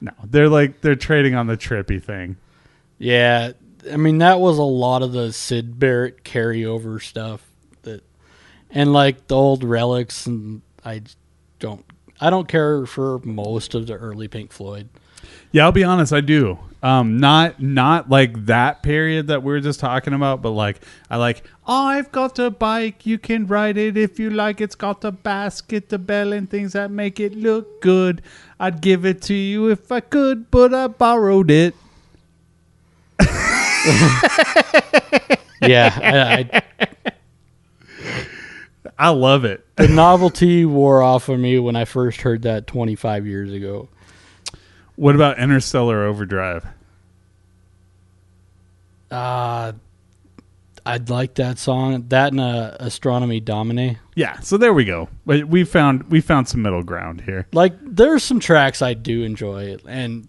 No, 0.00 0.12
they're 0.24 0.48
like 0.48 0.80
they're 0.80 0.94
trading 0.94 1.34
on 1.34 1.48
the 1.48 1.56
trippy 1.56 2.00
thing. 2.00 2.36
Yeah, 2.98 3.50
I 3.90 3.96
mean 3.96 4.18
that 4.18 4.38
was 4.38 4.58
a 4.58 4.62
lot 4.62 5.02
of 5.02 5.10
the 5.10 5.32
Sid 5.32 5.80
Barrett 5.80 6.22
carryover 6.22 7.02
stuff 7.02 7.44
that, 7.82 8.04
and 8.70 8.92
like 8.92 9.26
the 9.26 9.34
old 9.34 9.64
relics, 9.64 10.26
and 10.26 10.62
I 10.84 11.02
don't, 11.58 11.84
I 12.20 12.30
don't 12.30 12.48
care 12.48 12.86
for 12.86 13.18
most 13.20 13.74
of 13.74 13.86
the 13.86 13.94
early 13.94 14.28
Pink 14.28 14.52
Floyd. 14.52 14.88
Yeah, 15.52 15.64
I'll 15.64 15.72
be 15.72 15.84
honest, 15.84 16.12
I 16.12 16.20
do. 16.20 16.58
Um, 16.82 17.18
not 17.18 17.60
not 17.60 18.08
like 18.08 18.46
that 18.46 18.82
period 18.82 19.26
that 19.26 19.42
we 19.42 19.52
were 19.52 19.60
just 19.60 19.80
talking 19.80 20.14
about, 20.14 20.40
but 20.40 20.52
like 20.52 20.80
I 21.10 21.16
like 21.16 21.44
I've 21.66 22.10
got 22.10 22.38
a 22.38 22.50
bike, 22.50 23.04
you 23.04 23.18
can 23.18 23.46
ride 23.46 23.76
it 23.76 23.96
if 23.96 24.18
you 24.18 24.30
like. 24.30 24.60
It's 24.60 24.74
got 24.74 25.04
a 25.04 25.12
basket, 25.12 25.92
a 25.92 25.98
bell, 25.98 26.32
and 26.32 26.48
things 26.48 26.72
that 26.72 26.90
make 26.90 27.20
it 27.20 27.34
look 27.34 27.82
good. 27.82 28.22
I'd 28.58 28.80
give 28.80 29.04
it 29.04 29.20
to 29.22 29.34
you 29.34 29.68
if 29.68 29.92
I 29.92 30.00
could, 30.00 30.50
but 30.50 30.72
I 30.72 30.86
borrowed 30.88 31.50
it. 31.50 31.74
Yeah, 35.62 35.92
I, 36.52 36.62
I, 37.06 37.12
I 39.00 39.08
love 39.08 39.46
it. 39.46 39.66
the 39.76 39.88
novelty 39.88 40.66
wore 40.66 41.02
off 41.02 41.30
of 41.30 41.40
me 41.40 41.58
when 41.58 41.74
I 41.74 41.86
first 41.86 42.20
heard 42.20 42.42
that 42.42 42.66
25 42.66 43.26
years 43.26 43.50
ago. 43.50 43.88
What 44.96 45.14
about 45.14 45.38
Interstellar 45.38 46.04
Overdrive? 46.04 46.66
Uh, 49.10 49.72
I'd 50.84 51.08
like 51.08 51.34
that 51.36 51.58
song. 51.58 52.04
That 52.08 52.32
and 52.32 52.40
uh, 52.40 52.76
Astronomy 52.78 53.40
Domine. 53.40 53.98
Yeah, 54.14 54.38
so 54.40 54.58
there 54.58 54.74
we 54.74 54.84
go. 54.84 55.08
We 55.24 55.44
we 55.44 55.64
found 55.64 56.04
we 56.10 56.20
found 56.20 56.48
some 56.48 56.60
middle 56.60 56.82
ground 56.82 57.22
here. 57.22 57.46
Like, 57.52 57.72
there's 57.82 58.22
some 58.22 58.38
tracks 58.38 58.82
I 58.82 58.92
do 58.92 59.22
enjoy, 59.22 59.78
and 59.88 60.28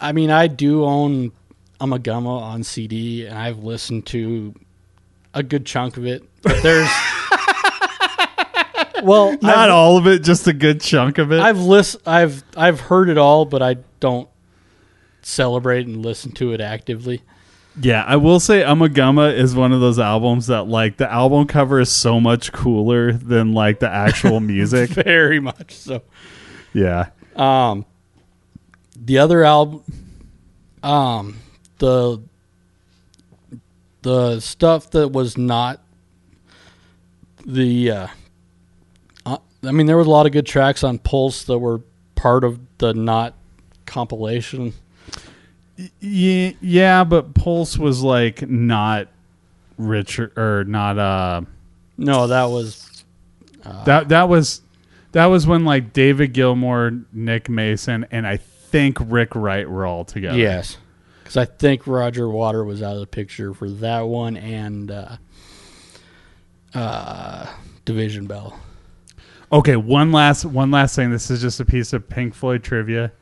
I 0.00 0.12
mean, 0.12 0.30
I 0.30 0.46
do 0.46 0.84
own 0.84 1.32
Ummagumma 1.80 2.40
on 2.40 2.62
CD, 2.62 3.26
and 3.26 3.36
I've 3.36 3.58
listened 3.58 4.06
to 4.06 4.54
a 5.34 5.42
good 5.42 5.66
chunk 5.66 5.96
of 5.96 6.06
it. 6.06 6.22
But 6.42 6.62
there's, 6.62 6.88
well, 9.02 9.32
Not 9.42 9.44
I've, 9.44 9.70
all 9.70 9.96
of 9.96 10.06
it, 10.06 10.22
just 10.22 10.46
a 10.46 10.52
good 10.52 10.80
chunk 10.80 11.18
of 11.18 11.32
it. 11.32 11.40
I've 11.40 11.58
list, 11.58 11.96
I've 12.06 12.42
I've 12.56 12.80
heard 12.80 13.08
it 13.08 13.18
all, 13.18 13.44
but 13.44 13.62
I 13.62 13.76
don't 14.00 14.28
celebrate 15.22 15.86
and 15.86 16.04
listen 16.04 16.32
to 16.32 16.52
it 16.52 16.60
actively. 16.60 17.22
Yeah, 17.80 18.04
I 18.06 18.16
will 18.16 18.38
say 18.38 18.62
Ummagumma 18.62 19.34
is 19.34 19.54
one 19.54 19.72
of 19.72 19.80
those 19.80 19.98
albums 19.98 20.48
that 20.48 20.64
like 20.68 20.98
the 20.98 21.10
album 21.10 21.46
cover 21.46 21.80
is 21.80 21.90
so 21.90 22.20
much 22.20 22.52
cooler 22.52 23.12
than 23.12 23.52
like 23.52 23.80
the 23.80 23.88
actual 23.88 24.40
music. 24.54 24.90
Very 24.90 25.40
much 25.40 25.72
so. 25.74 26.02
yeah. 26.74 27.10
Um, 27.34 27.86
the 28.94 29.18
other 29.18 29.42
album, 29.42 29.82
um, 30.82 31.38
the 31.78 32.22
the 34.02 34.40
stuff 34.40 34.90
that 34.90 35.08
was 35.08 35.38
not 35.38 35.80
the, 37.46 37.90
uh, 37.90 38.06
uh, 38.06 38.08
I 39.64 39.70
mean, 39.72 39.86
there 39.86 39.96
was 39.96 40.06
a 40.06 40.10
lot 40.10 40.26
of 40.26 40.32
good 40.32 40.46
tracks 40.46 40.82
on 40.82 40.98
Pulse 40.98 41.44
that 41.44 41.58
were 41.58 41.80
part 42.14 42.44
of 42.44 42.60
the 42.78 42.92
not 42.94 43.34
compilation. 43.86 44.72
Yeah, 46.00 46.52
yeah, 46.60 47.04
but 47.04 47.34
Pulse 47.34 47.78
was 47.78 48.02
like 48.02 48.48
not 48.48 49.08
Richard 49.78 50.36
or 50.36 50.64
not 50.64 50.98
uh 50.98 51.42
No, 51.96 52.26
that 52.26 52.44
was 52.44 53.04
that 53.84 54.08
that 54.08 54.28
was 54.28 54.62
that 55.12 55.26
was 55.26 55.46
when 55.46 55.64
like 55.64 55.92
David 55.92 56.32
Gilmour, 56.34 57.04
Nick 57.12 57.48
Mason 57.48 58.06
and 58.10 58.26
I 58.26 58.36
think 58.38 58.98
Rick 59.00 59.34
Wright 59.34 59.68
were 59.68 59.86
all 59.86 60.04
together. 60.04 60.38
yes, 60.38 60.76
because 61.22 61.36
I 61.36 61.44
think 61.44 61.86
Roger 61.86 62.28
Water 62.28 62.64
was 62.64 62.82
out 62.82 62.94
of 62.94 63.00
the 63.00 63.06
picture 63.06 63.54
for 63.54 63.68
that 63.70 64.02
one 64.02 64.36
and 64.36 64.90
uh, 64.90 65.16
uh, 66.74 67.52
Division 67.84 68.26
Bell. 68.26 68.58
Okay, 69.52 69.76
one 69.76 70.12
last 70.12 70.46
one 70.46 70.70
last 70.70 70.96
thing. 70.96 71.10
This 71.10 71.30
is 71.30 71.42
just 71.42 71.60
a 71.60 71.64
piece 71.66 71.92
of 71.92 72.08
Pink 72.08 72.34
Floyd 72.34 72.62
trivia. 72.62 73.12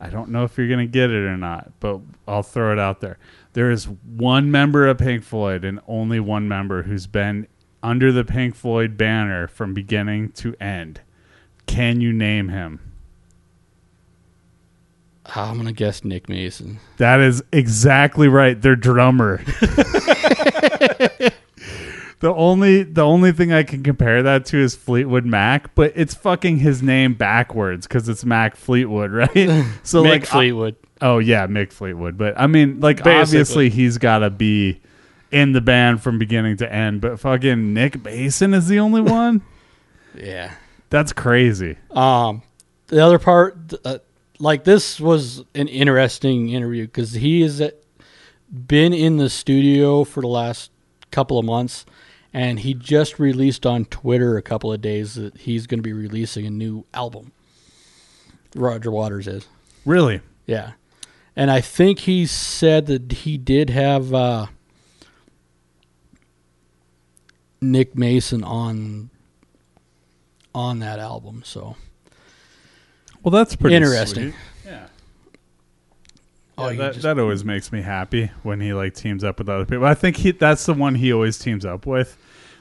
I 0.00 0.10
don't 0.10 0.30
know 0.30 0.42
if 0.42 0.58
you're 0.58 0.68
gonna 0.68 0.86
get 0.86 1.10
it 1.10 1.24
or 1.24 1.36
not, 1.36 1.70
but 1.78 2.00
I'll 2.26 2.42
throw 2.42 2.72
it 2.72 2.78
out 2.78 3.00
there. 3.00 3.18
There 3.52 3.70
is 3.70 3.84
one 3.84 4.50
member 4.50 4.88
of 4.88 4.98
Pink 4.98 5.22
Floyd 5.22 5.64
and 5.64 5.78
only 5.86 6.18
one 6.18 6.48
member 6.48 6.82
who's 6.82 7.06
been 7.06 7.46
under 7.84 8.10
the 8.10 8.24
Pink 8.24 8.56
Floyd 8.56 8.96
banner 8.96 9.46
from 9.46 9.74
beginning 9.74 10.32
to 10.32 10.56
end. 10.60 11.02
Can 11.66 12.00
you 12.00 12.12
name 12.12 12.48
him? 12.48 12.80
I'm 15.36 15.56
gonna 15.56 15.72
guess 15.72 16.04
Nick 16.04 16.28
Mason. 16.28 16.80
That 16.96 17.20
is 17.20 17.44
exactly 17.52 18.26
right. 18.26 18.60
Their 18.60 18.76
drummer. 18.76 19.44
the 22.20 22.32
only 22.34 22.82
the 22.82 23.02
only 23.02 23.32
thing 23.32 23.52
I 23.52 23.62
can 23.62 23.82
compare 23.82 24.22
that 24.22 24.46
to 24.46 24.58
is 24.58 24.74
Fleetwood 24.74 25.26
Mac, 25.26 25.74
but 25.74 25.92
it's 25.94 26.14
fucking 26.14 26.58
his 26.58 26.82
name 26.82 27.14
backwards 27.14 27.86
because 27.86 28.08
it's 28.08 28.24
Mac 28.24 28.56
Fleetwood, 28.56 29.10
right? 29.12 29.64
So 29.82 30.02
Mick 30.02 30.08
like, 30.10 30.26
Fleetwood. 30.26 30.76
oh 31.02 31.18
yeah, 31.18 31.46
Mick 31.46 31.72
Fleetwood. 31.72 32.16
But 32.16 32.38
I 32.38 32.46
mean, 32.46 32.80
like 32.80 32.98
Basically. 32.98 33.20
obviously 33.20 33.70
he's 33.70 33.98
got 33.98 34.18
to 34.20 34.30
be 34.30 34.80
in 35.30 35.52
the 35.52 35.60
band 35.60 36.02
from 36.02 36.18
beginning 36.18 36.56
to 36.58 36.72
end. 36.72 37.00
But 37.00 37.20
fucking 37.20 37.74
Nick 37.74 38.02
Mason 38.04 38.54
is 38.54 38.68
the 38.68 38.78
only 38.80 39.00
one. 39.02 39.42
yeah. 40.14 40.52
That's 40.88 41.12
crazy. 41.12 41.76
Um, 41.90 42.42
the 42.86 43.04
other 43.04 43.18
part, 43.18 43.56
uh, 43.84 43.98
like 44.38 44.62
this 44.62 45.00
was 45.00 45.42
an 45.56 45.66
interesting 45.66 46.50
interview 46.50 46.86
because 46.86 47.12
he 47.14 47.40
has 47.42 47.60
uh, 47.60 47.70
been 48.50 48.92
in 48.92 49.16
the 49.16 49.28
studio 49.28 50.04
for 50.04 50.20
the 50.20 50.28
last 50.28 50.70
couple 51.10 51.40
of 51.40 51.44
months, 51.44 51.84
and 52.32 52.60
he 52.60 52.74
just 52.74 53.18
released 53.18 53.64
on 53.66 53.84
Twitter 53.86 54.36
a 54.36 54.42
couple 54.42 54.72
of 54.72 54.80
days 54.80 55.14
that 55.14 55.36
he's 55.38 55.66
going 55.66 55.78
to 55.78 55.82
be 55.82 55.92
releasing 55.92 56.46
a 56.46 56.50
new 56.50 56.84
album. 56.94 57.32
Roger 58.54 58.90
Waters 58.90 59.26
is, 59.26 59.46
Really? 59.84 60.20
yeah, 60.46 60.72
and 61.34 61.50
I 61.50 61.60
think 61.60 62.00
he 62.00 62.26
said 62.26 62.86
that 62.86 63.12
he 63.12 63.36
did 63.38 63.70
have 63.70 64.12
uh, 64.14 64.46
Nick 67.60 67.96
Mason 67.96 68.42
on 68.44 69.10
on 70.54 70.78
that 70.78 70.98
album, 70.98 71.42
so. 71.44 71.76
Well, 73.22 73.30
that's 73.30 73.56
pretty 73.56 73.76
Interesting. 73.76 74.32
sweet. 74.32 74.34
Oh, 76.58 76.68
Yeah, 76.70 76.76
that, 76.78 76.92
just- 76.94 77.02
that 77.02 77.18
always 77.18 77.42
mm. 77.42 77.46
makes 77.46 77.70
me 77.72 77.82
happy 77.82 78.30
when 78.42 78.60
he 78.60 78.72
like 78.72 78.94
teams 78.94 79.22
up 79.24 79.38
with 79.38 79.48
other 79.48 79.64
people. 79.66 79.84
I 79.84 79.94
think 79.94 80.16
he 80.16 80.30
that's 80.32 80.64
the 80.66 80.74
one 80.74 80.94
he 80.94 81.12
always 81.12 81.38
teams 81.38 81.64
up 81.64 81.86
with. 81.86 82.16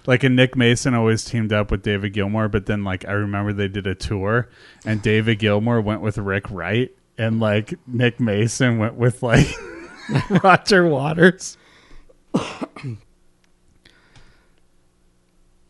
Like 0.08 0.24
and 0.24 0.36
Nick 0.36 0.56
Mason 0.56 0.94
always 0.94 1.26
teamed 1.26 1.52
up 1.52 1.72
with 1.72 1.82
David 1.82 2.14
Gilmour, 2.14 2.48
but 2.52 2.66
then 2.68 2.84
like 2.84 3.06
I 3.08 3.14
remember 3.14 3.54
they 3.54 3.68
did 3.68 3.88
a 3.88 3.96
tour 3.96 4.50
and 4.86 5.02
David 5.02 5.40
Gilmour 5.40 5.82
went 5.84 6.02
with 6.02 6.18
Rick 6.20 6.52
Wright 6.52 6.92
and 7.18 7.40
like 7.40 7.74
Nick 7.88 8.20
Mason 8.20 8.78
went 8.78 8.96
with 8.96 9.24
like 9.24 9.48
Roger 10.44 10.88
Waters. 10.88 11.58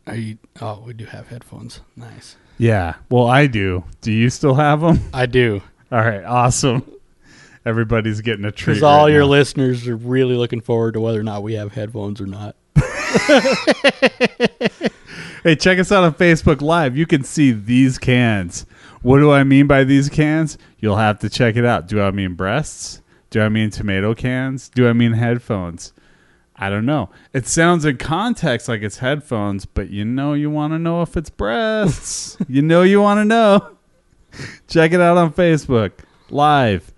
Are 0.07 0.15
you? 0.15 0.37
Oh, 0.61 0.83
we 0.85 0.93
do 0.93 1.05
have 1.05 1.29
headphones. 1.29 1.79
Nice. 1.95 2.35
Yeah. 2.57 2.95
Well, 3.09 3.27
I 3.27 3.47
do. 3.47 3.83
Do 4.01 4.11
you 4.11 4.29
still 4.29 4.53
have 4.53 4.81
them? 4.81 4.99
I 5.13 5.25
do. 5.25 5.61
All 5.91 5.99
right. 5.99 6.23
Awesome. 6.23 6.83
Everybody's 7.65 8.21
getting 8.21 8.45
a 8.45 8.51
treat. 8.51 8.75
Because 8.75 8.83
all 8.83 9.05
right 9.05 9.13
your 9.13 9.21
now. 9.21 9.27
listeners 9.27 9.87
are 9.87 9.95
really 9.95 10.35
looking 10.35 10.61
forward 10.61 10.93
to 10.93 11.01
whether 11.01 11.19
or 11.19 11.23
not 11.23 11.43
we 11.43 11.53
have 11.53 11.73
headphones 11.73 12.21
or 12.21 12.27
not. 12.27 12.55
Hey, 15.45 15.55
check 15.55 15.77
us 15.77 15.91
out 15.91 16.03
on 16.03 16.15
Facebook 16.15 16.59
Live. 16.59 16.97
You 16.97 17.05
can 17.05 17.23
see 17.23 17.51
these 17.51 17.99
cans. 17.99 18.65
What 19.03 19.19
do 19.19 19.31
I 19.31 19.43
mean 19.43 19.67
by 19.67 19.83
these 19.83 20.09
cans? 20.09 20.57
You'll 20.79 20.95
have 20.95 21.19
to 21.19 21.29
check 21.29 21.55
it 21.55 21.63
out. 21.63 21.87
Do 21.87 22.01
I 22.01 22.09
mean 22.09 22.33
breasts? 22.33 23.03
Do 23.29 23.43
I 23.43 23.49
mean 23.49 23.69
tomato 23.69 24.15
cans? 24.15 24.69
Do 24.69 24.89
I 24.89 24.93
mean 24.93 25.13
headphones? 25.13 25.93
I 26.55 26.71
don't 26.71 26.87
know. 26.87 27.11
It 27.31 27.45
sounds 27.45 27.85
in 27.85 27.97
context 27.97 28.67
like 28.67 28.81
it's 28.81 28.97
headphones, 28.97 29.67
but 29.67 29.91
you 29.91 30.03
know 30.03 30.33
you 30.33 30.49
want 30.49 30.73
to 30.73 30.79
know 30.79 31.03
if 31.03 31.15
it's 31.15 31.29
breasts. 31.29 32.37
you 32.49 32.63
know 32.63 32.81
you 32.81 32.99
want 32.99 33.19
to 33.19 33.25
know. 33.25 33.77
Check 34.67 34.93
it 34.93 34.99
out 34.99 35.15
on 35.15 35.31
Facebook 35.31 35.91
Live. 36.31 36.91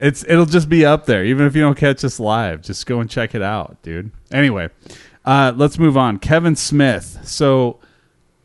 It's 0.00 0.24
it'll 0.28 0.46
just 0.46 0.68
be 0.68 0.84
up 0.84 1.06
there 1.06 1.24
even 1.24 1.46
if 1.46 1.56
you 1.56 1.62
don't 1.62 1.76
catch 1.76 2.04
us 2.04 2.20
live. 2.20 2.62
Just 2.62 2.86
go 2.86 3.00
and 3.00 3.10
check 3.10 3.34
it 3.34 3.42
out, 3.42 3.78
dude. 3.82 4.12
Anyway, 4.30 4.68
uh, 5.24 5.52
let's 5.56 5.78
move 5.78 5.96
on. 5.96 6.18
Kevin 6.18 6.54
Smith. 6.54 7.18
So, 7.24 7.80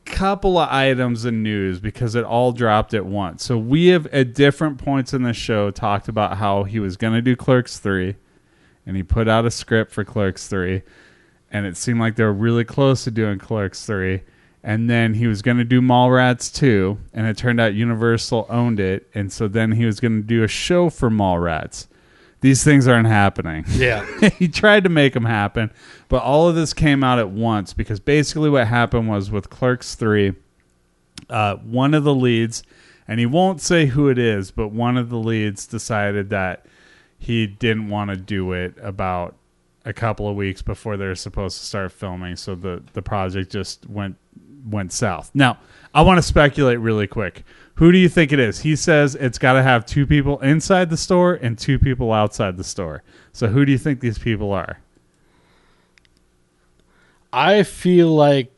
couple 0.05 0.57
of 0.57 0.69
items 0.69 1.25
in 1.25 1.43
news 1.43 1.79
because 1.79 2.15
it 2.15 2.25
all 2.25 2.51
dropped 2.51 2.93
at 2.93 3.05
once. 3.05 3.43
So 3.43 3.57
we 3.57 3.87
have 3.87 4.05
at 4.07 4.33
different 4.33 4.77
points 4.77 5.13
in 5.13 5.23
the 5.23 5.33
show 5.33 5.71
talked 5.71 6.07
about 6.07 6.37
how 6.37 6.63
he 6.63 6.79
was 6.79 6.97
going 6.97 7.13
to 7.13 7.21
do 7.21 7.35
Clerks 7.35 7.79
three, 7.79 8.15
and 8.85 8.97
he 8.97 9.03
put 9.03 9.27
out 9.27 9.45
a 9.45 9.51
script 9.51 9.91
for 9.91 10.03
Clerks 10.03 10.47
three, 10.47 10.81
and 11.51 11.65
it 11.65 11.77
seemed 11.77 11.99
like 11.99 12.15
they 12.15 12.23
were 12.23 12.33
really 12.33 12.65
close 12.65 13.03
to 13.05 13.11
doing 13.11 13.39
Clerks 13.39 13.85
three. 13.85 14.23
And 14.63 14.89
then 14.89 15.15
he 15.15 15.27
was 15.27 15.41
going 15.41 15.57
to 15.57 15.65
do 15.65 15.81
Mallrats 15.81 16.53
2, 16.53 16.97
and 17.13 17.27
it 17.27 17.35
turned 17.35 17.59
out 17.59 17.73
Universal 17.73 18.45
owned 18.49 18.79
it. 18.79 19.09
And 19.13 19.31
so 19.31 19.49
then 19.49 19.73
he 19.73 19.85
was 19.85 19.99
going 19.99 20.21
to 20.21 20.27
do 20.27 20.41
a 20.43 20.47
show 20.47 20.89
for 20.89 21.09
Mallrats. 21.09 21.87
These 22.39 22.63
things 22.63 22.87
aren't 22.87 23.07
happening. 23.07 23.65
Yeah. 23.69 24.05
he 24.37 24.47
tried 24.47 24.85
to 24.85 24.89
make 24.89 25.13
them 25.13 25.25
happen, 25.25 25.71
but 26.07 26.23
all 26.23 26.47
of 26.47 26.55
this 26.55 26.73
came 26.73 27.03
out 27.03 27.19
at 27.19 27.29
once 27.29 27.73
because 27.73 27.99
basically 27.99 28.49
what 28.49 28.67
happened 28.67 29.09
was 29.09 29.31
with 29.31 29.49
Clerks 29.49 29.95
3, 29.95 30.33
uh, 31.29 31.55
one 31.57 31.93
of 31.93 32.03
the 32.03 32.15
leads 32.15 32.63
and 33.07 33.19
he 33.19 33.25
won't 33.25 33.61
say 33.61 33.87
who 33.87 34.09
it 34.09 34.17
is, 34.17 34.51
but 34.51 34.69
one 34.69 34.97
of 34.97 35.09
the 35.09 35.17
leads 35.17 35.65
decided 35.67 36.29
that 36.29 36.65
he 37.19 37.47
didn't 37.47 37.89
want 37.89 38.09
to 38.09 38.17
do 38.17 38.53
it 38.53 38.75
about 38.81 39.35
a 39.85 39.93
couple 39.93 40.27
of 40.29 40.35
weeks 40.35 40.61
before 40.61 40.95
they're 40.95 41.15
supposed 41.15 41.59
to 41.59 41.65
start 41.65 41.91
filming, 41.91 42.35
so 42.35 42.55
the 42.55 42.81
the 42.93 43.01
project 43.01 43.51
just 43.51 43.89
went 43.89 44.15
went 44.65 44.91
south. 44.91 45.31
Now, 45.33 45.57
I 45.93 46.01
want 46.01 46.17
to 46.17 46.21
speculate 46.21 46.79
really 46.79 47.07
quick. 47.07 47.43
Who 47.75 47.91
do 47.91 47.97
you 47.97 48.09
think 48.09 48.31
it 48.31 48.39
is? 48.39 48.59
He 48.59 48.75
says 48.75 49.15
it's 49.15 49.39
got 49.39 49.53
to 49.53 49.63
have 49.63 49.85
two 49.85 50.05
people 50.05 50.39
inside 50.41 50.89
the 50.89 50.97
store 50.97 51.33
and 51.33 51.57
two 51.57 51.79
people 51.79 52.11
outside 52.11 52.57
the 52.57 52.63
store. 52.63 53.03
So 53.31 53.47
who 53.47 53.65
do 53.65 53.71
you 53.71 53.77
think 53.77 53.99
these 53.99 54.19
people 54.19 54.51
are? 54.51 54.79
I 57.31 57.63
feel 57.63 58.09
like 58.09 58.51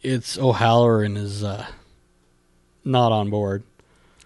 it's 0.00 0.38
O'Halloran 0.38 1.16
is 1.16 1.42
uh, 1.42 1.66
not 2.84 3.10
on 3.10 3.30
board. 3.30 3.64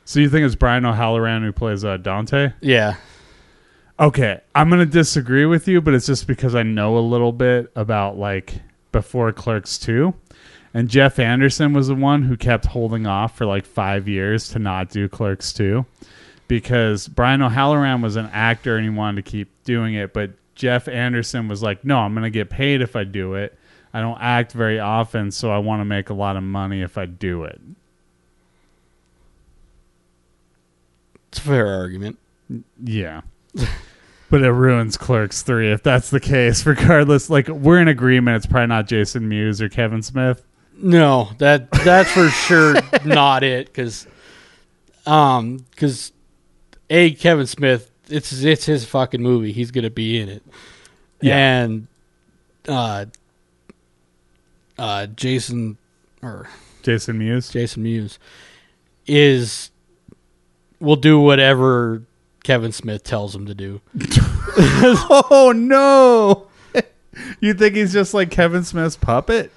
So 0.05 0.20
you 0.20 0.29
think 0.29 0.44
it's 0.44 0.55
Brian 0.55 0.85
O'Halloran 0.85 1.42
who 1.42 1.53
plays 1.53 1.83
uh, 1.83 1.96
Dante? 1.96 2.53
Yeah. 2.61 2.96
Okay, 3.98 4.40
I'm 4.55 4.68
gonna 4.68 4.87
disagree 4.87 5.46
with 5.46 5.66
you, 5.68 5.81
but 5.81 5.94
it's 5.94 6.07
just 6.07 6.27
because 6.27 6.55
I 6.55 6.62
know 6.62 6.98
a 6.98 7.00
little 7.00 7.33
bit 7.33 7.70
about 7.77 8.18
like 8.18 8.55
before 8.94 9.33
Clerks 9.33 9.76
two, 9.76 10.14
and 10.72 10.88
Jeff 10.88 11.18
Anderson 11.18 11.72
was 11.72 11.88
the 11.88 11.96
one 11.96 12.22
who 12.22 12.37
kept 12.37 12.64
holding 12.64 13.07
off 13.07 13.37
for 13.37 13.44
like 13.44 13.66
five 13.66 14.07
years 14.07 14.48
to 14.50 14.61
not 14.61 14.88
do 14.88 15.09
Clerks 15.09 15.52
two, 15.52 15.85
because 16.46 17.09
Brian 17.09 17.42
O'Halloran 17.42 18.00
was 18.00 18.14
an 18.14 18.30
actor 18.33 18.76
and 18.76 18.85
he 18.85 18.90
wanted 18.90 19.24
to 19.24 19.30
keep 19.30 19.50
doing 19.64 19.94
it, 19.94 20.14
but 20.14 20.30
Jeff 20.54 20.87
Anderson 20.87 21.48
was 21.48 21.61
like, 21.61 21.85
"No, 21.85 21.98
I'm 21.98 22.14
gonna 22.14 22.30
get 22.30 22.48
paid 22.50 22.80
if 22.83 22.94
I 22.94 23.02
do 23.02 23.35
it. 23.35 23.59
I 23.92 24.00
don't 24.00 24.20
act 24.20 24.52
very 24.52 24.78
often, 24.78 25.33
so 25.33 25.50
I 25.50 25.59
want 25.59 25.80
to 25.80 25.85
make 25.85 26.09
a 26.09 26.14
lot 26.14 26.37
of 26.37 26.44
money 26.44 26.80
if 26.80 26.96
I 26.96 27.07
do 27.07 27.42
it." 27.42 27.61
It's 31.28 31.38
a 31.38 31.42
fair 31.42 31.66
argument. 31.66 32.16
Yeah. 32.80 33.22
but 34.35 34.42
it 34.42 34.51
ruins 34.51 34.97
Clerks 34.97 35.42
3 35.42 35.70
if 35.70 35.85
that's 35.85 36.11
the 36.11 36.18
case. 36.18 36.66
Regardless, 36.66 37.31
like 37.31 37.47
we're 37.47 37.81
in 37.81 37.87
agreement 37.87 38.35
it's 38.35 38.47
probably 38.47 38.66
not 38.66 38.88
Jason 38.88 39.29
Mewes 39.29 39.62
or 39.62 39.68
Kevin 39.68 40.03
Smith. 40.03 40.44
No, 40.77 41.31
that 41.38 41.70
that's 41.70 42.11
for 42.11 42.29
sure 42.31 42.75
not 43.05 43.44
it 43.44 43.73
cuz 43.73 44.09
um 45.07 45.64
cuz 45.77 46.11
a 46.90 47.12
Kevin 47.12 47.47
Smith 47.47 47.92
it's 48.09 48.42
it's 48.42 48.66
his 48.66 48.85
fucking 48.85 49.23
movie. 49.23 49.53
He's 49.53 49.70
going 49.70 49.85
to 49.85 49.90
be 49.90 50.18
in 50.18 50.29
it. 50.29 50.42
Yeah. 51.20 51.37
And 51.37 51.87
uh 52.66 53.05
uh 54.77 55.07
Jason 55.07 55.79
or 56.23 56.49
Jason 56.83 57.18
Mewes. 57.18 57.51
Jason 57.51 57.85
Mewes 57.85 58.18
is 59.07 59.70
will 60.81 60.97
do 60.97 61.20
whatever 61.20 62.03
Kevin 62.44 62.73
Smith 62.73 63.03
tells 63.03 63.35
him 63.35 63.47
to 63.47 63.55
do. 63.55 63.81
oh 64.57 65.52
no. 65.54 66.46
you 67.40 67.54
think 67.54 67.76
he's 67.76 67.92
just 67.92 68.14
like 68.14 68.30
Kevin 68.30 68.64
Smith's 68.64 68.96
puppet? 68.96 69.50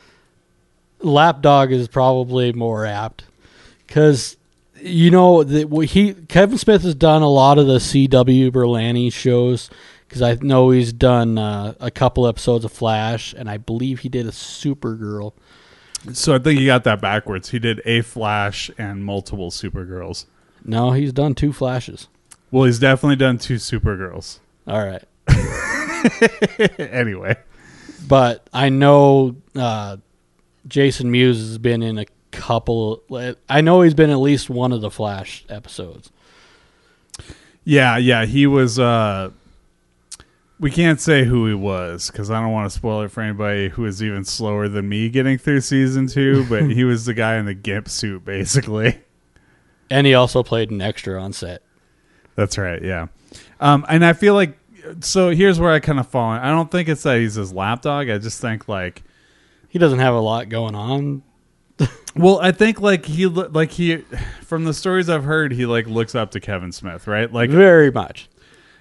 Lapdog 1.00 1.72
is 1.72 1.88
probably 1.88 2.54
more 2.54 2.86
apt 2.86 3.26
because 3.86 4.38
you 4.82 5.12
know 5.12 5.44
that 5.44 5.88
he 5.90 6.14
Kevin 6.14 6.58
Smith 6.58 6.84
has 6.84 6.96
done 6.96 7.22
a 7.22 7.30
lot 7.30 7.58
of 7.58 7.68
the 7.68 7.78
CW 7.78 8.52
Berlanti 8.52 9.12
shows 9.12 9.70
because 10.08 10.22
I 10.22 10.36
know 10.36 10.72
he's 10.72 10.94
done 10.94 11.38
uh, 11.38 11.74
a 11.80 11.92
couple 11.92 12.28
episodes 12.28 12.66
of 12.66 12.72
Flash 12.72 13.34
and 13.34 13.50
I 13.50 13.58
believe 13.58 14.00
he 14.00 14.10
did 14.10 14.26
a 14.26 14.32
Supergirl. 14.32 15.34
So 16.14 16.36
I 16.36 16.40
think 16.40 16.60
he 16.60 16.66
got 16.66 16.84
that 16.86 17.02
backwards. 17.02 17.50
He 17.50 17.60
did 17.60 17.82
a 17.86 18.02
Flash 18.02 18.72
and 18.78 19.04
multiple 19.04 19.52
Supergirls. 19.52 20.26
No, 20.64 20.92
he's 20.92 21.12
done 21.12 21.36
two 21.36 21.52
Flashes. 21.52 22.08
Well, 22.52 22.64
he's 22.64 22.80
definitely 22.80 23.18
done 23.18 23.38
two 23.38 23.56
Supergirls. 23.56 24.40
All 24.68 24.86
right, 24.86 25.04
anyway, 26.80 27.36
but 28.08 28.48
I 28.54 28.70
know 28.70 29.36
uh, 29.56 29.98
Jason 30.68 31.10
Mewes 31.12 31.38
has 31.40 31.58
been 31.58 31.82
in 31.82 31.98
a 31.98 32.06
couple. 32.32 33.02
I 33.50 33.62
know 33.62 33.82
he's 33.82 33.94
been 33.94 34.10
at 34.10 34.18
least 34.20 34.50
one 34.50 34.74
of 34.74 34.82
the 34.82 34.92
Flash 34.92 35.46
episodes. 35.50 36.12
yeah, 37.64 37.98
yeah, 37.98 38.26
he 38.26 38.46
was. 38.48 38.78
uh 38.78 39.30
We 40.60 40.70
can't 40.72 41.00
say 41.00 41.24
who 41.24 41.48
he 41.48 41.54
was 41.54 42.12
because 42.12 42.30
I 42.30 42.42
don't 42.42 42.52
want 42.52 42.70
to 42.70 42.76
spoil 42.76 43.04
it 43.04 43.12
for 43.12 43.22
anybody 43.22 43.70
who 43.70 43.86
is 43.86 44.04
even 44.04 44.26
slower 44.26 44.68
than 44.68 44.90
me 44.90 45.10
getting 45.10 45.38
through 45.38 45.62
season 45.62 46.08
two. 46.08 46.46
But 46.50 46.70
he 46.72 46.84
was 46.84 47.06
the 47.06 47.14
guy 47.14 47.38
in 47.38 47.46
the 47.46 47.54
gimp 47.54 47.88
suit, 47.90 48.26
basically. 48.26 49.00
And 49.90 50.06
he 50.06 50.14
also 50.14 50.44
played 50.44 50.72
an 50.72 50.82
extra 50.82 51.22
on 51.22 51.32
set. 51.32 51.62
That's 52.36 52.58
right. 52.58 52.84
Yeah. 52.84 53.08
Um, 53.60 53.86
and 53.90 54.04
I 54.06 54.14
feel 54.14 54.34
like 54.34 54.57
so 55.02 55.30
here's 55.30 55.60
where 55.60 55.72
I 55.72 55.80
kind 55.80 56.00
of 56.00 56.08
fall. 56.08 56.34
in. 56.34 56.40
I 56.42 56.50
don't 56.50 56.70
think 56.72 56.90
it's 56.90 57.04
that 57.04 57.20
he's 57.20 57.36
his 57.36 57.54
lapdog. 57.54 58.10
I 58.10 58.18
just 58.18 58.42
think 58.42 58.68
like, 58.68 59.04
He 59.70 59.80
doesn't 59.80 60.00
have 60.00 60.14
a 60.14 60.20
lot 60.20 60.50
going 60.50 60.76
on. 60.76 61.24
well, 62.16 62.40
I 62.42 62.52
think 62.52 62.82
like 62.82 63.06
he 63.06 63.28
like 63.28 63.72
he 63.72 63.98
from 64.44 64.66
the 64.66 64.74
stories 64.74 65.10
I've 65.10 65.24
heard, 65.26 65.52
he 65.52 65.66
like 65.66 65.86
looks 65.88 66.16
up 66.16 66.32
to 66.32 66.40
Kevin 66.40 66.72
Smith, 66.72 67.06
right? 67.08 67.32
Like 67.32 67.50
Very 67.52 67.92
much. 67.92 68.30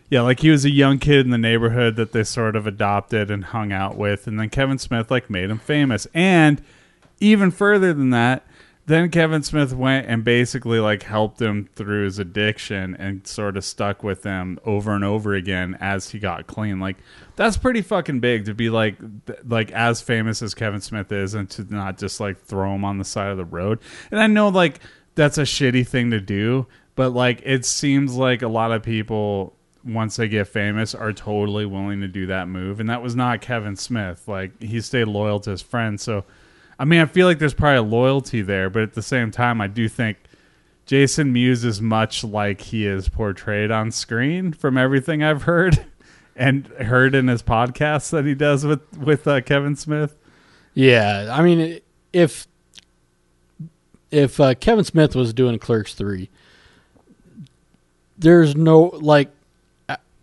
yeah, 0.08 0.22
like 0.22 0.40
he 0.40 0.50
was 0.50 0.64
a 0.64 0.70
young 0.70 0.98
kid 0.98 1.26
in 1.26 1.30
the 1.30 1.36
neighborhood 1.38 1.96
that 1.96 2.12
they 2.12 2.24
sort 2.24 2.56
of 2.56 2.66
adopted 2.66 3.30
and 3.30 3.44
hung 3.46 3.70
out 3.72 3.96
with, 3.96 4.26
and 4.26 4.40
then 4.40 4.48
Kevin 4.48 4.78
Smith 4.78 5.10
like 5.10 5.28
made 5.28 5.50
him 5.50 5.58
famous. 5.58 6.06
And 6.14 6.62
even 7.20 7.50
further 7.50 7.92
than 7.92 8.10
that, 8.10 8.46
then 8.86 9.10
Kevin 9.10 9.42
Smith 9.42 9.72
went 9.72 10.06
and 10.06 10.22
basically 10.22 10.78
like 10.78 11.02
helped 11.02 11.42
him 11.42 11.68
through 11.74 12.04
his 12.04 12.20
addiction 12.20 12.94
and 12.96 13.26
sort 13.26 13.56
of 13.56 13.64
stuck 13.64 14.04
with 14.04 14.22
him 14.22 14.60
over 14.64 14.92
and 14.92 15.04
over 15.04 15.34
again 15.34 15.76
as 15.80 16.10
he 16.10 16.20
got 16.20 16.46
clean. 16.46 16.78
Like 16.78 16.96
that's 17.34 17.56
pretty 17.56 17.82
fucking 17.82 18.20
big 18.20 18.44
to 18.44 18.54
be 18.54 18.70
like 18.70 18.96
th- 19.26 19.40
like 19.44 19.72
as 19.72 20.00
famous 20.00 20.40
as 20.40 20.54
Kevin 20.54 20.80
Smith 20.80 21.10
is 21.10 21.34
and 21.34 21.50
to 21.50 21.64
not 21.68 21.98
just 21.98 22.20
like 22.20 22.40
throw 22.40 22.76
him 22.76 22.84
on 22.84 22.98
the 22.98 23.04
side 23.04 23.30
of 23.30 23.36
the 23.36 23.44
road. 23.44 23.80
And 24.12 24.20
I 24.20 24.28
know 24.28 24.48
like 24.48 24.78
that's 25.16 25.38
a 25.38 25.42
shitty 25.42 25.86
thing 25.86 26.12
to 26.12 26.20
do, 26.20 26.68
but 26.94 27.10
like 27.10 27.42
it 27.44 27.64
seems 27.64 28.14
like 28.14 28.42
a 28.42 28.48
lot 28.48 28.70
of 28.70 28.84
people 28.84 29.56
once 29.84 30.16
they 30.16 30.28
get 30.28 30.46
famous 30.46 30.94
are 30.94 31.12
totally 31.12 31.66
willing 31.66 32.00
to 32.00 32.08
do 32.08 32.26
that 32.26 32.48
move 32.48 32.80
and 32.80 32.90
that 32.90 33.02
was 33.02 33.16
not 33.16 33.40
Kevin 33.40 33.74
Smith. 33.74 34.28
Like 34.28 34.62
he 34.62 34.80
stayed 34.80 35.06
loyal 35.06 35.40
to 35.40 35.50
his 35.50 35.62
friends. 35.62 36.04
So 36.04 36.24
I 36.78 36.84
mean, 36.84 37.00
I 37.00 37.06
feel 37.06 37.26
like 37.26 37.38
there's 37.38 37.54
probably 37.54 37.78
a 37.78 37.82
loyalty 37.82 38.42
there, 38.42 38.68
but 38.68 38.82
at 38.82 38.94
the 38.94 39.02
same 39.02 39.30
time, 39.30 39.60
I 39.60 39.66
do 39.66 39.88
think 39.88 40.18
Jason 40.84 41.32
Mewes 41.32 41.64
is 41.64 41.80
much 41.80 42.22
like 42.22 42.60
he 42.60 42.86
is 42.86 43.08
portrayed 43.08 43.70
on 43.70 43.90
screen 43.90 44.52
from 44.52 44.76
everything 44.76 45.22
I've 45.22 45.42
heard 45.42 45.86
and 46.36 46.66
heard 46.66 47.14
in 47.14 47.28
his 47.28 47.42
podcasts 47.42 48.10
that 48.10 48.24
he 48.24 48.34
does 48.34 48.64
with 48.64 48.96
with 48.98 49.26
uh, 49.26 49.40
Kevin 49.40 49.74
Smith. 49.76 50.16
Yeah, 50.74 51.30
I 51.32 51.42
mean, 51.42 51.80
if 52.12 52.46
if 54.10 54.38
uh, 54.38 54.54
Kevin 54.54 54.84
Smith 54.84 55.16
was 55.16 55.32
doing 55.32 55.58
Clerks 55.58 55.94
three, 55.94 56.28
there's 58.18 58.54
no 58.54 58.84
like 59.00 59.30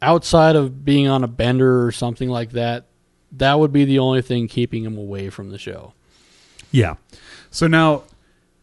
outside 0.04 0.56
of 0.56 0.86
being 0.86 1.08
on 1.08 1.24
a 1.24 1.28
bender 1.28 1.86
or 1.86 1.92
something 1.92 2.30
like 2.30 2.52
that. 2.52 2.86
That 3.32 3.60
would 3.60 3.74
be 3.74 3.86
the 3.86 4.00
only 4.00 4.22
thing 4.22 4.48
keeping 4.48 4.84
him 4.84 4.98
away 4.98 5.30
from 5.30 5.50
the 5.50 5.58
show. 5.58 5.94
Yeah. 6.74 6.96
So 7.52 7.68
now, 7.68 8.04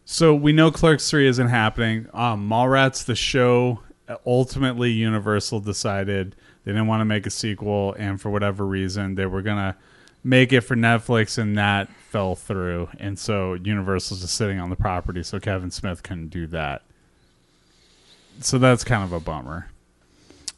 so 0.03 0.35
we 0.35 0.51
know 0.51 0.69
Clerks 0.69 1.09
three 1.09 1.27
isn't 1.27 1.47
happening. 1.47 2.07
Um, 2.13 2.47
Mallrats 2.47 3.05
the 3.05 3.15
show 3.15 3.79
ultimately 4.25 4.91
Universal 4.91 5.61
decided 5.61 6.35
they 6.65 6.73
didn't 6.73 6.87
want 6.87 6.99
to 6.99 7.05
make 7.05 7.25
a 7.25 7.29
sequel, 7.29 7.95
and 7.97 8.19
for 8.19 8.29
whatever 8.29 8.67
reason, 8.67 9.15
they 9.15 9.25
were 9.25 9.41
gonna 9.41 9.77
make 10.23 10.51
it 10.51 10.61
for 10.61 10.75
Netflix, 10.75 11.37
and 11.37 11.57
that 11.57 11.87
fell 12.09 12.35
through. 12.35 12.89
And 12.99 13.17
so 13.17 13.53
Universal's 13.53 14.21
just 14.21 14.35
sitting 14.35 14.59
on 14.59 14.69
the 14.69 14.75
property, 14.75 15.23
so 15.23 15.39
Kevin 15.39 15.71
Smith 15.71 16.03
couldn't 16.03 16.27
do 16.27 16.45
that. 16.47 16.81
So 18.41 18.57
that's 18.57 18.83
kind 18.83 19.03
of 19.03 19.13
a 19.13 19.21
bummer. 19.21 19.69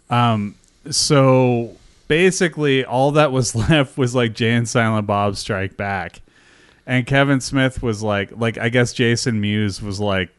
Um, 0.09 0.55
so 0.89 1.77
basically, 2.07 2.83
all 2.83 3.11
that 3.11 3.31
was 3.31 3.55
left 3.69 3.95
was 3.95 4.15
like 4.15 4.33
Jay 4.33 4.51
and 4.53 4.67
Silent 4.67 5.05
Bob 5.05 5.35
Strike 5.37 5.77
Back 5.77 6.21
and 6.86 7.05
Kevin 7.05 7.41
Smith 7.41 7.81
was 7.81 8.03
like, 8.03 8.31
like 8.36 8.57
I 8.57 8.69
guess 8.69 8.93
Jason 8.93 9.39
Mewes 9.39 9.81
was 9.81 9.99
like, 9.99 10.29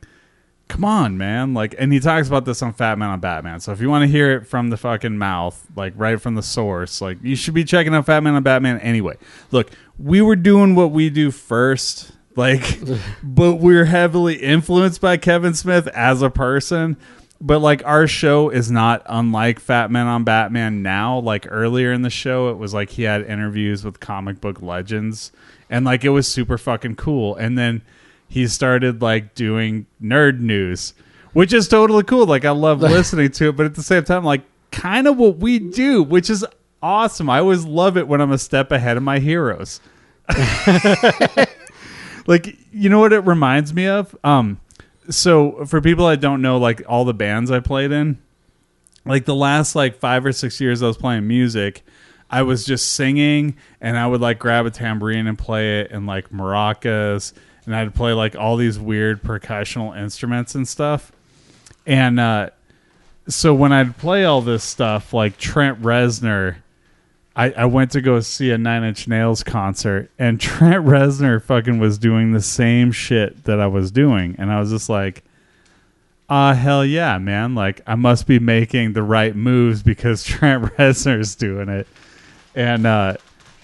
"Come 0.68 0.84
on, 0.84 1.16
man!" 1.16 1.54
Like, 1.54 1.74
and 1.78 1.92
he 1.92 2.00
talks 2.00 2.28
about 2.28 2.44
this 2.44 2.62
on 2.62 2.74
Fat 2.74 2.98
Man 2.98 3.10
on 3.10 3.20
Batman. 3.20 3.60
So 3.60 3.72
if 3.72 3.80
you 3.80 3.88
want 3.88 4.02
to 4.02 4.08
hear 4.08 4.32
it 4.32 4.46
from 4.46 4.70
the 4.70 4.76
fucking 4.76 5.16
mouth, 5.16 5.66
like 5.76 5.94
right 5.96 6.20
from 6.20 6.34
the 6.34 6.42
source, 6.42 7.00
like 7.00 7.18
you 7.22 7.36
should 7.36 7.54
be 7.54 7.64
checking 7.64 7.94
out 7.94 8.06
Fat 8.06 8.22
Man 8.22 8.34
on 8.34 8.42
Batman 8.42 8.78
anyway. 8.80 9.16
Look, 9.50 9.70
we 9.98 10.20
were 10.20 10.36
doing 10.36 10.74
what 10.74 10.90
we 10.90 11.08
do 11.10 11.30
first, 11.30 12.12
like, 12.36 12.78
but 13.22 13.56
we're 13.56 13.86
heavily 13.86 14.36
influenced 14.36 15.00
by 15.00 15.16
Kevin 15.16 15.54
Smith 15.54 15.86
as 15.88 16.20
a 16.20 16.30
person. 16.30 16.96
But 17.40 17.58
like 17.58 17.84
our 17.84 18.06
show 18.06 18.48
is 18.48 18.70
not 18.70 19.02
unlike 19.06 19.60
Fat 19.60 19.90
Man 19.90 20.06
on 20.06 20.24
Batman 20.24 20.82
now. 20.82 21.18
Like 21.18 21.46
earlier 21.50 21.92
in 21.92 22.02
the 22.02 22.10
show, 22.10 22.50
it 22.50 22.58
was 22.58 22.72
like 22.72 22.90
he 22.90 23.02
had 23.02 23.22
interviews 23.22 23.82
with 23.84 23.98
comic 23.98 24.40
book 24.40 24.62
legends 24.62 25.32
and 25.74 25.84
like 25.84 26.04
it 26.04 26.10
was 26.10 26.28
super 26.28 26.56
fucking 26.56 26.94
cool. 26.94 27.34
And 27.34 27.58
then 27.58 27.82
he 28.28 28.46
started 28.46 29.02
like 29.02 29.34
doing 29.34 29.86
nerd 30.00 30.38
news, 30.38 30.94
which 31.32 31.52
is 31.52 31.66
totally 31.66 32.04
cool. 32.04 32.26
Like 32.26 32.44
I 32.44 32.50
love 32.50 32.80
listening 32.82 33.32
to 33.32 33.48
it, 33.48 33.56
but 33.56 33.66
at 33.66 33.74
the 33.74 33.82
same 33.82 34.04
time, 34.04 34.22
like 34.22 34.42
kind 34.70 35.08
of 35.08 35.16
what 35.16 35.38
we 35.38 35.58
do, 35.58 36.00
which 36.04 36.30
is 36.30 36.46
awesome. 36.80 37.28
I 37.28 37.40
always 37.40 37.64
love 37.64 37.96
it 37.96 38.06
when 38.06 38.20
I'm 38.20 38.30
a 38.30 38.38
step 38.38 38.70
ahead 38.70 38.96
of 38.96 39.02
my 39.02 39.18
heroes. 39.18 39.80
like 42.28 42.56
you 42.70 42.88
know 42.88 43.00
what 43.00 43.12
it 43.12 43.26
reminds 43.26 43.74
me 43.74 43.88
of? 43.88 44.14
Um, 44.22 44.60
so 45.10 45.64
for 45.66 45.80
people 45.80 46.06
that 46.06 46.20
don't 46.20 46.40
know, 46.40 46.58
like 46.58 46.82
all 46.86 47.04
the 47.04 47.14
bands 47.14 47.50
I 47.50 47.58
played 47.58 47.90
in, 47.90 48.22
like 49.04 49.24
the 49.24 49.34
last 49.34 49.74
like 49.74 49.98
five 49.98 50.24
or 50.24 50.30
six 50.30 50.60
years 50.60 50.84
I 50.84 50.86
was 50.86 50.96
playing 50.96 51.26
music, 51.26 51.82
I 52.34 52.42
was 52.42 52.64
just 52.64 52.94
singing 52.94 53.54
and 53.80 53.96
I 53.96 54.08
would 54.08 54.20
like 54.20 54.40
grab 54.40 54.66
a 54.66 54.70
tambourine 54.70 55.28
and 55.28 55.38
play 55.38 55.82
it 55.82 55.92
and 55.92 56.04
like 56.04 56.30
maracas 56.30 57.32
and 57.64 57.76
I'd 57.76 57.94
play 57.94 58.12
like 58.12 58.34
all 58.34 58.56
these 58.56 58.76
weird 58.76 59.22
percussional 59.22 59.96
instruments 59.96 60.56
and 60.56 60.66
stuff. 60.66 61.12
And 61.86 62.18
uh 62.18 62.50
so 63.28 63.54
when 63.54 63.72
I'd 63.72 63.96
play 63.96 64.24
all 64.24 64.40
this 64.40 64.64
stuff, 64.64 65.14
like 65.14 65.38
Trent 65.38 65.80
Reznor, 65.80 66.56
I, 67.36 67.52
I 67.52 67.64
went 67.66 67.92
to 67.92 68.00
go 68.00 68.18
see 68.18 68.50
a 68.50 68.58
Nine 68.58 68.82
Inch 68.82 69.06
Nails 69.06 69.44
concert, 69.44 70.10
and 70.18 70.40
Trent 70.40 70.84
Reznor 70.84 71.40
fucking 71.40 71.78
was 71.78 71.98
doing 71.98 72.32
the 72.32 72.42
same 72.42 72.90
shit 72.90 73.44
that 73.44 73.60
I 73.60 73.66
was 73.68 73.90
doing, 73.90 74.34
and 74.38 74.52
I 74.52 74.60
was 74.60 74.70
just 74.70 74.88
like, 74.88 75.24
ah, 76.28 76.52
hell 76.52 76.84
yeah, 76.84 77.16
man! 77.18 77.54
Like 77.54 77.80
I 77.86 77.94
must 77.94 78.26
be 78.26 78.38
making 78.38 78.92
the 78.92 79.02
right 79.02 79.34
moves 79.34 79.82
because 79.82 80.22
Trent 80.24 80.64
Reznor's 80.76 81.34
doing 81.34 81.68
it, 81.68 81.86
and 82.54 82.86
uh, 82.86 83.16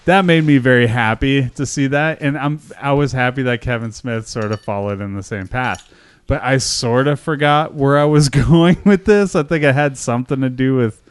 that 0.05 0.25
made 0.25 0.43
me 0.43 0.57
very 0.57 0.87
happy 0.87 1.49
to 1.49 1.65
see 1.65 1.87
that, 1.87 2.21
and 2.21 2.37
I'm 2.37 2.59
I 2.79 2.93
was 2.93 3.11
happy 3.11 3.43
that 3.43 3.61
Kevin 3.61 3.91
Smith 3.91 4.27
sort 4.27 4.51
of 4.51 4.61
followed 4.61 5.01
in 5.01 5.15
the 5.15 5.23
same 5.23 5.47
path. 5.47 5.87
But 6.27 6.41
I 6.43 6.57
sort 6.57 7.07
of 7.07 7.19
forgot 7.19 7.73
where 7.73 7.97
I 7.97 8.05
was 8.05 8.29
going 8.47 8.77
with 8.85 9.05
this. 9.05 9.35
I 9.35 9.43
think 9.43 9.63
I 9.63 9.71
had 9.71 9.97
something 9.97 10.41
to 10.41 10.49
do 10.49 10.75
with 10.75 11.01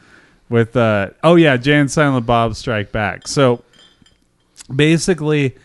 with 0.49 0.75
uh 0.75 1.11
oh 1.23 1.35
yeah, 1.35 1.57
Jay 1.57 1.79
and 1.79 1.89
Silent 1.89 2.25
Bob 2.25 2.55
Strike 2.55 2.91
Back. 2.91 3.27
So 3.27 3.63
basically 4.73 5.55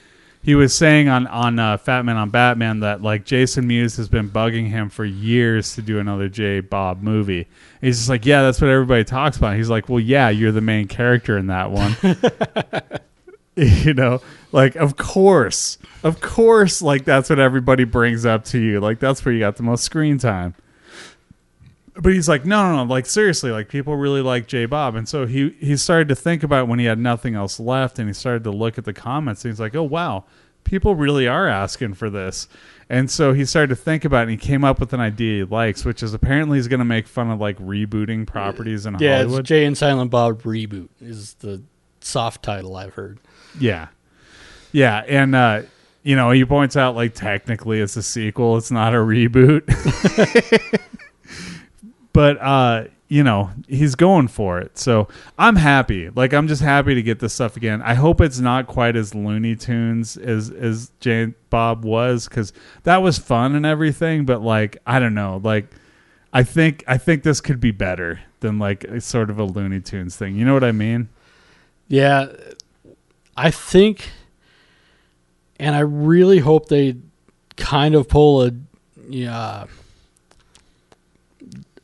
he 0.46 0.54
was 0.54 0.72
saying 0.72 1.08
on 1.08 1.26
on 1.26 1.58
uh, 1.58 1.76
Fat 1.76 2.04
Man 2.04 2.16
on 2.16 2.30
Batman 2.30 2.80
that 2.80 3.02
like 3.02 3.24
Jason 3.24 3.66
Mewes 3.66 3.96
has 3.96 4.08
been 4.08 4.30
bugging 4.30 4.68
him 4.68 4.88
for 4.88 5.04
years 5.04 5.74
to 5.74 5.82
do 5.82 5.98
another 5.98 6.28
J 6.28 6.60
Bob 6.60 7.02
movie. 7.02 7.48
He's 7.80 7.98
just 7.98 8.08
like, 8.08 8.24
yeah, 8.24 8.42
that's 8.42 8.60
what 8.60 8.70
everybody 8.70 9.02
talks 9.02 9.36
about. 9.36 9.56
He's 9.56 9.68
like, 9.68 9.88
well, 9.88 9.98
yeah, 9.98 10.28
you're 10.28 10.52
the 10.52 10.60
main 10.60 10.86
character 10.86 11.36
in 11.36 11.48
that 11.48 11.72
one. 11.72 11.96
you 13.56 13.92
know, 13.92 14.20
like 14.52 14.76
of 14.76 14.96
course, 14.96 15.78
of 16.04 16.20
course, 16.20 16.80
like 16.80 17.04
that's 17.04 17.28
what 17.28 17.40
everybody 17.40 17.82
brings 17.82 18.24
up 18.24 18.44
to 18.44 18.58
you. 18.60 18.78
Like 18.78 19.00
that's 19.00 19.24
where 19.24 19.34
you 19.34 19.40
got 19.40 19.56
the 19.56 19.64
most 19.64 19.82
screen 19.82 20.18
time. 20.18 20.54
But 21.98 22.12
he's 22.12 22.28
like, 22.28 22.44
no, 22.44 22.62
no, 22.62 22.84
no, 22.84 22.92
like 22.92 23.06
seriously, 23.06 23.50
like 23.50 23.68
people 23.68 23.96
really 23.96 24.20
like 24.20 24.46
J 24.46 24.66
Bob, 24.66 24.94
and 24.96 25.08
so 25.08 25.26
he 25.26 25.50
he 25.60 25.76
started 25.76 26.08
to 26.08 26.14
think 26.14 26.42
about 26.42 26.68
when 26.68 26.78
he 26.78 26.84
had 26.84 26.98
nothing 26.98 27.34
else 27.34 27.58
left, 27.58 27.98
and 27.98 28.08
he 28.08 28.12
started 28.12 28.44
to 28.44 28.50
look 28.50 28.76
at 28.78 28.84
the 28.84 28.92
comments, 28.92 29.44
and 29.44 29.52
he's 29.52 29.60
like, 29.60 29.74
oh 29.74 29.82
wow, 29.82 30.24
people 30.64 30.94
really 30.94 31.26
are 31.26 31.48
asking 31.48 31.94
for 31.94 32.10
this. 32.10 32.48
And 32.88 33.10
so 33.10 33.32
he 33.32 33.44
started 33.44 33.68
to 33.70 33.76
think 33.76 34.04
about 34.04 34.20
it 34.20 34.22
and 34.22 34.30
he 34.32 34.36
came 34.36 34.62
up 34.62 34.78
with 34.78 34.92
an 34.92 35.00
idea 35.00 35.38
he 35.44 35.50
likes, 35.50 35.84
which 35.84 36.04
is 36.04 36.14
apparently 36.14 36.58
he's 36.58 36.68
going 36.68 36.78
to 36.78 36.84
make 36.84 37.08
fun 37.08 37.30
of 37.32 37.40
like 37.40 37.58
rebooting 37.58 38.26
properties 38.28 38.86
in 38.86 38.96
Yeah, 39.00 39.16
Hollywood. 39.16 39.40
it's 39.40 39.48
Jay 39.48 39.64
and 39.64 39.76
Silent 39.76 40.10
Bob 40.12 40.42
reboot 40.42 40.88
is 41.00 41.34
the 41.34 41.62
soft 42.00 42.44
title 42.44 42.76
I've 42.76 42.94
heard. 42.94 43.18
Yeah. 43.58 43.88
Yeah. 44.70 45.02
And, 45.08 45.34
uh, 45.34 45.62
you 46.04 46.14
know, 46.14 46.30
he 46.30 46.44
points 46.44 46.76
out 46.76 46.94
like 46.94 47.14
technically 47.14 47.80
it's 47.80 47.96
a 47.96 48.04
sequel, 48.04 48.56
it's 48.56 48.70
not 48.70 48.94
a 48.94 48.98
reboot. 48.98 49.64
but, 52.16 52.42
uh, 52.42 52.84
you 53.08 53.22
know, 53.22 53.50
he's 53.68 53.94
going 53.94 54.28
for 54.28 54.58
it. 54.58 54.78
So 54.78 55.06
I'm 55.38 55.56
happy. 55.56 56.10
Like, 56.10 56.32
I'm 56.32 56.48
just 56.48 56.62
happy 56.62 56.94
to 56.94 57.02
get 57.02 57.20
this 57.20 57.34
stuff 57.34 57.56
again. 57.56 57.82
I 57.82 57.94
hope 57.94 58.20
it's 58.20 58.40
not 58.40 58.66
quite 58.66 58.96
as 58.96 59.14
Looney 59.14 59.54
Tunes 59.54 60.16
as, 60.16 60.50
as 60.50 60.90
Jane 60.98 61.34
Bob 61.50 61.84
was 61.84 62.26
because 62.26 62.52
that 62.82 63.02
was 63.02 63.18
fun 63.18 63.54
and 63.54 63.64
everything. 63.64 64.24
But, 64.24 64.42
like, 64.42 64.78
I 64.86 64.98
don't 64.98 65.14
know. 65.14 65.40
Like, 65.44 65.66
I 66.32 66.42
think 66.42 66.84
I 66.86 66.98
think 66.98 67.22
this 67.22 67.40
could 67.40 67.60
be 67.60 67.70
better 67.70 68.20
than 68.40 68.58
like 68.58 68.84
a 68.84 69.00
sort 69.00 69.30
of 69.30 69.38
a 69.38 69.44
Looney 69.44 69.80
Tunes 69.80 70.16
thing. 70.16 70.36
You 70.36 70.44
know 70.44 70.54
what 70.54 70.64
I 70.64 70.72
mean? 70.72 71.08
Yeah, 71.88 72.26
I 73.36 73.50
think, 73.50 74.10
and 75.58 75.74
I 75.74 75.80
really 75.80 76.38
hope 76.40 76.68
they 76.68 76.96
kind 77.56 77.94
of 77.94 78.08
pull 78.08 78.44
a, 78.44 78.50
yeah, 79.08 79.64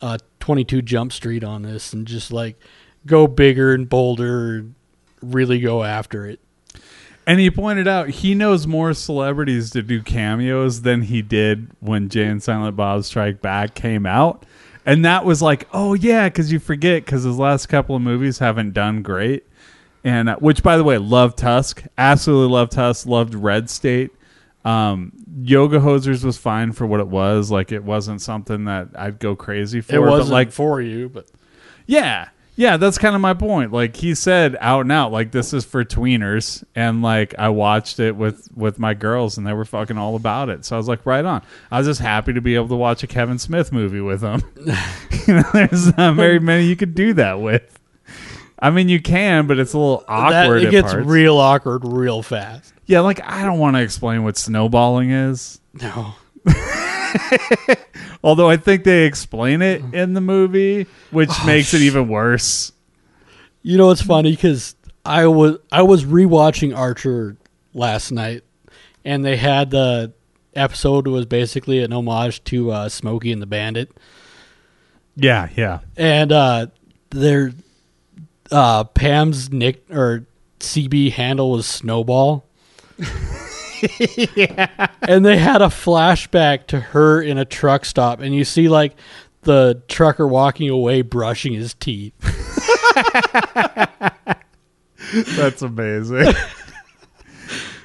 a 0.02 0.18
22 0.40 0.82
Jump 0.82 1.12
Street 1.12 1.44
on 1.44 1.62
this 1.62 1.92
and 1.92 2.06
just 2.06 2.32
like 2.32 2.56
go 3.06 3.26
bigger 3.26 3.72
and 3.72 3.88
bolder, 3.88 4.66
really 5.22 5.60
go 5.60 5.84
after 5.84 6.26
it. 6.26 6.40
And 7.24 7.38
he 7.38 7.50
pointed 7.50 7.86
out 7.86 8.08
he 8.08 8.34
knows 8.34 8.66
more 8.66 8.92
celebrities 8.94 9.70
to 9.70 9.82
do 9.82 10.02
cameos 10.02 10.82
than 10.82 11.02
he 11.02 11.22
did 11.22 11.68
when 11.78 12.08
Jay 12.08 12.26
and 12.26 12.42
Silent 12.42 12.74
Bob 12.74 13.04
Strike 13.04 13.40
Back 13.40 13.76
came 13.76 14.04
out. 14.06 14.44
And 14.84 15.04
that 15.04 15.24
was 15.24 15.40
like, 15.40 15.68
oh 15.72 15.94
yeah, 15.94 16.28
because 16.28 16.50
you 16.52 16.58
forget 16.58 17.04
because 17.04 17.22
his 17.22 17.38
last 17.38 17.66
couple 17.68 17.94
of 17.94 18.02
movies 18.02 18.40
haven't 18.40 18.72
done 18.72 19.02
great. 19.02 19.46
And 20.02 20.28
uh, 20.28 20.36
which, 20.38 20.64
by 20.64 20.76
the 20.76 20.82
way, 20.82 20.98
love 20.98 21.36
Tusk, 21.36 21.84
absolutely 21.96 22.52
love 22.52 22.70
Tusk, 22.70 23.06
loved 23.06 23.36
Red 23.36 23.70
State. 23.70 24.10
Um, 24.64 25.12
Yoga 25.42 25.80
Hosers 25.80 26.24
was 26.24 26.38
fine 26.38 26.72
for 26.72 26.86
what 26.86 27.00
it 27.00 27.08
was. 27.08 27.50
Like 27.50 27.72
it 27.72 27.84
wasn't 27.84 28.20
something 28.20 28.64
that 28.64 28.88
I'd 28.94 29.18
go 29.18 29.34
crazy 29.34 29.80
for. 29.80 29.94
It 29.94 30.00
wasn't 30.00 30.28
but 30.28 30.34
like 30.34 30.52
for 30.52 30.80
you, 30.80 31.08
but 31.08 31.28
yeah. 31.86 32.28
Yeah, 32.54 32.76
that's 32.76 32.98
kind 32.98 33.14
of 33.14 33.22
my 33.22 33.32
point. 33.32 33.72
Like 33.72 33.96
he 33.96 34.14
said 34.14 34.58
out 34.60 34.82
and 34.82 34.92
out, 34.92 35.10
like 35.10 35.32
this 35.32 35.54
is 35.54 35.64
for 35.64 35.84
tweeners, 35.84 36.62
and 36.74 37.00
like 37.00 37.34
I 37.38 37.48
watched 37.48 37.98
it 37.98 38.14
with 38.14 38.46
with 38.54 38.78
my 38.78 38.92
girls, 38.92 39.38
and 39.38 39.46
they 39.46 39.54
were 39.54 39.64
fucking 39.64 39.96
all 39.96 40.16
about 40.16 40.50
it. 40.50 40.66
So 40.66 40.76
I 40.76 40.78
was 40.78 40.86
like, 40.86 41.06
right 41.06 41.24
on. 41.24 41.42
I 41.70 41.78
was 41.78 41.86
just 41.86 42.00
happy 42.00 42.34
to 42.34 42.42
be 42.42 42.54
able 42.54 42.68
to 42.68 42.76
watch 42.76 43.02
a 43.02 43.06
Kevin 43.06 43.38
Smith 43.38 43.72
movie 43.72 44.02
with 44.02 44.20
them. 44.20 44.42
you 45.26 45.34
know, 45.34 45.44
there's 45.54 45.96
not 45.96 46.14
very 46.14 46.38
many 46.38 46.66
you 46.66 46.76
could 46.76 46.94
do 46.94 47.14
that 47.14 47.40
with. 47.40 47.78
I 48.58 48.70
mean, 48.70 48.88
you 48.88 49.00
can, 49.00 49.46
but 49.46 49.58
it's 49.58 49.72
a 49.72 49.78
little 49.78 50.04
that, 50.06 50.44
awkward. 50.44 50.62
it 50.62 50.66
at 50.66 50.70
gets 50.70 50.92
parts. 50.92 51.06
real 51.06 51.38
awkward 51.38 51.84
real 51.84 52.22
fast. 52.22 52.71
Yeah, 52.86 53.00
like 53.00 53.20
I 53.24 53.44
don't 53.44 53.58
want 53.58 53.76
to 53.76 53.82
explain 53.82 54.22
what 54.24 54.36
snowballing 54.36 55.10
is. 55.10 55.60
No. 55.80 56.14
Although 58.24 58.48
I 58.48 58.56
think 58.56 58.84
they 58.84 59.04
explain 59.06 59.62
it 59.62 59.82
in 59.94 60.14
the 60.14 60.20
movie, 60.20 60.86
which 61.10 61.30
makes 61.46 61.74
it 61.74 61.80
even 61.82 62.08
worse. 62.08 62.72
You 63.62 63.78
know 63.78 63.86
what's 63.86 64.02
funny 64.02 64.32
because 64.32 64.74
I 65.04 65.26
was 65.26 65.58
I 65.70 65.82
was 65.82 66.04
rewatching 66.04 66.76
Archer 66.76 67.36
last 67.74 68.10
night, 68.12 68.42
and 69.04 69.24
they 69.24 69.36
had 69.36 69.70
the 69.70 70.12
episode 70.54 71.06
was 71.06 71.26
basically 71.26 71.82
an 71.82 71.92
homage 71.92 72.42
to 72.44 72.70
uh, 72.70 72.88
Smokey 72.88 73.32
and 73.32 73.40
the 73.40 73.46
Bandit, 73.46 73.90
Yeah, 75.16 75.48
yeah. 75.56 75.78
and 75.96 76.30
uh, 76.32 76.66
their 77.10 77.52
uh, 78.50 78.84
Pam's 78.84 79.50
nick 79.50 79.84
or 79.90 80.26
CB 80.60 81.12
handle 81.12 81.52
was 81.52 81.66
Snowball. 81.66 82.44
Yeah, 84.36 84.88
and 85.02 85.24
they 85.24 85.36
had 85.36 85.62
a 85.62 85.66
flashback 85.66 86.66
to 86.68 86.80
her 86.80 87.22
in 87.22 87.38
a 87.38 87.44
truck 87.44 87.84
stop, 87.84 88.20
and 88.20 88.34
you 88.34 88.44
see 88.44 88.68
like 88.68 88.94
the 89.42 89.82
trucker 89.88 90.26
walking 90.26 90.68
away, 90.68 91.02
brushing 91.02 91.52
his 91.52 91.74
teeth. 91.74 92.14
That's 95.36 95.62
amazing. 95.62 96.32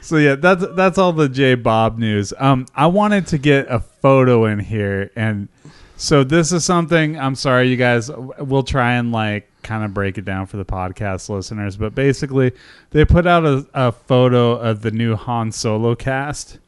so 0.02 0.18
yeah, 0.18 0.36
that's 0.36 0.64
that's 0.76 0.98
all 0.98 1.12
the 1.12 1.28
J 1.28 1.56
Bob 1.56 1.98
news. 1.98 2.34
Um, 2.38 2.66
I 2.76 2.88
wanted 2.88 3.28
to 3.28 3.38
get 3.38 3.68
a 3.70 3.80
photo 3.80 4.46
in 4.46 4.60
here, 4.60 5.12
and 5.16 5.50
so 5.98 6.24
this 6.24 6.54
is 6.54 6.64
something. 6.64 7.20
I'm 7.20 7.36
sorry, 7.36 7.70
you 7.70 7.76
guys. 7.76 8.10
We'll 8.40 8.64
try 8.64 8.94
and 8.94 9.12
like 9.12 9.52
kind 9.68 9.84
of 9.84 9.94
break 9.94 10.18
it 10.18 10.26
down 10.26 10.46
for 10.48 10.58
the 10.58 10.66
podcast 10.66 11.30
listeners, 11.30 11.78
but 11.78 11.94
basically, 11.94 12.52
they 12.92 13.06
put 13.06 13.28
out 13.28 13.46
a, 13.46 13.66
a 13.74 13.92
photo 13.92 14.54
of 14.54 14.82
the 14.82 14.92
new 14.92 15.16
Han 15.16 15.52
Solo 15.52 15.94
cast, 15.96 16.60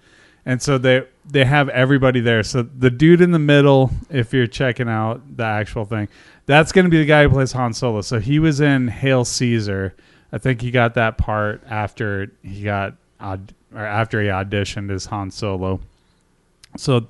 and 0.46 0.62
so 0.62 0.78
they 0.78 1.04
they 1.26 1.46
have 1.46 1.70
everybody 1.70 2.20
there. 2.20 2.44
So 2.44 2.62
the 2.64 2.90
dude 2.90 3.22
in 3.22 3.32
the 3.32 3.40
middle, 3.40 3.92
if 4.10 4.34
you're 4.34 4.48
checking 4.48 4.90
out 4.90 5.22
the 5.38 5.44
actual 5.44 5.86
thing, 5.86 6.08
that's 6.46 6.72
going 6.72 6.86
to 6.86 6.92
be 6.92 6.98
the 6.98 7.06
guy 7.06 7.24
who 7.24 7.30
plays 7.30 7.52
Han 7.54 7.74
Solo. 7.74 8.02
So 8.02 8.20
he 8.20 8.40
was 8.40 8.60
in 8.60 8.88
Hail 8.88 9.26
Caesar. 9.26 9.96
I 10.32 10.38
think 10.38 10.62
he 10.62 10.72
got 10.72 10.94
that 10.96 11.18
part 11.18 11.64
after 11.70 12.32
he 12.44 12.64
got 12.64 12.96
aud- 13.20 13.54
or 13.74 13.86
after 13.86 14.22
he 14.22 14.28
auditioned 14.28 14.92
as 14.92 15.06
Han 15.06 15.32
Solo. 15.32 15.80
So 16.78 17.08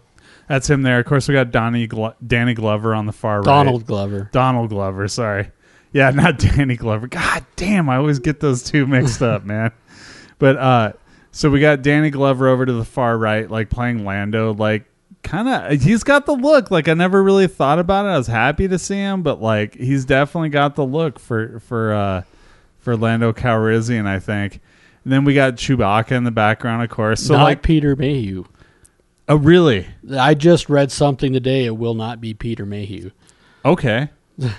that's 0.48 0.70
him 0.70 0.82
there. 0.82 1.00
Of 1.00 1.06
course, 1.06 1.28
we 1.28 1.34
got 1.34 1.52
Donnie 1.52 1.88
Glo- 1.88 2.16
Danny 2.26 2.54
Glover 2.54 2.96
on 2.96 3.06
the 3.06 3.12
far 3.12 3.38
right. 3.38 3.46
Donald 3.46 3.86
Glover. 3.86 4.30
Donald 4.32 4.70
Glover. 4.70 5.08
Sorry, 5.08 5.52
yeah, 5.92 6.10
not 6.14 6.38
Danny 6.40 6.76
Glover. 6.76 7.08
God 7.08 7.46
damn, 7.56 7.90
I 7.90 7.98
always 7.98 8.20
get 8.20 8.40
those 8.40 8.64
two 8.64 8.86
mixed 8.88 9.22
up, 9.22 9.44
man. 9.46 9.72
But 10.38 10.58
uh, 10.58 10.94
So 11.32 11.50
we 11.50 11.60
got 11.60 11.82
Danny 11.82 12.10
Glover 12.10 12.48
over 12.48 12.66
to 12.66 12.74
the 12.74 12.86
far 12.86 13.18
right, 13.18 13.50
like 13.50 13.70
playing 13.70 14.06
Lando, 14.06 14.54
like 14.54 14.86
kind 15.22 15.50
of 15.50 15.82
he's 15.82 16.04
got 16.04 16.26
the 16.26 16.34
look. 16.34 16.72
Like 16.72 16.88
I 16.88 16.94
never 16.94 17.22
really 17.22 17.48
thought 17.48 17.80
about 17.80 18.06
it. 18.06 18.10
I 18.10 18.18
was 18.18 18.28
happy 18.28 18.68
to 18.68 18.80
see 18.80 18.96
him, 18.96 19.22
but 19.22 19.42
like 19.42 19.76
he's 19.76 20.06
definitely 20.06 20.50
got 20.50 20.76
the 20.76 20.86
look 20.86 21.20
for 21.20 21.60
for 21.60 21.94
uh 21.94 22.22
for 22.80 22.96
Lando 22.96 23.34
Calrissian, 23.34 24.08
I 24.08 24.20
think. 24.20 24.62
And 25.04 25.12
then 25.14 25.26
we 25.26 25.34
got 25.34 25.56
Chewbacca 25.56 26.12
in 26.12 26.24
the 26.24 26.32
background, 26.32 26.84
of 26.84 26.90
course. 26.90 27.22
So 27.24 27.36
Not 27.36 27.44
like, 27.44 27.62
Peter 27.64 27.96
Mayhew. 27.96 28.46
oh 29.28 29.36
really? 29.36 29.88
I 30.18 30.34
just 30.34 30.70
read 30.70 30.92
something 30.92 31.34
today. 31.34 31.66
It 31.66 31.76
will 31.78 31.96
not 31.96 32.22
be 32.22 32.34
Peter 32.34 32.66
Mayhew. 32.66 33.12
Okay. 33.66 34.10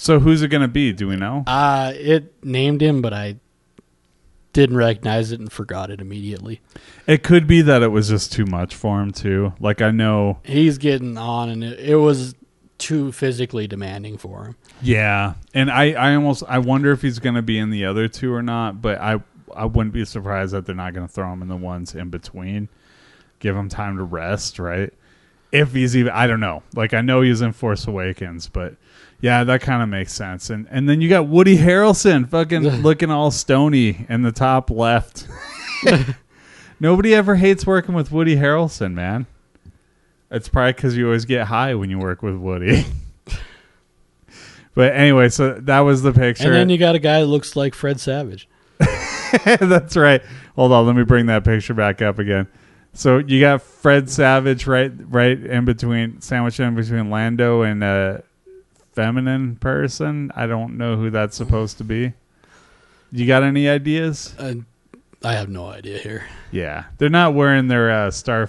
so 0.00 0.18
who's 0.18 0.40
it 0.40 0.48
gonna 0.48 0.66
be? 0.66 0.94
Do 0.94 1.08
we 1.08 1.16
know? 1.16 1.44
Uh, 1.46 1.92
it 1.94 2.42
named 2.42 2.80
him, 2.80 3.02
but 3.02 3.12
I 3.12 3.36
didn't 4.54 4.78
recognize 4.78 5.30
it 5.30 5.40
and 5.40 5.52
forgot 5.52 5.90
it 5.90 6.00
immediately. 6.00 6.62
It 7.06 7.22
could 7.22 7.46
be 7.46 7.60
that 7.60 7.82
it 7.82 7.88
was 7.88 8.08
just 8.08 8.32
too 8.32 8.46
much 8.46 8.74
for 8.74 9.02
him 9.02 9.10
too. 9.12 9.52
Like 9.60 9.82
I 9.82 9.90
know 9.90 10.38
He's 10.42 10.78
getting 10.78 11.18
on, 11.18 11.50
and 11.50 11.62
it, 11.62 11.78
it 11.80 11.96
was 11.96 12.34
too 12.78 13.12
physically 13.12 13.66
demanding 13.66 14.16
for 14.16 14.46
him. 14.46 14.56
Yeah, 14.80 15.34
and 15.52 15.70
I, 15.70 15.92
I 15.92 16.14
almost 16.14 16.44
I 16.48 16.60
wonder 16.60 16.92
if 16.92 17.02
he's 17.02 17.18
going 17.18 17.34
to 17.34 17.42
be 17.42 17.58
in 17.58 17.68
the 17.68 17.84
other 17.84 18.08
two 18.08 18.32
or 18.32 18.42
not. 18.42 18.80
But 18.80 19.02
I 19.02 19.22
I 19.54 19.66
wouldn't 19.66 19.92
be 19.92 20.06
surprised 20.06 20.54
that 20.54 20.64
they're 20.64 20.74
not 20.74 20.94
going 20.94 21.06
to 21.06 21.12
throw 21.12 21.30
him 21.30 21.42
in 21.42 21.48
the 21.48 21.56
ones 21.56 21.94
in 21.94 22.08
between. 22.08 22.70
Give 23.38 23.54
him 23.54 23.68
time 23.68 23.98
to 23.98 24.02
rest, 24.02 24.58
right? 24.58 24.94
If 25.52 25.74
he's 25.74 25.94
even 25.94 26.12
I 26.12 26.26
don't 26.26 26.40
know. 26.40 26.62
Like 26.74 26.94
I 26.94 27.02
know 27.02 27.20
he's 27.20 27.42
in 27.42 27.52
Force 27.52 27.86
Awakens, 27.86 28.48
but 28.48 28.76
yeah, 29.20 29.44
that 29.44 29.60
kind 29.60 29.82
of 29.82 29.88
makes 29.88 30.12
sense. 30.12 30.50
And 30.50 30.66
and 30.70 30.88
then 30.88 31.00
you 31.00 31.08
got 31.08 31.28
Woody 31.28 31.56
Harrelson, 31.56 32.28
fucking 32.28 32.62
looking 32.82 33.10
all 33.10 33.30
stony 33.30 34.06
in 34.08 34.22
the 34.22 34.32
top 34.32 34.70
left. 34.70 35.26
Nobody 36.80 37.14
ever 37.14 37.36
hates 37.36 37.66
working 37.66 37.94
with 37.94 38.10
Woody 38.10 38.36
Harrelson, 38.36 38.94
man. 38.94 39.26
It's 40.30 40.48
probably 40.48 40.72
because 40.72 40.96
you 40.96 41.06
always 41.06 41.24
get 41.24 41.46
high 41.46 41.74
when 41.74 41.90
you 41.90 41.98
work 41.98 42.22
with 42.22 42.36
Woody. 42.36 42.86
but 44.74 44.94
anyway, 44.94 45.28
so 45.28 45.54
that 45.54 45.80
was 45.80 46.02
the 46.02 46.12
picture. 46.12 46.44
And 46.44 46.54
then 46.54 46.68
you 46.70 46.78
got 46.78 46.94
a 46.94 46.98
guy 46.98 47.20
that 47.20 47.26
looks 47.26 47.56
like 47.56 47.74
Fred 47.74 48.00
Savage. 48.00 48.48
That's 49.44 49.96
right. 49.96 50.22
Hold 50.56 50.72
on, 50.72 50.86
let 50.86 50.96
me 50.96 51.04
bring 51.04 51.26
that 51.26 51.44
picture 51.44 51.74
back 51.74 52.00
up 52.00 52.18
again. 52.18 52.46
So 52.92 53.18
you 53.18 53.40
got 53.40 53.62
Fred 53.62 54.08
Savage 54.08 54.66
right, 54.66 54.92
right 55.08 55.38
in 55.38 55.64
between, 55.64 56.20
sandwiched 56.20 56.60
in 56.60 56.74
between 56.74 57.10
Lando 57.10 57.62
and 57.62 57.84
a 57.84 58.24
feminine 58.92 59.56
person. 59.56 60.30
I 60.34 60.46
don't 60.46 60.76
know 60.76 60.96
who 60.96 61.10
that's 61.10 61.36
supposed 61.36 61.78
to 61.78 61.84
be. 61.84 62.12
You 63.12 63.26
got 63.26 63.42
any 63.42 63.68
ideas? 63.68 64.34
Uh, 64.38 64.54
I 65.24 65.32
have 65.34 65.48
no 65.48 65.66
idea 65.66 65.98
here. 65.98 66.24
Yeah, 66.52 66.84
they're 66.98 67.08
not 67.08 67.34
wearing 67.34 67.68
their 67.68 67.90
uh, 67.90 68.10
star, 68.10 68.48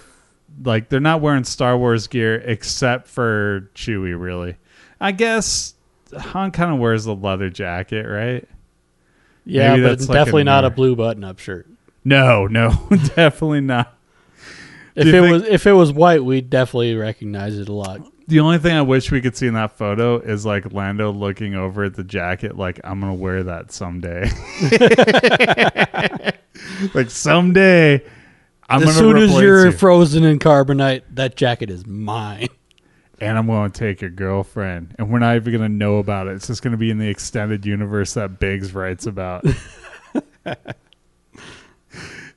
like 0.63 0.89
they're 0.89 0.99
not 0.99 1.21
wearing 1.21 1.43
Star 1.43 1.77
Wars 1.77 2.07
gear 2.07 2.35
except 2.35 3.07
for 3.07 3.69
Chewie. 3.75 4.19
Really, 4.19 4.57
I 4.99 5.11
guess 5.11 5.73
Han 6.17 6.51
kind 6.51 6.71
of 6.73 6.79
wears 6.79 7.05
the 7.05 7.15
leather 7.15 7.49
jacket, 7.49 8.03
right? 8.05 8.47
Yeah, 9.45 9.71
Maybe 9.71 9.81
but 9.83 9.89
that's 9.89 10.07
like 10.07 10.15
a 10.15 10.19
definitely 10.19 10.43
not 10.43 10.65
a 10.65 10.69
blue 10.69 10.95
button-up 10.95 11.39
shirt. 11.39 11.67
No, 12.03 12.45
no, 12.47 12.69
definitely 13.15 13.61
not. 13.61 13.97
If 14.95 15.07
it 15.07 15.11
think- 15.11 15.31
was 15.31 15.43
if 15.43 15.65
it 15.67 15.73
was 15.73 15.91
white, 15.91 16.23
we'd 16.23 16.49
definitely 16.49 16.95
recognize 16.95 17.57
it 17.57 17.67
a 17.69 17.73
lot. 17.73 18.01
The 18.31 18.39
only 18.39 18.57
thing 18.59 18.71
I 18.71 18.81
wish 18.81 19.11
we 19.11 19.19
could 19.19 19.35
see 19.35 19.47
in 19.47 19.55
that 19.55 19.77
photo 19.77 20.17
is 20.17 20.45
like 20.45 20.71
Lando 20.71 21.11
looking 21.11 21.53
over 21.53 21.83
at 21.83 21.95
the 21.95 22.03
jacket, 22.05 22.57
like 22.57 22.79
I'm 22.81 23.01
gonna 23.01 23.13
wear 23.13 23.43
that 23.43 23.73
someday. 23.73 24.21
like 26.93 27.09
someday, 27.09 28.01
I'm 28.69 28.83
as 28.83 28.95
gonna 28.95 29.07
wear 29.07 29.17
it. 29.17 29.23
As 29.23 29.25
soon 29.29 29.37
as 29.37 29.41
you're 29.41 29.65
you, 29.65 29.71
frozen 29.73 30.23
in 30.23 30.39
carbonite, 30.39 31.01
that 31.09 31.35
jacket 31.35 31.69
is 31.69 31.85
mine. 31.85 32.47
and 33.19 33.37
I'm 33.37 33.47
gonna 33.47 33.69
take 33.69 33.99
your 33.99 34.09
girlfriend, 34.09 34.95
and 34.97 35.11
we're 35.11 35.19
not 35.19 35.35
even 35.35 35.51
gonna 35.51 35.67
know 35.67 35.97
about 35.97 36.27
it. 36.27 36.35
It's 36.35 36.47
just 36.47 36.61
gonna 36.61 36.77
be 36.77 36.89
in 36.89 36.99
the 36.99 37.09
extended 37.09 37.65
universe 37.65 38.13
that 38.13 38.39
Biggs 38.39 38.73
writes 38.73 39.07
about. 39.07 39.43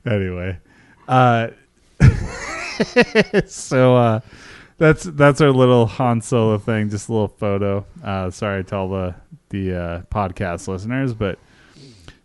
anyway, 0.05 0.57
uh, 1.07 1.47
so 3.45 3.95
uh, 3.95 4.19
that's 4.77 5.03
that's 5.03 5.41
our 5.41 5.51
little 5.51 5.85
Han 5.85 6.21
Solo 6.21 6.57
thing, 6.57 6.89
just 6.89 7.09
a 7.09 7.11
little 7.11 7.27
photo. 7.29 7.85
Uh, 8.03 8.29
sorry 8.29 8.63
to 8.65 8.75
all 8.75 8.89
the 8.89 9.15
the 9.49 9.73
uh, 9.73 10.01
podcast 10.11 10.67
listeners, 10.67 11.13
but 11.13 11.39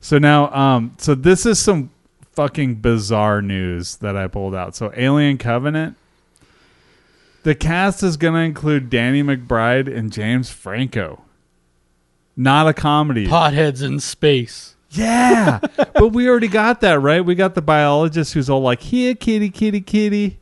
so 0.01 0.19
now, 0.19 0.53
um, 0.53 0.95
so 0.99 1.15
this 1.15 1.45
is 1.45 1.59
some 1.59 1.91
fucking 2.33 2.77
bizarre 2.77 3.43
news 3.43 3.97
that 3.97 4.17
I 4.17 4.27
pulled 4.27 4.55
out. 4.55 4.75
So 4.75 4.93
Alien 4.97 5.37
Covenant, 5.39 5.97
the 7.43 7.55
cast 7.55 8.03
is 8.03 8.17
going 8.17 8.35
to 8.35 8.41
include 8.41 8.89
Danny 8.91 9.23
McBride 9.23 9.95
and 9.95 10.11
James 10.11 10.51
Franco. 10.51 11.23
Not 12.37 12.67
a 12.67 12.73
comedy. 12.73 13.27
Potheads 13.27 13.83
in 13.83 14.01
space. 14.01 14.75
Yeah, 14.91 15.61
but 15.77 16.09
we 16.09 16.29
already 16.29 16.49
got 16.49 16.81
that 16.81 16.99
right. 17.01 17.25
We 17.25 17.35
got 17.35 17.55
the 17.55 17.63
biologist 17.63 18.33
who's 18.33 18.51
all 18.51 18.63
like, 18.63 18.81
"Here, 18.81 19.15
kitty, 19.15 19.51
kitty, 19.51 19.83
kitty," 19.83 20.40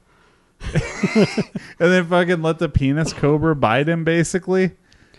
and 0.75 1.37
then 1.79 2.07
fucking 2.07 2.43
let 2.43 2.59
the 2.59 2.69
penis 2.69 3.13
cobra 3.13 3.55
bite 3.55 3.89
him, 3.89 4.05
basically, 4.05 4.73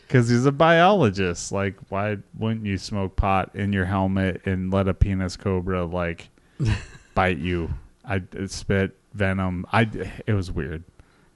because 0.07 0.29
he's 0.29 0.45
a 0.45 0.51
biologist. 0.51 1.51
Like, 1.51 1.75
why 1.89 2.17
wouldn't 2.37 2.65
you 2.65 2.77
smoke 2.77 3.15
pot 3.15 3.51
in 3.55 3.73
your 3.73 3.85
helmet 3.85 4.41
and 4.45 4.71
let 4.71 4.87
a 4.87 4.93
penis 4.93 5.37
cobra 5.37 5.85
like 5.85 6.29
bite 7.15 7.37
you? 7.37 7.73
I 8.05 8.21
spit 8.47 8.95
venom. 9.13 9.65
I 9.71 9.89
it 10.25 10.33
was 10.33 10.51
weird. 10.51 10.83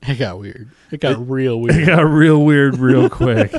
It 0.05 0.15
got 0.15 0.37
weird. 0.37 0.69
It 0.91 0.99
got 0.99 1.29
real 1.29 1.59
weird. 1.61 1.77
It 1.77 1.85
got 1.85 2.01
real 2.01 2.43
weird 2.43 2.77
real 2.77 3.09
quick. 3.09 3.51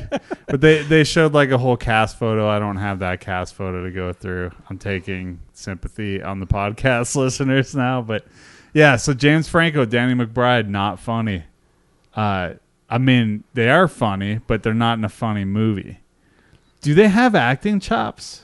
but 0.47 0.61
they 0.61 0.83
they 0.83 1.05
showed 1.05 1.33
like 1.33 1.51
a 1.51 1.59
whole 1.59 1.77
cast 1.77 2.19
photo. 2.19 2.49
I 2.49 2.59
don't 2.59 2.77
have 2.77 2.99
that 2.99 3.21
cast 3.21 3.55
photo 3.55 3.85
to 3.85 3.91
go 3.91 4.13
through. 4.13 4.51
I'm 4.69 4.79
taking 4.79 5.41
sympathy 5.55 6.23
on 6.23 6.41
the 6.41 6.47
podcast 6.47 7.17
listeners 7.17 7.75
now, 7.75 8.03
but 8.03 8.27
yeah, 8.75 8.97
so 8.97 9.15
James 9.15 9.49
Franco, 9.49 9.87
Danny 9.87 10.15
McBride, 10.15 10.69
not 10.69 11.01
funny. 11.01 11.45
Uh 12.15 12.55
I 12.89 12.99
mean, 12.99 13.45
they 13.55 13.71
are 13.71 13.89
funny, 13.89 14.41
but 14.47 14.63
they're 14.63 14.75
not 14.75 14.99
in 14.99 15.05
a 15.05 15.09
funny 15.09 15.45
movie. 15.45 16.01
Do 16.83 16.95
they 16.95 17.09
have 17.09 17.35
acting 17.35 17.81
chops? 17.81 18.43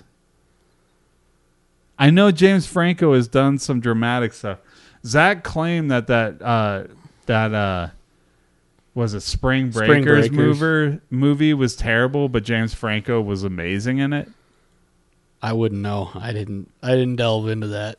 I 1.98 2.08
know 2.08 2.30
James 2.30 2.66
Franco 2.66 3.12
has 3.12 3.28
done 3.28 3.58
some 3.58 3.78
dramatic 3.80 4.32
stuff. 4.32 4.58
Zach 5.04 5.44
claimed 5.44 5.90
that 5.90 6.06
that 6.06 6.40
uh, 6.40 6.84
that 7.26 7.52
uh, 7.52 7.88
was 8.94 9.12
it 9.12 9.20
Spring 9.20 9.70
Spring 9.70 10.02
Breakers, 10.02 10.28
Breakers. 10.28 10.36
mover 10.36 11.00
movie 11.10 11.52
was 11.52 11.76
terrible, 11.76 12.30
but 12.30 12.42
James 12.42 12.72
Franco 12.72 13.20
was 13.20 13.44
amazing 13.44 13.98
in 13.98 14.14
it. 14.14 14.28
I 15.42 15.52
wouldn't 15.54 15.80
know. 15.80 16.10
I 16.14 16.32
didn't. 16.32 16.70
I 16.82 16.90
didn't 16.90 17.16
delve 17.16 17.48
into 17.48 17.68
that. 17.68 17.98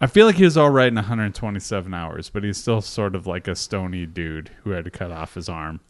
I 0.00 0.06
feel 0.06 0.26
like 0.26 0.36
he 0.36 0.44
was 0.44 0.56
all 0.56 0.70
right 0.70 0.88
in 0.88 0.94
127 0.96 1.94
hours, 1.94 2.28
but 2.28 2.44
he's 2.44 2.58
still 2.58 2.82
sort 2.82 3.14
of 3.14 3.26
like 3.26 3.48
a 3.48 3.54
stony 3.54 4.04
dude 4.04 4.50
who 4.62 4.70
had 4.70 4.84
to 4.84 4.90
cut 4.90 5.10
off 5.10 5.34
his 5.34 5.48
arm. 5.48 5.80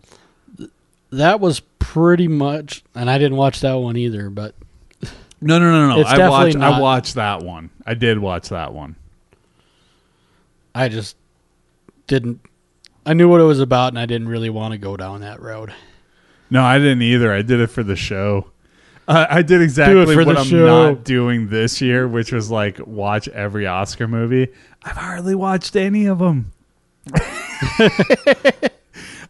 That 1.10 1.40
was 1.40 1.60
pretty 1.80 2.28
much, 2.28 2.84
and 2.94 3.10
I 3.10 3.18
didn't 3.18 3.36
watch 3.36 3.60
that 3.60 3.74
one 3.74 3.96
either. 3.96 4.30
But 4.30 4.54
No, 5.40 5.58
no, 5.58 5.70
no, 5.70 5.94
no. 5.94 6.00
It's 6.00 6.10
I 6.10 6.28
watched. 6.28 6.56
I 6.56 6.80
watched 6.80 7.14
that 7.16 7.42
one. 7.42 7.70
I 7.84 7.94
did 7.94 8.18
watch 8.18 8.48
that 8.50 8.72
one. 8.72 8.96
I 10.74 10.88
just 10.88 11.16
didn't. 12.06 12.40
I 13.06 13.12
knew 13.14 13.28
what 13.28 13.40
it 13.40 13.44
was 13.44 13.60
about, 13.60 13.88
and 13.88 13.98
I 13.98 14.06
didn't 14.06 14.28
really 14.28 14.48
want 14.48 14.72
to 14.72 14.78
go 14.78 14.96
down 14.96 15.20
that 15.20 15.42
road. 15.42 15.74
No, 16.50 16.62
I 16.62 16.78
didn't 16.78 17.02
either. 17.02 17.32
I 17.32 17.42
did 17.42 17.60
it 17.60 17.66
for 17.66 17.82
the 17.82 17.96
show. 17.96 18.50
Uh, 19.06 19.26
I 19.28 19.42
did 19.42 19.60
exactly 19.60 20.16
what 20.16 20.38
I'm 20.38 20.44
show. 20.44 20.66
not 20.66 21.04
doing 21.04 21.48
this 21.48 21.80
year, 21.80 22.08
which 22.08 22.32
was 22.32 22.50
like 22.50 22.78
watch 22.86 23.28
every 23.28 23.66
Oscar 23.66 24.08
movie. 24.08 24.48
I've 24.82 24.96
hardly 24.96 25.34
watched 25.34 25.76
any 25.76 26.06
of 26.06 26.18
them. 26.18 26.52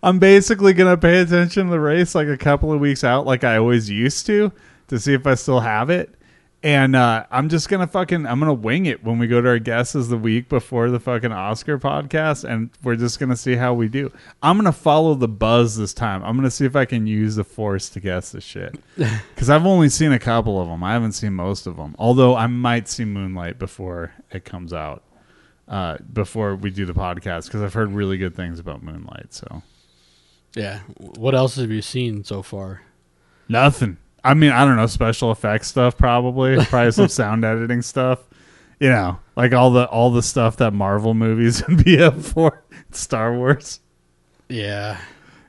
I'm 0.02 0.18
basically 0.18 0.74
gonna 0.74 0.96
pay 0.96 1.20
attention 1.20 1.66
to 1.66 1.70
the 1.72 1.80
race 1.80 2.14
like 2.14 2.28
a 2.28 2.36
couple 2.36 2.72
of 2.72 2.80
weeks 2.80 3.02
out, 3.02 3.26
like 3.26 3.42
I 3.42 3.56
always 3.56 3.90
used 3.90 4.26
to, 4.26 4.52
to 4.88 5.00
see 5.00 5.14
if 5.14 5.26
I 5.26 5.34
still 5.34 5.60
have 5.60 5.90
it. 5.90 6.14
And 6.64 6.96
uh, 6.96 7.26
I'm 7.30 7.50
just 7.50 7.68
gonna 7.68 7.86
fucking 7.86 8.24
I'm 8.24 8.40
gonna 8.40 8.54
wing 8.54 8.86
it 8.86 9.04
when 9.04 9.18
we 9.18 9.26
go 9.26 9.42
to 9.42 9.48
our 9.50 9.58
guesses 9.58 10.08
the 10.08 10.16
week 10.16 10.48
before 10.48 10.88
the 10.88 10.98
fucking 10.98 11.30
Oscar 11.30 11.78
podcast, 11.78 12.42
and 12.48 12.70
we're 12.82 12.96
just 12.96 13.20
gonna 13.20 13.36
see 13.36 13.54
how 13.54 13.74
we 13.74 13.86
do. 13.86 14.10
I'm 14.42 14.56
gonna 14.56 14.72
follow 14.72 15.14
the 15.14 15.28
buzz 15.28 15.76
this 15.76 15.92
time. 15.92 16.24
I'm 16.24 16.36
gonna 16.36 16.50
see 16.50 16.64
if 16.64 16.74
I 16.74 16.86
can 16.86 17.06
use 17.06 17.36
the 17.36 17.44
force 17.44 17.90
to 17.90 18.00
guess 18.00 18.32
the 18.32 18.40
shit. 18.40 18.80
Because 19.34 19.50
I've 19.50 19.66
only 19.66 19.90
seen 19.90 20.12
a 20.12 20.18
couple 20.18 20.58
of 20.58 20.68
them. 20.68 20.82
I 20.82 20.94
haven't 20.94 21.12
seen 21.12 21.34
most 21.34 21.66
of 21.66 21.76
them. 21.76 21.94
Although 21.98 22.34
I 22.34 22.46
might 22.46 22.88
see 22.88 23.04
Moonlight 23.04 23.58
before 23.58 24.12
it 24.30 24.46
comes 24.46 24.72
out, 24.72 25.02
uh, 25.68 25.98
before 26.14 26.56
we 26.56 26.70
do 26.70 26.86
the 26.86 26.94
podcast. 26.94 27.44
Because 27.44 27.60
I've 27.60 27.74
heard 27.74 27.92
really 27.92 28.16
good 28.16 28.34
things 28.34 28.58
about 28.58 28.82
Moonlight. 28.82 29.34
So 29.34 29.62
Yeah. 30.54 30.78
What 30.96 31.34
else 31.34 31.56
have 31.56 31.70
you 31.70 31.82
seen 31.82 32.24
so 32.24 32.40
far? 32.42 32.80
nothing. 33.50 33.98
I 34.24 34.34
mean, 34.34 34.50
I 34.50 34.64
don't 34.64 34.76
know 34.76 34.86
special 34.86 35.30
effects 35.30 35.68
stuff. 35.68 35.96
Probably, 35.98 36.56
probably 36.66 36.92
some 36.92 37.08
sound 37.08 37.44
editing 37.44 37.82
stuff. 37.82 38.20
You 38.80 38.88
know, 38.88 39.18
like 39.36 39.52
all 39.52 39.70
the 39.70 39.86
all 39.88 40.10
the 40.10 40.22
stuff 40.22 40.56
that 40.56 40.72
Marvel 40.72 41.14
movies 41.14 41.62
would 41.68 41.84
be 41.84 42.02
up 42.02 42.20
for. 42.20 42.62
Star 42.90 43.34
Wars. 43.34 43.80
Yeah. 44.48 44.98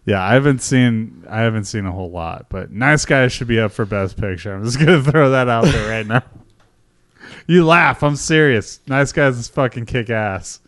Yeah, 0.05 0.23
I 0.23 0.34
haven't 0.34 0.61
seen 0.61 1.26
I 1.30 1.41
haven't 1.41 1.65
seen 1.65 1.86
a 1.86 1.91
whole 1.91 2.11
lot, 2.11 2.47
but 2.49 2.71
Nice 2.71 3.05
Guys 3.05 3.32
should 3.32 3.47
be 3.47 3.59
up 3.59 3.71
for 3.71 3.86
Best 3.86 4.17
Picture. 4.17 4.53
I'm 4.53 4.63
just 4.63 4.80
gonna 4.80 5.01
throw 5.01 5.32
that 5.32 5.49
out 5.49 5.65
there 5.65 5.89
right 5.89 6.05
now. 6.05 6.23
You 7.47 7.65
laugh, 7.65 8.03
I'm 8.03 8.15
serious. 8.15 8.80
Nice 8.88 9.11
Guys 9.11 9.38
is 9.38 9.47
fucking 9.47 9.86
kick 9.86 10.09
ass. 10.09 10.59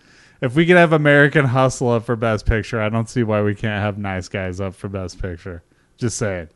If 0.42 0.56
we 0.56 0.66
could 0.66 0.78
have 0.78 0.94
American 0.94 1.46
Hustle 1.46 1.92
up 1.92 2.06
for 2.06 2.16
Best 2.16 2.46
Picture, 2.46 2.80
I 2.80 2.90
don't 2.90 3.10
see 3.10 3.24
why 3.24 3.42
we 3.42 3.56
can't 3.56 3.84
have 3.84 3.98
Nice 3.98 4.28
Guys 4.28 4.60
up 4.62 4.76
for 4.76 4.88
Best 4.88 5.20
Picture. 5.20 5.64
Just 5.98 6.18
saying. 6.18 6.50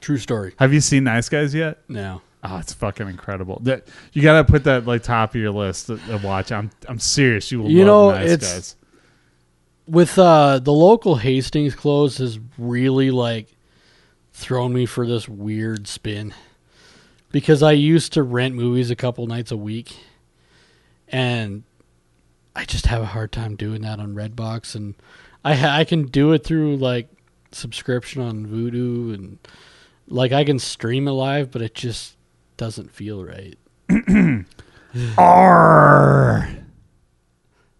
True 0.00 0.18
story. 0.18 0.54
Have 0.58 0.72
you 0.72 0.80
seen 0.80 1.04
Nice 1.04 1.28
Guys 1.28 1.54
yet? 1.54 1.78
No. 1.88 2.22
Oh, 2.42 2.56
it's 2.56 2.72
fucking 2.72 3.06
incredible. 3.08 3.60
That 3.64 3.86
you 4.12 4.22
gotta 4.22 4.44
put 4.44 4.64
that 4.64 4.86
like 4.86 5.02
top 5.02 5.34
of 5.34 5.40
your 5.40 5.50
list 5.50 5.86
to, 5.88 6.00
watch. 6.22 6.50
I'm 6.52 6.70
I'm 6.88 6.98
serious. 6.98 7.52
You 7.52 7.60
will 7.62 7.70
You 7.70 7.84
love 7.84 7.86
know, 7.86 8.10
Nice 8.18 8.30
it's- 8.30 8.52
Guys. 8.54 8.76
With 9.86 10.18
uh 10.18 10.58
the 10.60 10.72
local 10.72 11.16
Hastings 11.16 11.74
close 11.74 12.18
has 12.18 12.38
really 12.56 13.10
like 13.10 13.48
thrown 14.32 14.72
me 14.72 14.86
for 14.86 15.06
this 15.06 15.28
weird 15.28 15.86
spin. 15.88 16.32
Because 17.32 17.62
I 17.62 17.72
used 17.72 18.12
to 18.14 18.22
rent 18.22 18.54
movies 18.54 18.90
a 18.90 18.96
couple 18.96 19.26
nights 19.26 19.50
a 19.50 19.56
week 19.56 19.96
and 21.08 21.64
I 22.56 22.64
just 22.64 22.86
have 22.86 23.02
a 23.02 23.06
hard 23.06 23.32
time 23.32 23.56
doing 23.56 23.82
that 23.82 23.98
on 24.00 24.14
Redbox 24.14 24.74
and 24.74 24.94
I 25.44 25.54
ha- 25.54 25.76
I 25.76 25.84
can 25.84 26.06
do 26.06 26.32
it 26.32 26.44
through 26.44 26.76
like 26.76 27.08
subscription 27.52 28.22
on 28.22 28.46
Vudu 28.46 29.12
and 29.14 29.38
like 30.10 30.32
I 30.32 30.44
can 30.44 30.58
stream 30.58 31.08
it 31.08 31.12
live 31.12 31.50
but 31.50 31.62
it 31.62 31.74
just 31.74 32.16
doesn't 32.56 32.90
feel 32.92 33.24
right. 33.24 33.56
Arr. 35.18 36.48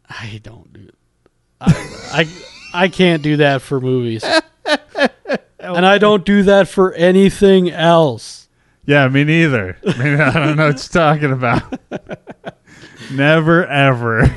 I 0.09 0.41
don't 0.43 0.73
do. 0.73 0.89
I, 1.61 2.27
I 2.73 2.83
I 2.85 2.89
can't 2.89 3.23
do 3.23 3.37
that 3.39 3.63
for 3.63 3.81
movies, 3.81 4.25
and 5.59 5.87
I 5.87 5.99
don't 5.99 6.25
do 6.25 6.43
that 6.45 6.69
for 6.69 6.93
anything 6.95 7.71
else. 7.71 8.49
Yeah, 8.87 9.07
me 9.09 9.25
neither. 9.25 9.77
I 9.87 10.33
don't 10.33 10.57
know 10.57 10.69
what 10.69 10.93
you're 10.95 11.03
talking 11.03 11.33
about. 11.33 11.63
Never 13.13 13.67
ever. 13.67 14.35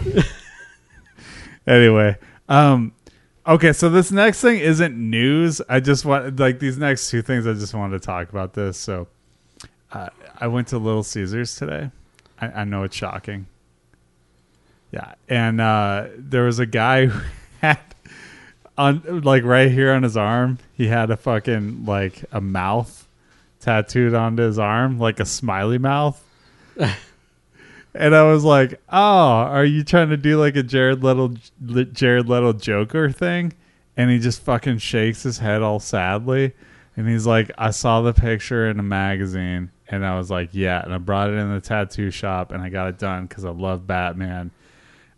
anyway, 1.68 2.18
um, 2.50 2.94
okay. 3.48 3.74
So 3.74 3.90
this 3.90 4.12
next 4.12 4.42
thing 4.42 4.60
isn't 4.60 4.96
news. 4.96 5.62
I 5.70 5.80
just 5.80 6.06
want 6.06 6.40
like 6.40 6.60
these 6.60 6.78
next 6.78 7.10
two 7.10 7.22
things. 7.22 7.48
I 7.48 7.54
just 7.54 7.74
wanted 7.74 8.02
to 8.02 8.06
talk 8.06 8.30
about 8.30 8.54
this. 8.54 8.78
So, 8.78 9.08
uh, 9.92 10.10
I 10.40 10.48
went 10.48 10.68
to 10.70 10.78
Little 10.78 11.04
Caesars 11.04 11.56
today. 11.56 11.92
I, 12.40 12.48
I 12.48 12.64
know 12.64 12.84
it's 12.84 12.96
shocking. 12.96 13.48
Yeah, 14.92 15.16
and 15.28 15.60
uh, 15.60 16.08
there 16.18 16.44
was 16.44 16.60
a 16.60 16.66
guy 16.66 17.06
who 17.08 17.20
had 17.62 17.80
on 18.78 19.22
like 19.22 19.44
right 19.44 19.72
here 19.72 19.92
on 19.92 20.04
his 20.04 20.18
arm. 20.18 20.60
He 20.74 20.88
had 20.88 21.12
a 21.12 21.18
fucking 21.18 21.86
like 21.86 22.26
a 22.32 22.42
mouth 22.42 23.08
tattooed 23.60 24.14
onto 24.14 24.44
his 24.44 24.60
arm, 24.60 25.00
like 25.00 25.20
a 25.20 25.26
smiley 25.26 25.78
mouth. 25.78 26.22
and 27.94 28.16
I 28.16 28.24
was 28.24 28.44
like, 28.44 28.80
"Oh, 28.90 28.98
are 28.98 29.66
you 29.66 29.84
trying 29.84 30.10
to 30.10 30.18
do 30.18 30.40
like 30.40 30.56
a 30.56 30.64
Jared 30.64 31.04
Leto 31.04 31.34
Jared 31.94 32.30
Leto 32.30 32.54
Joker 32.54 33.12
thing?" 33.12 33.54
And 33.96 34.10
he 34.10 34.20
just 34.20 34.42
fucking 34.42 34.80
shakes 34.80 35.24
his 35.24 35.38
head 35.38 35.62
all 35.62 35.80
sadly, 35.80 36.54
and 36.96 37.08
he's 37.08 37.28
like, 37.28 37.52
"I 37.58 37.72
saw 37.72 38.02
the 38.02 38.14
picture 38.14 38.70
in 38.70 38.80
a 38.80 38.84
magazine." 38.84 39.72
And 39.90 40.06
I 40.06 40.18
was 40.18 40.32
like, 40.32 40.50
yeah. 40.54 40.82
And 40.84 40.92
I 40.92 40.98
brought 40.98 41.30
it 41.30 41.34
in 41.34 41.54
the 41.54 41.62
tattoo 41.62 42.10
shop 42.10 42.52
and 42.52 42.64
I 42.64 42.70
got 42.70 42.88
it 42.88 42.98
done 42.98 43.28
because 43.28 43.46
I 43.46 43.52
love 43.52 43.86
Batman 43.86 44.50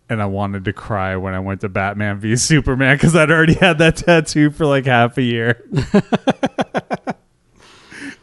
and 0.09 0.21
I 0.21 0.25
wanted 0.25 0.65
to 0.65 0.73
cry 0.73 1.15
when 1.15 1.33
I 1.33 1.39
went 1.39 1.61
to 1.61 1.69
Batman 1.69 2.19
v 2.19 2.35
Superman 2.35 2.95
because 2.95 3.15
I'd 3.15 3.31
already 3.31 3.53
had 3.53 3.77
that 3.77 3.95
tattoo 3.97 4.51
for 4.51 4.65
like 4.65 4.85
half 4.85 5.17
a 5.17 5.21
year. 5.21 5.63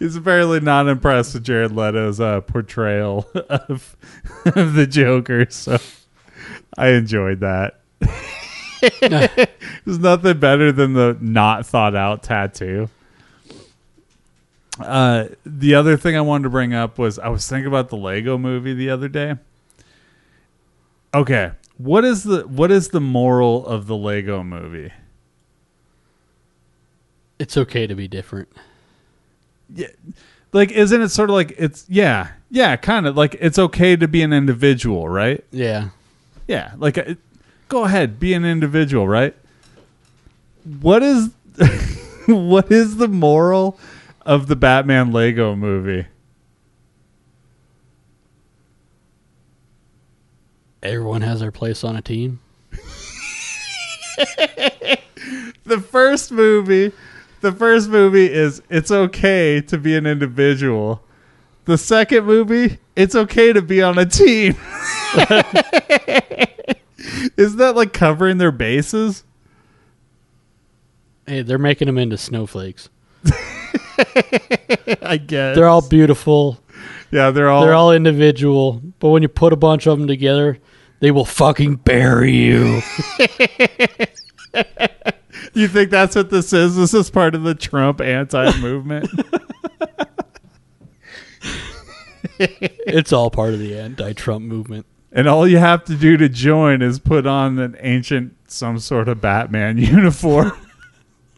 He's 0.02 0.16
apparently 0.16 0.58
not 0.58 0.88
impressed 0.88 1.32
with 1.34 1.44
Jared 1.44 1.70
Leto's 1.70 2.18
uh, 2.18 2.40
portrayal 2.40 3.24
of, 3.48 3.96
of 4.44 4.74
the 4.74 4.84
Joker, 4.84 5.46
so 5.48 5.78
I 6.76 6.88
enjoyed 6.88 7.38
that. 7.38 7.78
There's 9.00 10.00
nothing 10.00 10.40
better 10.40 10.72
than 10.72 10.94
the 10.94 11.16
not 11.20 11.66
thought 11.66 11.94
out 11.94 12.24
tattoo. 12.24 12.90
Uh, 14.80 15.26
the 15.46 15.76
other 15.76 15.96
thing 15.96 16.16
I 16.16 16.20
wanted 16.20 16.44
to 16.44 16.50
bring 16.50 16.74
up 16.74 16.98
was 16.98 17.20
I 17.20 17.28
was 17.28 17.46
thinking 17.46 17.68
about 17.68 17.88
the 17.88 17.96
Lego 17.96 18.36
movie 18.36 18.74
the 18.74 18.90
other 18.90 19.08
day. 19.08 19.36
Okay, 21.14 21.52
what 21.78 22.04
is 22.04 22.24
the 22.24 22.40
what 22.48 22.72
is 22.72 22.88
the 22.88 23.00
moral 23.00 23.64
of 23.64 23.86
the 23.86 23.96
Lego 23.96 24.42
movie? 24.42 24.92
It's 27.38 27.56
okay 27.56 27.86
to 27.86 27.94
be 27.94 28.08
different. 28.08 28.48
Yeah, 29.74 29.88
like 30.52 30.70
isn't 30.70 31.00
it 31.00 31.08
sort 31.08 31.30
of 31.30 31.34
like 31.34 31.54
it's 31.58 31.86
yeah 31.88 32.32
yeah 32.50 32.76
kind 32.76 33.06
of 33.06 33.16
like 33.16 33.36
it's 33.40 33.58
okay 33.58 33.96
to 33.96 34.06
be 34.08 34.22
an 34.22 34.32
individual, 34.32 35.08
right? 35.08 35.44
Yeah. 35.50 35.90
Yeah, 36.48 36.72
like 36.76 36.98
uh, 36.98 37.14
go 37.68 37.84
ahead, 37.84 38.20
be 38.20 38.34
an 38.34 38.44
individual, 38.44 39.08
right? 39.08 39.34
What 40.80 41.02
is 41.02 41.30
what 42.26 42.70
is 42.70 42.96
the 42.96 43.08
moral 43.08 43.78
of 44.26 44.46
the 44.48 44.56
Batman 44.56 45.12
Lego 45.12 45.56
movie? 45.56 46.06
Everyone 50.82 51.22
has 51.22 51.40
their 51.40 51.52
place 51.52 51.84
on 51.84 51.96
a 51.96 52.02
team. 52.02 52.40
the 55.64 55.80
first 55.80 56.32
movie 56.32 56.92
the 57.42 57.52
first 57.52 57.88
movie 57.90 58.32
is 58.32 58.62
it's 58.70 58.90
okay 58.90 59.60
to 59.60 59.76
be 59.78 59.94
an 59.96 60.06
individual 60.06 61.02
the 61.66 61.76
second 61.78 62.24
movie 62.24 62.78
it's 62.96 63.14
okay 63.14 63.52
to 63.52 63.60
be 63.62 63.80
on 63.82 63.98
a 63.98 64.06
team 64.06 64.56
Isn't 67.36 67.58
that 67.58 67.76
like 67.76 67.92
covering 67.92 68.38
their 68.38 68.52
bases 68.52 69.24
Hey, 71.26 71.42
they're 71.42 71.58
making 71.58 71.86
them 71.86 71.98
into 71.98 72.16
snowflakes. 72.18 72.88
i 75.02 75.16
guess 75.24 75.54
They're 75.56 75.68
all 75.68 75.86
beautiful. 75.86 76.58
yeah 77.12 77.30
they're 77.30 77.48
all 77.48 77.64
They're 77.64 77.74
all 77.74 77.92
individual. 77.92 78.82
But 78.98 79.10
when 79.10 79.22
you 79.22 79.28
put 79.28 79.52
a 79.52 79.56
bunch 79.56 79.86
of 79.86 79.98
them 79.98 80.08
together, 80.08 80.58
they 81.00 81.10
will 81.10 81.24
fucking 81.24 81.76
bury 81.76 82.32
you. 82.34 82.80
you 85.54 85.68
think 85.68 85.90
that's 85.90 86.16
what 86.16 86.30
this 86.30 86.52
is 86.52 86.76
this 86.76 86.94
is 86.94 87.10
part 87.10 87.34
of 87.34 87.42
the 87.42 87.54
trump 87.54 88.00
anti-movement 88.00 89.08
it's 92.38 93.12
all 93.12 93.30
part 93.30 93.52
of 93.52 93.60
the 93.60 93.78
anti-Trump 93.78 94.44
movement. 94.44 94.86
and 95.12 95.28
all 95.28 95.46
you 95.46 95.58
have 95.58 95.84
to 95.84 95.94
do 95.94 96.16
to 96.16 96.28
join 96.28 96.82
is 96.82 96.98
put 96.98 97.26
on 97.26 97.58
an 97.58 97.76
ancient 97.80 98.34
some 98.48 98.78
sort 98.78 99.08
of 99.08 99.20
batman 99.20 99.78
uniform 99.78 100.52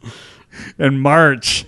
and 0.78 1.00
march 1.00 1.66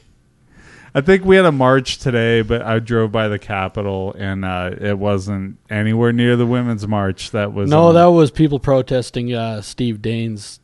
I 0.95 1.03
think 1.03 1.27
we 1.27 1.37
had 1.37 1.45
a 1.45 1.53
march 1.53 1.99
today, 1.99 2.41
but 2.41 2.63
I 2.63 2.79
drove 2.79 3.13
by 3.13 3.29
the 3.29 3.39
Capitol 3.39 4.15
and 4.19 4.47
uh, 4.47 4.71
it 4.81 4.99
wasn't 4.99 5.59
anywhere 5.69 6.11
near 6.11 6.37
the 6.37 6.47
women's 6.47 6.89
march. 6.89 7.33
That 7.33 7.53
was 7.53 7.69
No, 7.69 7.89
um, 7.89 7.95
that 7.97 8.07
was 8.07 8.31
people 8.31 8.59
protesting 8.59 9.35
uh, 9.35 9.61
Steve 9.61 9.99
Daines. 9.99 10.59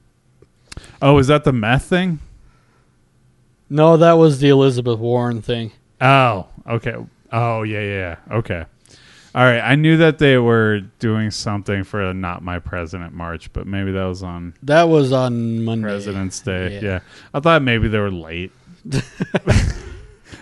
Oh, 1.00 1.18
is 1.18 1.26
that 1.28 1.44
the 1.44 1.52
meth 1.52 1.84
thing? 1.84 2.18
No, 3.70 3.96
that 3.96 4.12
was 4.12 4.40
the 4.40 4.48
Elizabeth 4.50 4.98
Warren 4.98 5.40
thing. 5.40 5.72
Oh, 6.00 6.46
okay. 6.68 6.94
Oh, 7.32 7.62
yeah, 7.62 7.80
yeah, 7.80 8.16
yeah. 8.28 8.36
Okay. 8.36 8.64
All 9.34 9.44
right. 9.44 9.60
I 9.60 9.76
knew 9.76 9.96
that 9.96 10.18
they 10.18 10.36
were 10.36 10.80
doing 10.98 11.30
something 11.30 11.84
for 11.84 12.02
a 12.02 12.12
"Not 12.12 12.42
My 12.42 12.58
President" 12.58 13.14
march, 13.14 13.50
but 13.54 13.66
maybe 13.66 13.90
that 13.92 14.04
was 14.04 14.22
on 14.22 14.52
That 14.62 14.90
was 14.90 15.10
on 15.12 15.64
Monday. 15.64 15.84
President's 15.84 16.38
Day. 16.40 16.74
Yeah. 16.74 16.80
Yeah. 16.82 17.00
I 17.32 17.40
thought 17.40 17.62
maybe 17.62 17.88
they 17.88 17.98
were 17.98 18.10
late. 18.10 18.52
All 18.92 19.00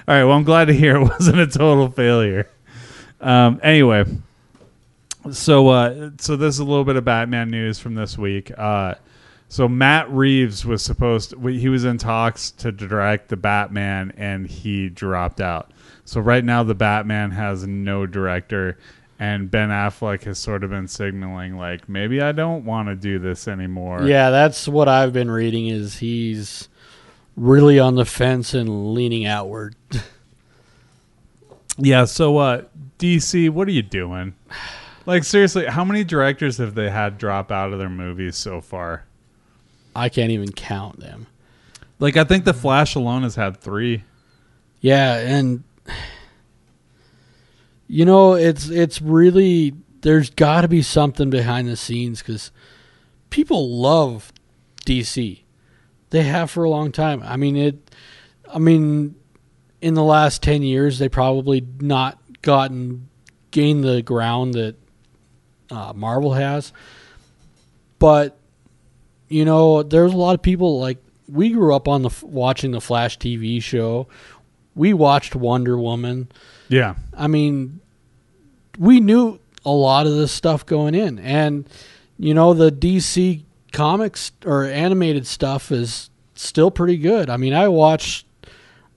right. 0.08 0.24
Well, 0.24 0.32
I'm 0.32 0.42
glad 0.42 0.64
to 0.64 0.72
hear 0.74 0.96
it 0.96 1.02
wasn't 1.08 1.38
a 1.38 1.46
total 1.46 1.88
failure. 1.88 2.50
Um, 3.20 3.60
anyway, 3.62 4.04
so 5.30 5.68
uh, 5.68 6.10
so 6.18 6.34
this 6.34 6.54
is 6.54 6.58
a 6.58 6.64
little 6.64 6.84
bit 6.84 6.96
of 6.96 7.04
Batman 7.04 7.50
news 7.50 7.78
from 7.78 7.94
this 7.94 8.18
week. 8.18 8.50
Uh, 8.58 8.94
so 9.50 9.68
Matt 9.68 10.08
Reeves 10.12 10.64
was 10.64 10.80
supposed 10.80 11.30
to, 11.30 11.46
he 11.48 11.68
was 11.68 11.84
in 11.84 11.98
talks 11.98 12.52
to 12.52 12.70
direct 12.70 13.28
the 13.30 13.36
Batman 13.36 14.12
and 14.16 14.46
he 14.46 14.88
dropped 14.88 15.40
out. 15.40 15.72
So 16.04 16.20
right 16.20 16.44
now 16.44 16.62
the 16.62 16.76
Batman 16.76 17.32
has 17.32 17.66
no 17.66 18.06
director 18.06 18.78
and 19.18 19.50
Ben 19.50 19.70
Affleck 19.70 20.22
has 20.22 20.38
sort 20.38 20.62
of 20.62 20.70
been 20.70 20.86
signaling 20.86 21.56
like 21.56 21.88
maybe 21.88 22.22
I 22.22 22.30
don't 22.30 22.64
want 22.64 22.90
to 22.90 22.94
do 22.94 23.18
this 23.18 23.48
anymore. 23.48 24.04
Yeah, 24.04 24.30
that's 24.30 24.68
what 24.68 24.86
I've 24.86 25.12
been 25.12 25.32
reading. 25.32 25.66
Is 25.66 25.98
he's 25.98 26.68
really 27.36 27.80
on 27.80 27.96
the 27.96 28.04
fence 28.04 28.54
and 28.54 28.94
leaning 28.94 29.26
outward. 29.26 29.74
Yeah. 31.82 32.04
So, 32.04 32.36
uh, 32.36 32.64
DC, 32.98 33.48
what 33.48 33.66
are 33.66 33.70
you 33.70 33.80
doing? 33.80 34.34
Like 35.06 35.24
seriously, 35.24 35.64
how 35.64 35.82
many 35.82 36.04
directors 36.04 36.58
have 36.58 36.74
they 36.74 36.90
had 36.90 37.16
drop 37.16 37.50
out 37.50 37.72
of 37.72 37.78
their 37.78 37.88
movies 37.88 38.36
so 38.36 38.60
far? 38.60 39.04
I 39.94 40.08
can't 40.08 40.30
even 40.30 40.52
count 40.52 41.00
them. 41.00 41.26
Like 41.98 42.16
I 42.16 42.24
think 42.24 42.44
the 42.44 42.54
Flash 42.54 42.94
alone 42.94 43.22
has 43.22 43.34
had 43.34 43.58
three. 43.58 44.04
Yeah, 44.80 45.18
and 45.18 45.62
you 47.86 48.04
know, 48.04 48.34
it's 48.34 48.68
it's 48.68 49.02
really 49.02 49.74
there's 50.00 50.30
got 50.30 50.62
to 50.62 50.68
be 50.68 50.82
something 50.82 51.28
behind 51.28 51.68
the 51.68 51.76
scenes 51.76 52.22
cuz 52.22 52.50
people 53.28 53.76
love 53.76 54.32
DC. 54.86 55.40
They 56.08 56.22
have 56.22 56.50
for 56.50 56.64
a 56.64 56.70
long 56.70 56.90
time. 56.90 57.22
I 57.24 57.36
mean, 57.36 57.56
it 57.56 57.94
I 58.52 58.58
mean 58.58 59.14
in 59.80 59.94
the 59.94 60.02
last 60.02 60.42
10 60.42 60.62
years 60.62 60.98
they 60.98 61.08
probably 61.08 61.66
not 61.80 62.18
gotten 62.42 63.08
gained 63.50 63.84
the 63.84 64.02
ground 64.02 64.54
that 64.54 64.76
uh, 65.70 65.92
Marvel 65.94 66.34
has. 66.34 66.72
But 67.98 68.39
you 69.30 69.44
know, 69.44 69.82
there's 69.82 70.12
a 70.12 70.16
lot 70.16 70.34
of 70.34 70.42
people 70.42 70.78
like 70.78 70.98
we 71.28 71.50
grew 71.50 71.74
up 71.74 71.88
on 71.88 72.02
the 72.02 72.10
watching 72.22 72.72
the 72.72 72.80
Flash 72.80 73.16
TV 73.16 73.62
show. 73.62 74.08
We 74.74 74.92
watched 74.92 75.34
Wonder 75.34 75.78
Woman. 75.78 76.30
Yeah. 76.68 76.96
I 77.16 77.28
mean, 77.28 77.80
we 78.78 79.00
knew 79.00 79.38
a 79.64 79.70
lot 79.70 80.06
of 80.06 80.16
this 80.16 80.32
stuff 80.32 80.66
going 80.66 80.94
in, 80.94 81.18
and 81.20 81.68
you 82.18 82.34
know, 82.34 82.52
the 82.52 82.70
DC 82.70 83.44
comics 83.72 84.32
or 84.44 84.64
animated 84.64 85.26
stuff 85.26 85.70
is 85.70 86.10
still 86.34 86.70
pretty 86.70 86.96
good. 86.96 87.30
I 87.30 87.36
mean, 87.36 87.54
I 87.54 87.68
watched. 87.68 88.26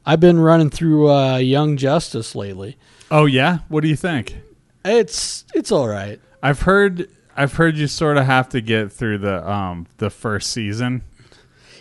I've 0.05 0.19
been 0.19 0.39
running 0.39 0.69
through 0.69 1.09
uh, 1.09 1.37
Young 1.37 1.77
Justice 1.77 2.35
lately. 2.35 2.77
Oh 3.11 3.25
yeah, 3.25 3.59
what 3.69 3.81
do 3.81 3.87
you 3.87 3.95
think? 3.95 4.35
It's 4.83 5.45
it's 5.53 5.71
all 5.71 5.87
right. 5.87 6.19
I've 6.41 6.61
heard 6.61 7.07
I've 7.35 7.53
heard 7.53 7.77
you 7.77 7.87
sort 7.87 8.17
of 8.17 8.25
have 8.25 8.49
to 8.49 8.61
get 8.61 8.91
through 8.91 9.19
the 9.19 9.49
um 9.49 9.87
the 9.97 10.09
first 10.09 10.51
season. 10.51 11.03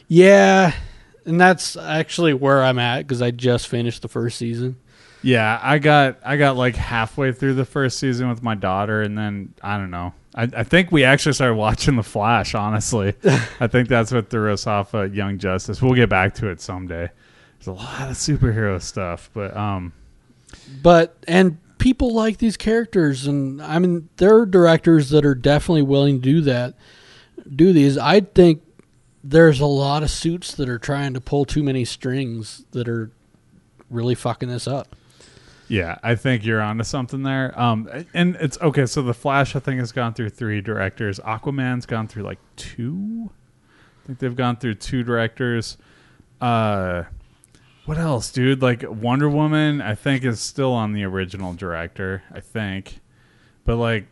Yeah, 0.09 0.75
and 1.25 1.41
that's 1.41 1.77
actually 1.77 2.35
where 2.35 2.63
I'm 2.63 2.79
at 2.79 3.03
because 3.03 3.23
I 3.23 3.31
just 3.31 3.69
finished 3.69 4.03
the 4.03 4.09
first 4.09 4.39
season. 4.39 4.77
Yeah, 5.23 5.59
I 5.63 5.79
got 5.79 6.19
I 6.25 6.37
got 6.37 6.57
like 6.57 6.77
halfway 6.77 7.33
through 7.33 7.55
the 7.55 7.65
first 7.65 7.99
season 7.99 8.29
with 8.29 8.43
my 8.43 8.55
daughter, 8.55 9.03
and 9.03 9.17
then 9.17 9.55
I 9.63 9.79
don't 9.79 9.91
know. 9.91 10.13
I, 10.35 10.43
I 10.43 10.65
think 10.65 10.91
we 10.91 11.05
actually 11.05 11.35
started 11.35 11.55
watching 11.55 11.97
The 11.97 12.03
Flash. 12.03 12.55
Honestly, 12.55 13.15
I 13.61 13.69
think 13.69 13.89
that's 13.89 14.13
what 14.13 14.31
threw 14.31 14.53
us 14.53 14.67
off 14.67 14.95
of 14.95 15.15
Young 15.15 15.39
Justice. 15.39 15.81
We'll 15.81 15.95
get 15.95 16.09
back 16.09 16.35
to 16.37 16.49
it 16.49 16.61
someday. 16.61 17.11
There's 17.59 17.69
a 17.69 17.73
lot 17.73 18.11
of 18.11 18.17
superhero 18.17 18.83
stuff, 18.83 19.31
but 19.33 19.57
um, 19.57 19.93
but 20.83 21.17
and 21.29 21.59
people 21.83 22.15
like 22.15 22.39
these 22.39 22.57
characters, 22.57 23.27
and 23.27 23.61
I 23.61 23.81
mean, 23.81 24.09
there 24.19 24.37
are 24.37 24.47
directors 24.47 25.11
that 25.11 25.27
are 25.27 25.35
definitely 25.35 25.83
willing 25.83 26.21
to 26.21 26.23
do 26.23 26.41
that, 26.43 26.75
do 27.57 27.73
these. 27.73 27.99
I 27.99 28.21
think 28.21 28.63
there's 29.25 29.59
a 29.59 29.67
lot 29.67 30.05
of 30.05 30.11
suits 30.11 30.55
that 30.55 30.69
are 30.69 30.79
trying 30.79 31.13
to 31.15 31.21
pull 31.21 31.45
too 31.45 31.65
many 31.65 31.85
strings 31.85 32.65
that 32.71 32.89
are 32.89 33.11
really 33.91 34.15
fucking 34.15 34.49
this 34.49 34.69
up. 34.69 34.95
Yeah, 35.67 35.99
I 36.05 36.15
think 36.15 36.45
you're 36.45 36.63
onto 36.63 36.85
something 36.85 37.25
there. 37.25 37.59
Um, 37.61 37.89
and 38.15 38.37
it's 38.37 38.59
okay. 38.61 38.87
So 38.87 39.03
the 39.03 39.15
Flash, 39.15 39.57
I 39.57 39.59
think, 39.59 39.81
has 39.81 39.91
gone 39.91 40.15
through 40.15 40.31
three 40.31 40.61
directors. 40.61 41.19
Aquaman's 41.19 41.87
gone 41.87 42.07
through 42.07 42.23
like 42.23 42.39
two. 42.55 43.33
I 44.05 44.07
think 44.07 44.21
they've 44.21 44.37
gone 44.37 44.57
through 44.57 44.75
two 44.75 45.03
directors. 45.03 45.79
Uh, 46.41 47.05
what 47.85 47.99
else, 47.99 48.31
dude? 48.31 48.63
Like 48.63 48.85
Wonder 48.89 49.29
Woman, 49.29 49.81
I 49.81 49.95
think 49.95 50.25
is 50.25 50.41
still 50.41 50.73
on 50.73 50.93
the 50.93 51.05
original 51.05 51.53
director. 51.53 52.23
I 52.33 52.41
think, 52.41 53.01
but 53.65 53.77
like, 53.77 54.07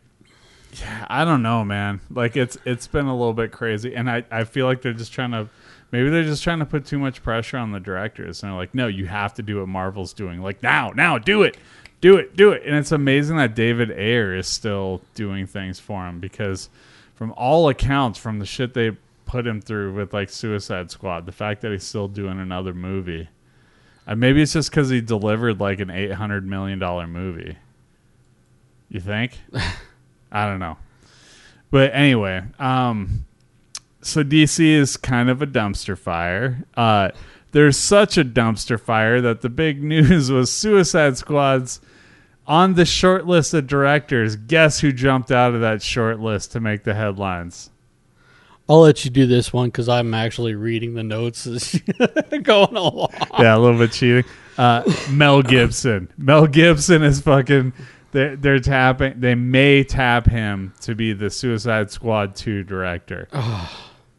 yeah, 0.75 1.07
I 1.09 1.25
don't 1.25 1.43
know, 1.43 1.65
man. 1.65 2.01
Like 2.11 2.37
it's 2.37 2.59
it's 2.65 2.87
been 2.87 3.07
a 3.07 3.17
little 3.17 3.33
bit 3.33 3.53
crazy, 3.53 3.95
and 3.95 4.11
I 4.11 4.25
I 4.31 4.45
feel 4.45 4.67
like 4.67 4.83
they're 4.83 4.93
just 4.93 5.13
trying 5.13 5.31
to. 5.33 5.49
Maybe 5.93 6.09
they're 6.09 6.23
just 6.23 6.45
trying 6.45 6.61
to 6.61 6.67
put 6.67 6.87
too 6.87 7.01
much 7.01 7.21
pressure 7.21 7.59
on 7.59 7.73
the 7.73 7.81
directors, 7.81 8.43
and 8.43 8.51
they're 8.51 8.57
like, 8.57 8.75
"No, 8.75 8.87
you 8.87 9.07
have 9.07 9.35
to 9.35 9.43
do 9.43 9.59
what 9.59 9.69
Marvel's 9.69 10.13
doing. 10.13 10.41
Like 10.41 10.63
now, 10.63 10.93
now, 10.95 11.19
do 11.19 11.43
it, 11.43 11.57
do 12.01 12.17
it, 12.17 12.37
do 12.37 12.53
it." 12.53 12.63
And 12.65 12.77
it's 12.77 12.93
amazing 12.93 13.37
that 13.37 13.55
David 13.57 13.91
Ayer 13.91 14.37
is 14.37 14.47
still 14.47 15.01
doing 15.15 15.47
things 15.47 15.81
for 15.81 16.07
him 16.07 16.21
because, 16.21 16.71
from 17.15 17.33
all 17.37 17.69
accounts, 17.69 18.19
from 18.21 18.39
the 18.39 18.47
shit 18.47 18.75
they 18.75 18.93
put 19.27 19.47
him 19.47 19.61
through 19.61 19.95
with 19.95 20.13
like 20.13 20.31
Suicide 20.31 20.93
Squad, 20.93 21.27
the 21.27 21.33
fact 21.33 21.61
that 21.63 21.73
he's 21.73 21.85
still 21.85 22.09
doing 22.09 22.39
another 22.39 22.73
movie 22.73 23.29
uh, 24.07 24.15
maybe 24.15 24.43
it's 24.43 24.53
just 24.53 24.71
because 24.71 24.91
he 24.91 25.01
delivered 25.01 25.61
like 25.61 25.81
an 25.81 25.91
eight 25.91 26.13
hundred 26.13 26.47
million 26.47 26.79
dollar 26.79 27.07
movie. 27.07 27.57
You 28.89 29.01
think? 29.01 29.39
I 30.33 30.47
don't 30.47 30.59
know. 30.59 30.77
But 31.71 31.95
anyway, 31.95 32.43
um, 32.59 33.25
so 34.03 34.25
DC 34.25 34.65
is 34.65 34.97
kind 34.97 35.29
of 35.29 35.43
a 35.43 35.47
dumpster 35.47 35.97
fire. 35.97 36.65
Uh, 36.77 37.11
there's 37.53 37.77
such 37.77 38.17
a 38.19 38.25
dumpster 38.25 38.81
fire 38.81 39.21
that 39.21 39.41
the 39.41 39.49
big 39.49 39.83
news 39.83 40.31
was 40.31 40.53
Suicide 40.53 41.17
Squad's 41.17 41.81
on 42.47 42.75
the 42.75 42.85
short 42.85 43.27
list 43.27 43.55
of 43.55 43.67
directors. 43.67 44.37
Guess 44.37 44.81
who 44.81 44.93
jumped 44.93 45.31
out 45.31 45.55
of 45.55 45.61
that 45.61 45.83
short 45.83 46.21
list 46.21 46.53
to 46.53 46.61
make 46.61 46.85
the 46.85 46.95
headlines? 46.95 47.71
I'll 48.71 48.83
let 48.83 49.05
you 49.05 49.11
do 49.11 49.27
this 49.27 49.53
one 49.53 49.67
because 49.67 49.89
I'm 49.89 50.15
actually 50.15 50.55
reading 50.55 50.95
the 50.95 51.03
notes 51.03 51.45
as 51.45 51.73
going 52.45 52.77
along. 52.77 53.09
Yeah, 53.37 53.57
a 53.57 53.59
little 53.59 53.77
bit 53.77 53.91
cheating. 53.91 54.23
Uh, 54.57 54.85
Mel 55.11 55.43
Gibson. 55.43 56.09
Mel 56.17 56.47
Gibson 56.47 57.03
is 57.03 57.21
fucking. 57.21 57.73
They're, 58.13 58.37
they're 58.37 58.61
tapping. 58.61 59.19
They 59.19 59.35
may 59.35 59.83
tap 59.83 60.27
him 60.27 60.73
to 60.83 60.95
be 60.95 61.13
the 61.13 61.31
Suicide 61.31 61.91
Squad 61.91 62.37
two 62.37 62.63
director. 62.63 63.27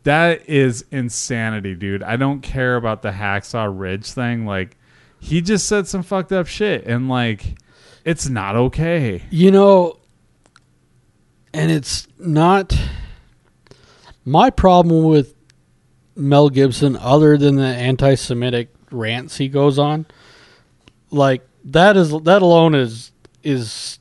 that 0.04 0.50
is 0.50 0.84
insanity, 0.92 1.74
dude. 1.74 2.04
I 2.04 2.18
don't 2.18 2.42
care 2.42 2.76
about 2.76 3.04
the 3.04 3.12
Hacksaw 3.12 3.72
Ridge 3.74 4.12
thing. 4.12 4.46
Like, 4.46 4.76
he 5.18 5.40
just 5.40 5.66
said 5.66 5.88
some 5.88 6.04
fucked 6.04 6.34
up 6.34 6.48
shit, 6.48 6.86
and 6.86 7.08
like, 7.08 7.56
it's 8.04 8.28
not 8.28 8.58
okay. 8.58 9.24
You 9.30 9.52
know, 9.52 10.00
and 11.54 11.72
it's 11.72 12.10
not 12.20 12.78
my 14.26 14.50
problem 14.50 15.04
with 15.06 15.34
Mel 16.16 16.50
Gibson, 16.50 16.96
other 16.98 17.38
than 17.38 17.56
the 17.56 17.66
anti-Semitic 17.66 18.70
rants 18.92 19.38
he 19.38 19.48
goes 19.48 19.80
on, 19.80 20.06
like 21.10 21.42
that 21.66 21.98
is 21.98 22.12
that 22.12 22.42
alone 22.42 22.76
is 22.76 23.12
is 23.44 24.00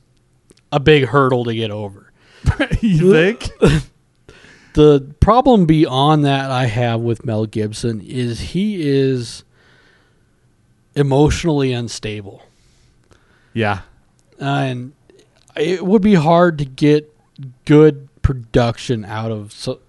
a 0.71 0.79
big 0.79 1.05
hurdle 1.05 1.43
to 1.45 1.53
get 1.53 1.71
over. 1.71 2.11
you 2.81 3.11
think? 3.11 3.49
the 4.73 5.13
problem 5.19 5.65
beyond 5.65 6.25
that 6.25 6.51
I 6.51 6.65
have 6.65 7.01
with 7.01 7.25
Mel 7.25 7.45
Gibson 7.45 8.01
is 8.01 8.39
he 8.39 8.87
is 8.87 9.43
emotionally 10.95 11.73
unstable. 11.73 12.43
Yeah. 13.53 13.81
And 14.39 14.93
it 15.55 15.85
would 15.85 16.01
be 16.01 16.15
hard 16.15 16.57
to 16.59 16.65
get 16.65 17.13
good 17.65 18.07
production 18.21 19.03
out 19.05 19.31
of 19.31 19.51
so, 19.51 19.79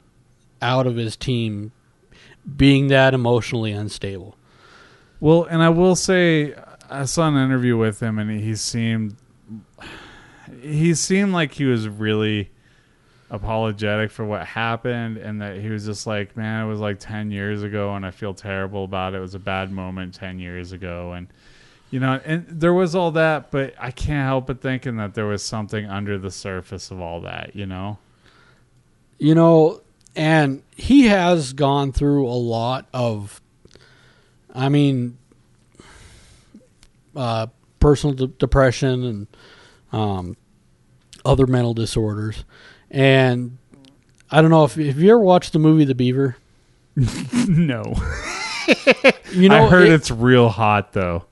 out 0.62 0.86
of 0.86 0.96
his 0.96 1.16
team 1.16 1.72
being 2.56 2.88
that 2.88 3.14
emotionally 3.14 3.72
unstable. 3.72 4.36
Well, 5.20 5.44
and 5.44 5.62
I 5.62 5.68
will 5.68 5.96
say 5.96 6.54
I 6.90 7.04
saw 7.04 7.28
an 7.28 7.36
interview 7.36 7.76
with 7.76 8.00
him 8.00 8.18
and 8.18 8.40
he 8.40 8.56
seemed 8.56 9.16
he 10.60 10.94
seemed 10.94 11.32
like 11.32 11.52
he 11.52 11.64
was 11.64 11.88
really 11.88 12.50
apologetic 13.30 14.10
for 14.10 14.24
what 14.24 14.46
happened 14.46 15.16
and 15.16 15.40
that 15.40 15.58
he 15.58 15.70
was 15.70 15.86
just 15.86 16.06
like, 16.06 16.36
man, 16.36 16.64
it 16.64 16.68
was 16.68 16.80
like 16.80 16.98
10 16.98 17.30
years 17.30 17.62
ago 17.62 17.94
and 17.94 18.04
I 18.04 18.10
feel 18.10 18.34
terrible 18.34 18.84
about 18.84 19.14
it. 19.14 19.18
It 19.18 19.20
was 19.20 19.34
a 19.34 19.38
bad 19.38 19.72
moment 19.72 20.14
10 20.14 20.38
years 20.38 20.72
ago 20.72 21.12
and 21.12 21.28
you 21.90 22.00
know, 22.00 22.20
and 22.24 22.46
there 22.48 22.72
was 22.72 22.94
all 22.94 23.10
that, 23.12 23.50
but 23.50 23.74
I 23.78 23.90
can't 23.90 24.26
help 24.26 24.46
but 24.46 24.62
thinking 24.62 24.96
that 24.96 25.14
there 25.14 25.26
was 25.26 25.42
something 25.42 25.86
under 25.86 26.18
the 26.18 26.30
surface 26.30 26.90
of 26.90 27.00
all 27.00 27.20
that, 27.20 27.54
you 27.54 27.66
know. 27.66 27.98
You 29.18 29.34
know, 29.34 29.82
and 30.14 30.62
he 30.76 31.06
has 31.06 31.52
gone 31.52 31.92
through 31.92 32.26
a 32.26 32.32
lot 32.36 32.86
of 32.92 33.40
i 34.54 34.68
mean 34.68 35.16
uh, 37.16 37.46
personal 37.78 38.14
de- 38.14 38.26
depression 38.28 39.04
and 39.04 39.26
um, 39.92 40.36
other 41.24 41.46
mental 41.46 41.74
disorders. 41.74 42.44
And 42.90 43.58
i 44.30 44.40
don't 44.40 44.50
know 44.50 44.64
if 44.64 44.74
have 44.76 44.98
you 44.98 45.10
ever 45.10 45.20
watched 45.20 45.52
the 45.52 45.58
movie 45.58 45.84
the 45.84 45.94
beaver? 45.94 46.36
No. 47.48 47.82
You 49.32 49.48
know 49.48 49.64
i 49.64 49.68
heard 49.68 49.88
it- 49.88 49.92
it's 49.94 50.10
real 50.10 50.48
hot 50.48 50.92
though. 50.92 51.24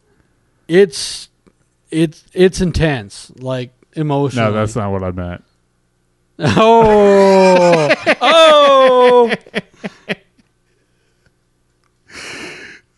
It's 0.69 1.29
it's 1.91 2.25
it's 2.33 2.61
intense 2.61 3.31
like 3.39 3.73
emotionally. 3.95 4.51
No 4.51 4.55
that's 4.55 4.75
not 4.77 4.91
what 4.91 5.03
i 5.03 5.11
meant. 5.13 5.45
Oh 6.39 7.50
oh 8.91 9.33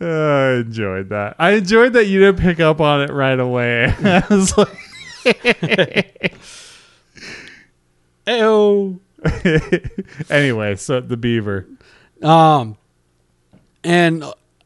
I 0.01 0.55
enjoyed 0.55 1.11
that. 1.11 1.37
I 1.39 1.53
enjoyed 1.53 1.93
that 1.93 2.07
you 2.07 2.19
didn't 2.19 2.41
pick 2.41 2.59
up 2.59 2.81
on 2.81 3.03
it 3.03 3.13
right 3.13 3.39
away. 3.39 3.85
I 4.05 4.25
was 4.29 4.59
like, 4.59 4.77
Ew. 8.27 9.01
anyway, 10.29 10.75
so 10.75 11.01
the 11.01 11.17
beaver. 11.17 11.69
Um, 12.21 12.77
and 13.85 14.25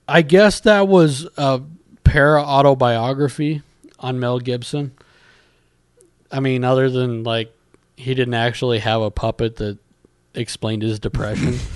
I 0.09 0.23
guess 0.23 0.61
that 0.61 0.89
was 0.89 1.29
a 1.37 1.61
para 2.05 2.43
autobiography 2.43 3.63
on 3.99 4.19
Mel 4.19 4.39
Gibson. 4.39 4.93
I 6.33 6.41
mean, 6.41 6.65
other 6.65 6.89
than 6.89 7.25
like 7.25 7.55
he 7.97 8.15
didn't 8.15 8.35
actually 8.35 8.79
have 8.79 9.03
a 9.03 9.11
puppet 9.11 9.57
that 9.57 9.79
explained 10.37 10.83
his 10.83 10.99
depression. 10.99 11.59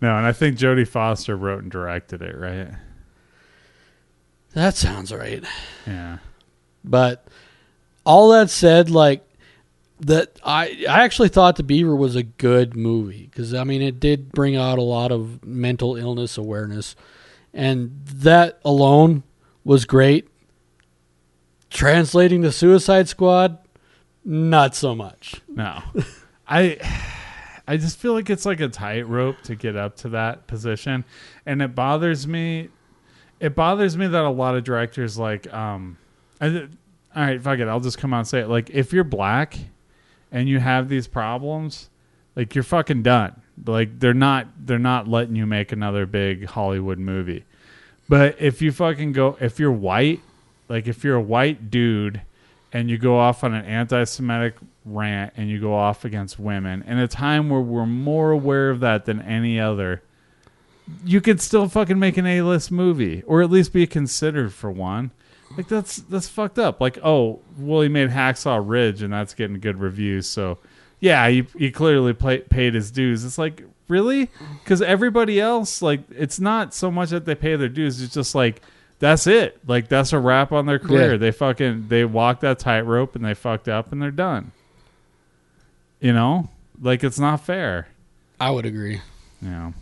No, 0.00 0.14
and 0.16 0.26
I 0.26 0.32
think 0.32 0.58
Jodie 0.58 0.86
Foster 0.86 1.36
wrote 1.36 1.62
and 1.62 1.72
directed 1.72 2.20
it, 2.20 2.36
right? 2.36 2.68
that 4.52 4.74
sounds 4.74 5.12
right. 5.12 5.42
Yeah. 5.86 6.18
But 6.84 7.26
all 8.04 8.30
that 8.30 8.50
said, 8.50 8.90
like 8.90 9.26
that, 10.00 10.38
I 10.44 10.84
I 10.88 11.04
actually 11.04 11.28
thought 11.30 11.56
the 11.56 11.62
Beaver 11.62 11.96
was 11.96 12.14
a 12.14 12.22
good 12.22 12.76
movie 12.76 13.28
because 13.30 13.54
I 13.54 13.64
mean 13.64 13.80
it 13.82 13.98
did 13.98 14.32
bring 14.32 14.54
out 14.54 14.78
a 14.78 14.82
lot 14.82 15.12
of 15.12 15.44
mental 15.44 15.96
illness 15.96 16.36
awareness, 16.38 16.94
and 17.54 18.00
that 18.06 18.60
alone 18.64 19.22
was 19.64 19.84
great. 19.86 20.28
Translating 21.70 22.42
the 22.42 22.52
Suicide 22.52 23.08
Squad, 23.08 23.58
not 24.24 24.74
so 24.74 24.94
much. 24.94 25.40
No. 25.48 25.82
I 26.48 26.78
I 27.66 27.76
just 27.76 27.98
feel 27.98 28.12
like 28.12 28.30
it's 28.30 28.46
like 28.46 28.60
a 28.60 28.68
tightrope 28.68 29.42
to 29.42 29.54
get 29.56 29.76
up 29.76 29.96
to 29.98 30.08
that 30.10 30.46
position. 30.46 31.04
And 31.44 31.60
it 31.60 31.74
bothers 31.74 32.26
me 32.26 32.68
it 33.38 33.54
bothers 33.54 33.98
me 33.98 34.06
that 34.06 34.24
a 34.24 34.30
lot 34.30 34.56
of 34.56 34.64
directors 34.64 35.18
like 35.18 35.52
um 35.52 35.98
I, 36.40 36.48
all 36.48 37.22
right, 37.22 37.40
fuck 37.40 37.58
it, 37.58 37.68
I'll 37.68 37.80
just 37.80 37.98
come 37.98 38.12
out 38.12 38.18
and 38.18 38.28
say 38.28 38.40
it. 38.40 38.48
Like 38.48 38.70
if 38.70 38.92
you're 38.92 39.04
black 39.04 39.58
and 40.30 40.48
you 40.48 40.58
have 40.58 40.88
these 40.88 41.08
problems, 41.08 41.88
like 42.34 42.54
you're 42.54 42.64
fucking 42.64 43.02
done. 43.02 43.40
Like 43.64 43.98
they're 43.98 44.14
not 44.14 44.48
they're 44.66 44.78
not 44.78 45.08
letting 45.08 45.34
you 45.34 45.46
make 45.46 45.72
another 45.72 46.06
big 46.06 46.46
Hollywood 46.46 46.98
movie. 46.98 47.44
But 48.08 48.40
if 48.40 48.62
you 48.62 48.70
fucking 48.70 49.12
go 49.12 49.36
if 49.40 49.58
you're 49.58 49.72
white, 49.72 50.20
like 50.68 50.86
if 50.86 51.02
you're 51.04 51.16
a 51.16 51.22
white 51.22 51.70
dude 51.70 52.22
and 52.72 52.90
you 52.90 52.98
go 52.98 53.18
off 53.18 53.42
on 53.42 53.54
an 53.54 53.64
anti-Semitic 53.64 54.56
rant 54.86 55.32
and 55.36 55.50
you 55.50 55.60
go 55.60 55.74
off 55.74 56.04
against 56.04 56.38
women 56.38 56.82
in 56.86 56.98
a 56.98 57.08
time 57.08 57.50
where 57.50 57.60
we're 57.60 57.86
more 57.86 58.30
aware 58.30 58.70
of 58.70 58.80
that 58.80 59.04
than 59.04 59.20
any 59.20 59.60
other, 59.60 60.02
you 61.04 61.20
could 61.20 61.40
still 61.40 61.68
fucking 61.68 61.98
make 61.98 62.16
an 62.16 62.26
A-list 62.26 62.70
movie 62.70 63.22
or 63.26 63.42
at 63.42 63.50
least 63.50 63.72
be 63.72 63.86
considered 63.86 64.52
for 64.54 64.70
one. 64.70 65.10
Like 65.56 65.68
that's 65.68 65.96
that's 65.96 66.28
fucked 66.28 66.58
up. 66.58 66.80
Like 66.80 66.98
oh, 67.02 67.40
well 67.58 67.82
he 67.82 67.88
made 67.88 68.10
Hacksaw 68.10 68.62
Ridge 68.64 69.02
and 69.02 69.12
that's 69.12 69.34
getting 69.34 69.60
good 69.60 69.78
reviews, 69.78 70.28
so 70.28 70.58
yeah, 71.00 71.28
he 71.28 71.46
he 71.56 71.70
clearly 71.70 72.12
play, 72.12 72.38
paid 72.38 72.74
his 72.74 72.90
dues. 72.90 73.24
It's 73.24 73.38
like 73.38 73.62
really 73.88 74.28
because 74.62 74.82
everybody 74.82 75.40
else 75.40 75.80
like 75.80 76.00
it's 76.10 76.40
not 76.40 76.74
so 76.74 76.90
much 76.90 77.10
that 77.10 77.24
they 77.24 77.34
pay 77.34 77.56
their 77.56 77.68
dues. 77.68 78.02
It's 78.02 78.14
just 78.14 78.34
like 78.34 78.60
that's 78.98 79.26
it. 79.26 79.58
Like 79.66 79.88
that's 79.88 80.12
a 80.12 80.18
wrap 80.18 80.52
on 80.52 80.66
their 80.66 80.78
career. 80.78 81.12
Yeah. 81.12 81.18
They 81.18 81.30
fucking 81.30 81.88
they 81.88 82.04
walk 82.04 82.40
that 82.40 82.58
tightrope 82.58 83.14
and 83.14 83.24
they 83.24 83.34
fucked 83.34 83.68
up 83.68 83.92
and 83.92 84.00
they're 84.00 84.10
done. 84.10 84.52
You 86.00 86.12
know, 86.12 86.50
like 86.80 87.02
it's 87.02 87.18
not 87.18 87.40
fair. 87.40 87.88
I 88.38 88.50
would 88.50 88.66
agree. 88.66 89.00
Know. 89.40 89.74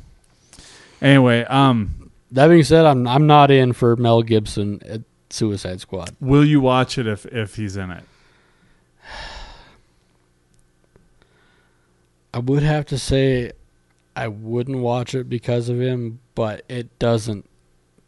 Anyway, 1.02 1.42
um, 1.44 2.10
That 2.30 2.48
being 2.48 2.62
said, 2.64 2.84
I'm 2.84 3.06
I'm 3.06 3.26
not 3.26 3.50
in 3.50 3.72
for 3.72 3.96
Mel 3.96 4.22
Gibson 4.22 4.80
at 4.84 5.02
Suicide 5.30 5.80
Squad. 5.80 6.14
will 6.20 6.44
you 6.44 6.60
watch 6.60 6.98
it 6.98 7.06
if 7.06 7.26
if 7.26 7.56
he's 7.56 7.76
in 7.76 7.90
it? 7.90 8.04
I 12.32 12.38
would 12.38 12.62
have 12.62 12.86
to 12.86 12.98
say 12.98 13.52
I 14.16 14.28
wouldn't 14.28 14.78
watch 14.78 15.14
it 15.14 15.28
because 15.28 15.68
of 15.68 15.80
him, 15.80 16.20
but 16.34 16.64
it 16.68 16.98
doesn't 16.98 17.48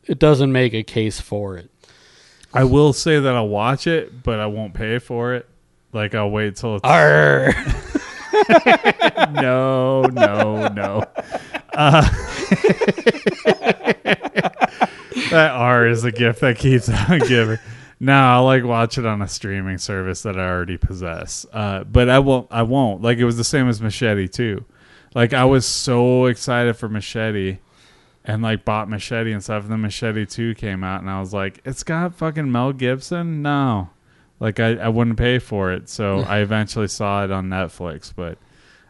it 0.04 0.18
doesn't 0.18 0.52
make 0.52 0.74
a 0.74 0.82
case 0.82 1.20
for 1.20 1.56
it. 1.56 1.70
I 2.54 2.64
will 2.64 2.92
say 2.92 3.18
that 3.18 3.34
I'll 3.34 3.48
watch 3.48 3.86
it, 3.86 4.22
but 4.22 4.40
I 4.40 4.46
won't 4.46 4.72
pay 4.74 4.98
for 4.98 5.34
it. 5.34 5.48
Like 5.92 6.14
I'll 6.14 6.30
wait 6.30 6.56
till 6.56 6.76
it's. 6.76 6.84
no, 9.32 10.02
no, 10.02 10.68
no. 10.68 11.02
Uh, 11.72 12.02
that 15.30 15.50
R 15.52 15.86
is 15.86 16.04
a 16.04 16.12
gift 16.12 16.40
that 16.40 16.58
keeps 16.58 16.88
on 16.88 17.18
giving. 17.28 17.58
No, 17.98 18.14
I 18.14 18.38
like 18.38 18.64
watch 18.64 18.98
it 18.98 19.06
on 19.06 19.22
a 19.22 19.28
streaming 19.28 19.78
service 19.78 20.22
that 20.22 20.38
I 20.38 20.48
already 20.48 20.76
possess. 20.76 21.46
Uh, 21.52 21.84
but 21.84 22.08
I 22.08 22.18
won't. 22.18 22.48
I 22.50 22.62
won't. 22.62 23.02
Like 23.02 23.18
it 23.18 23.24
was 23.24 23.36
the 23.36 23.44
same 23.44 23.68
as 23.68 23.80
Machete 23.80 24.28
too. 24.28 24.64
Like 25.14 25.32
I 25.32 25.44
was 25.44 25.64
so 25.64 26.26
excited 26.26 26.76
for 26.76 26.88
Machete, 26.88 27.58
and 28.24 28.42
like 28.42 28.64
bought 28.64 28.90
Machete 28.90 29.32
and 29.32 29.42
stuff. 29.42 29.62
And 29.62 29.72
then 29.72 29.80
Machete 29.80 30.26
Two 30.26 30.54
came 30.54 30.84
out, 30.84 31.00
and 31.00 31.10
I 31.10 31.20
was 31.20 31.32
like, 31.32 31.60
it's 31.64 31.82
got 31.82 32.14
fucking 32.14 32.52
Mel 32.52 32.72
Gibson. 32.72 33.40
No, 33.40 33.90
like 34.40 34.60
I, 34.60 34.74
I 34.76 34.88
wouldn't 34.88 35.16
pay 35.18 35.38
for 35.38 35.72
it. 35.72 35.88
So 35.88 36.18
I 36.28 36.38
eventually 36.38 36.88
saw 36.88 37.24
it 37.24 37.30
on 37.30 37.48
Netflix, 37.48 38.12
but. 38.14 38.38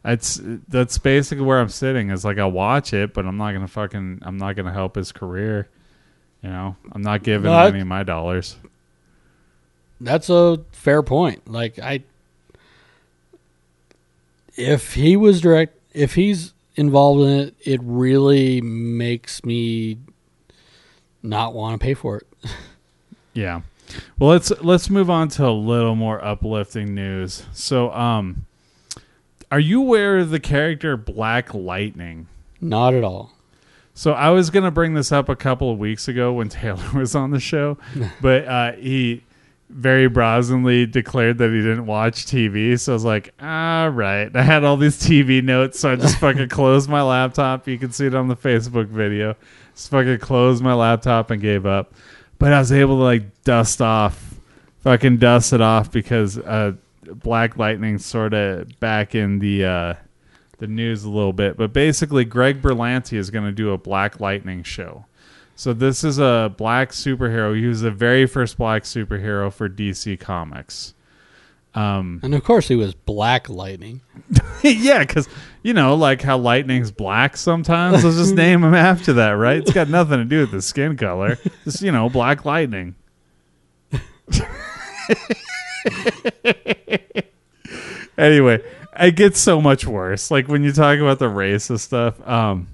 It's 0.08 0.40
that's 0.68 0.98
basically 0.98 1.44
where 1.44 1.58
I'm 1.58 1.68
sitting. 1.68 2.10
Is 2.10 2.24
like 2.24 2.38
I 2.38 2.44
watch 2.44 2.92
it, 2.92 3.12
but 3.12 3.26
I'm 3.26 3.36
not 3.36 3.50
gonna 3.50 3.66
fucking 3.66 4.20
I'm 4.22 4.36
not 4.36 4.54
gonna 4.54 4.72
help 4.72 4.94
his 4.94 5.10
career. 5.10 5.68
You 6.42 6.50
know, 6.50 6.76
I'm 6.92 7.02
not 7.02 7.24
giving 7.24 7.50
No, 7.50 7.58
him 7.66 7.74
any 7.74 7.80
of 7.80 7.88
my 7.88 8.04
dollars. 8.04 8.54
That's 10.00 10.30
a 10.30 10.60
fair 10.70 11.02
point. 11.02 11.50
Like 11.50 11.80
I 11.80 12.04
if 14.54 14.94
he 14.94 15.16
was 15.16 15.40
direct 15.40 15.76
if 15.92 16.14
he's 16.14 16.52
involved 16.76 17.22
in 17.22 17.28
it, 17.40 17.54
it 17.64 17.80
really 17.82 18.60
makes 18.60 19.44
me 19.44 19.98
not 21.20 21.52
want 21.52 21.80
to 21.80 21.84
pay 21.84 21.94
for 21.94 22.18
it. 22.18 22.26
Yeah. 23.34 23.60
Well, 24.18 24.30
let's 24.30 24.50
let's 24.62 24.90
move 24.90 25.10
on 25.10 25.28
to 25.30 25.46
a 25.46 25.50
little 25.50 25.94
more 25.94 26.24
uplifting 26.24 26.94
news. 26.94 27.44
So, 27.52 27.92
um, 27.92 28.46
are 29.50 29.60
you 29.60 29.80
aware 29.80 30.18
of 30.18 30.30
the 30.30 30.40
character 30.40 30.96
Black 30.96 31.54
Lightning? 31.54 32.26
Not 32.60 32.94
at 32.94 33.04
all. 33.04 33.32
So 33.94 34.12
I 34.12 34.30
was 34.30 34.50
gonna 34.50 34.70
bring 34.70 34.94
this 34.94 35.12
up 35.12 35.28
a 35.28 35.36
couple 35.36 35.70
of 35.70 35.78
weeks 35.78 36.08
ago 36.08 36.32
when 36.32 36.48
Taylor 36.50 36.90
was 36.94 37.14
on 37.14 37.30
the 37.30 37.40
show, 37.40 37.78
but 38.20 38.44
uh, 38.46 38.72
he 38.72 39.22
very 39.68 40.08
brazenly 40.08 40.86
declared 40.86 41.38
that 41.38 41.50
he 41.50 41.56
didn't 41.56 41.86
watch 41.86 42.26
TV. 42.26 42.78
So 42.78 42.92
I 42.92 42.94
was 42.94 43.04
like, 43.04 43.34
all 43.40 43.88
right. 43.90 44.34
I 44.34 44.42
had 44.42 44.64
all 44.64 44.76
these 44.76 44.96
TV 44.96 45.42
notes, 45.42 45.80
so 45.80 45.92
I 45.92 45.96
just 45.96 46.18
fucking 46.18 46.48
closed 46.50 46.88
my 46.88 47.02
laptop. 47.02 47.66
You 47.66 47.78
can 47.78 47.90
see 47.90 48.06
it 48.06 48.14
on 48.14 48.28
the 48.28 48.36
Facebook 48.36 48.86
video. 48.86 49.34
Just 49.74 49.90
fucking 49.90 50.18
closed 50.18 50.62
my 50.62 50.74
laptop 50.74 51.30
and 51.30 51.42
gave 51.42 51.66
up. 51.66 51.92
But 52.38 52.52
I 52.52 52.58
was 52.58 52.72
able 52.72 52.96
to 52.98 53.02
like 53.02 53.44
dust 53.44 53.80
off, 53.80 54.34
fucking 54.82 55.18
dust 55.18 55.52
it 55.52 55.60
off 55.60 55.90
because 55.90 56.38
uh, 56.38 56.72
Black 57.02 57.56
Lightning 57.56 57.98
sort 57.98 58.34
of 58.34 58.78
back 58.80 59.14
in 59.14 59.38
the 59.38 59.64
uh, 59.64 59.94
the 60.58 60.66
news 60.66 61.04
a 61.04 61.10
little 61.10 61.32
bit. 61.32 61.56
But 61.56 61.72
basically, 61.72 62.24
Greg 62.24 62.60
Berlanti 62.62 63.16
is 63.16 63.30
going 63.30 63.46
to 63.46 63.52
do 63.52 63.70
a 63.72 63.78
Black 63.78 64.20
Lightning 64.20 64.62
show. 64.62 65.06
So 65.58 65.72
this 65.72 66.04
is 66.04 66.18
a 66.18 66.52
black 66.54 66.90
superhero. 66.90 67.58
He 67.58 67.66
was 67.66 67.80
the 67.80 67.90
very 67.90 68.26
first 68.26 68.58
black 68.58 68.82
superhero 68.82 69.50
for 69.50 69.70
DC 69.70 70.20
Comics. 70.20 70.92
Um, 71.76 72.20
And 72.22 72.34
of 72.34 72.42
course 72.42 72.68
he 72.68 72.74
was 72.74 72.94
Black 72.94 73.48
Lightning. 73.48 74.00
yeah, 74.62 75.00
because 75.00 75.28
you 75.62 75.74
know, 75.74 75.94
like 75.94 76.22
how 76.22 76.38
lightning's 76.38 76.90
black 76.90 77.36
sometimes. 77.36 78.02
Let's 78.02 78.16
just 78.16 78.34
name 78.44 78.64
him 78.64 78.74
after 78.74 79.12
that, 79.14 79.30
right? 79.32 79.58
It's 79.58 79.72
got 79.72 79.88
nothing 79.88 80.18
to 80.18 80.24
do 80.24 80.40
with 80.40 80.50
the 80.52 80.62
skin 80.62 80.96
color. 80.96 81.38
Just 81.64 81.82
you 81.82 81.92
know, 81.92 82.08
black 82.08 82.44
lightning. 82.44 82.94
anyway, 88.18 88.62
it 88.98 89.16
gets 89.16 89.40
so 89.40 89.60
much 89.60 89.86
worse. 89.86 90.30
Like 90.30 90.48
when 90.48 90.62
you 90.62 90.72
talk 90.72 90.98
about 90.98 91.18
the 91.18 91.26
racist 91.26 91.80
stuff. 91.80 92.26
Um, 92.26 92.68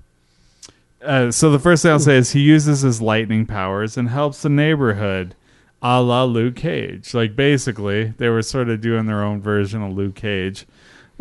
uh, 1.03 1.33
so 1.33 1.51
the 1.51 1.59
first 1.59 1.83
thing 1.83 1.91
I'll 1.91 1.99
say 1.99 2.17
is 2.17 2.31
he 2.31 2.41
uses 2.41 2.83
his 2.83 3.03
lightning 3.03 3.45
powers 3.45 3.97
and 3.97 4.09
helps 4.09 4.43
the 4.43 4.49
neighborhood, 4.49 5.35
a 5.83 6.01
la 6.01 6.25
Luke 6.25 6.57
Cage. 6.57 7.13
Like 7.13 7.35
basically, 7.35 8.15
they 8.17 8.29
were 8.29 8.43
sort 8.43 8.69
of 8.69 8.81
doing 8.81 9.07
their 9.07 9.23
own 9.23 9.43
version 9.43 9.83
of 9.83 9.93
Luke 9.93 10.15
Cage. 10.15 10.67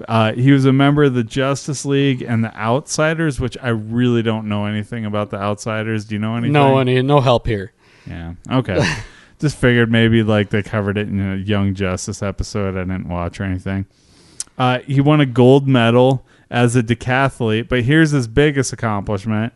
Uh, 0.08 0.34
he 0.34 0.52
was 0.52 0.66
a 0.66 0.74
member 0.74 1.04
of 1.04 1.14
the 1.14 1.24
Justice 1.24 1.86
League 1.86 2.22
and 2.22 2.44
the 2.44 2.56
Outsiders, 2.56 3.40
which 3.40 3.58
I 3.62 3.70
really 3.70 4.24
don't 4.24 4.48
know 4.48 4.66
anything 4.66 5.06
about 5.06 5.30
the 5.30 5.38
Outsiders. 5.38 6.06
Do 6.06 6.16
you 6.16 6.20
know 6.20 6.36
anything? 6.36 6.54
No 6.54 6.78
any 6.78 7.02
no 7.02 7.20
help 7.20 7.48
here. 7.48 7.74
Yeah. 8.08 8.36
Okay. 8.50 8.80
Just 9.40 9.58
figured 9.58 9.92
maybe 9.92 10.22
like 10.22 10.50
they 10.50 10.62
covered 10.62 10.98
it 10.98 11.08
in 11.08 11.20
a 11.20 11.36
Young 11.36 11.74
Justice 11.74 12.22
episode. 12.22 12.78
I 12.78 12.82
didn't 12.82 13.10
watch 13.10 13.40
or 13.40 13.44
anything. 13.44 13.86
Uh, 14.58 14.80
he 14.80 15.02
won 15.02 15.20
a 15.20 15.26
gold 15.26 15.68
medal 15.68 16.24
as 16.52 16.76
a 16.76 16.84
decathlete, 16.84 17.68
but 17.68 17.84
here's 17.84 18.12
his 18.12 18.28
biggest 18.28 18.72
accomplishment: 18.72 19.54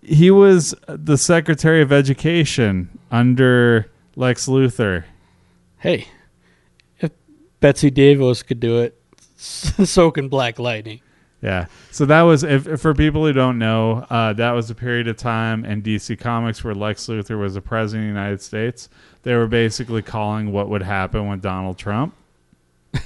he 0.00 0.30
was 0.30 0.74
the 0.86 1.18
Secretary 1.18 1.82
of 1.82 1.92
Education 1.92 2.98
under 3.10 3.90
Lex 4.16 4.46
Luthor. 4.46 5.04
Hey, 5.78 6.08
if 7.00 7.10
Betsy 7.60 7.90
DeVos 7.90 8.46
could 8.46 8.60
do 8.60 8.80
it, 8.80 9.00
so 9.36 10.10
can 10.10 10.28
Black 10.28 10.58
Lightning. 10.58 11.00
Yeah. 11.42 11.66
So 11.90 12.06
that 12.06 12.22
was, 12.22 12.44
if, 12.44 12.68
if 12.68 12.80
for 12.80 12.94
people 12.94 13.26
who 13.26 13.32
don't 13.32 13.58
know, 13.58 14.06
uh, 14.08 14.32
that 14.34 14.52
was 14.52 14.70
a 14.70 14.76
period 14.76 15.08
of 15.08 15.16
time 15.16 15.64
in 15.64 15.82
DC 15.82 16.18
Comics 16.18 16.62
where 16.62 16.74
Lex 16.74 17.08
Luthor 17.08 17.38
was 17.38 17.54
the 17.54 17.60
president 17.60 18.08
of 18.08 18.14
the 18.14 18.20
United 18.20 18.40
States. 18.40 18.88
They 19.24 19.34
were 19.34 19.48
basically 19.48 20.02
calling 20.02 20.52
what 20.52 20.68
would 20.68 20.82
happen 20.82 21.28
with 21.28 21.42
Donald 21.42 21.78
Trump. 21.78 22.14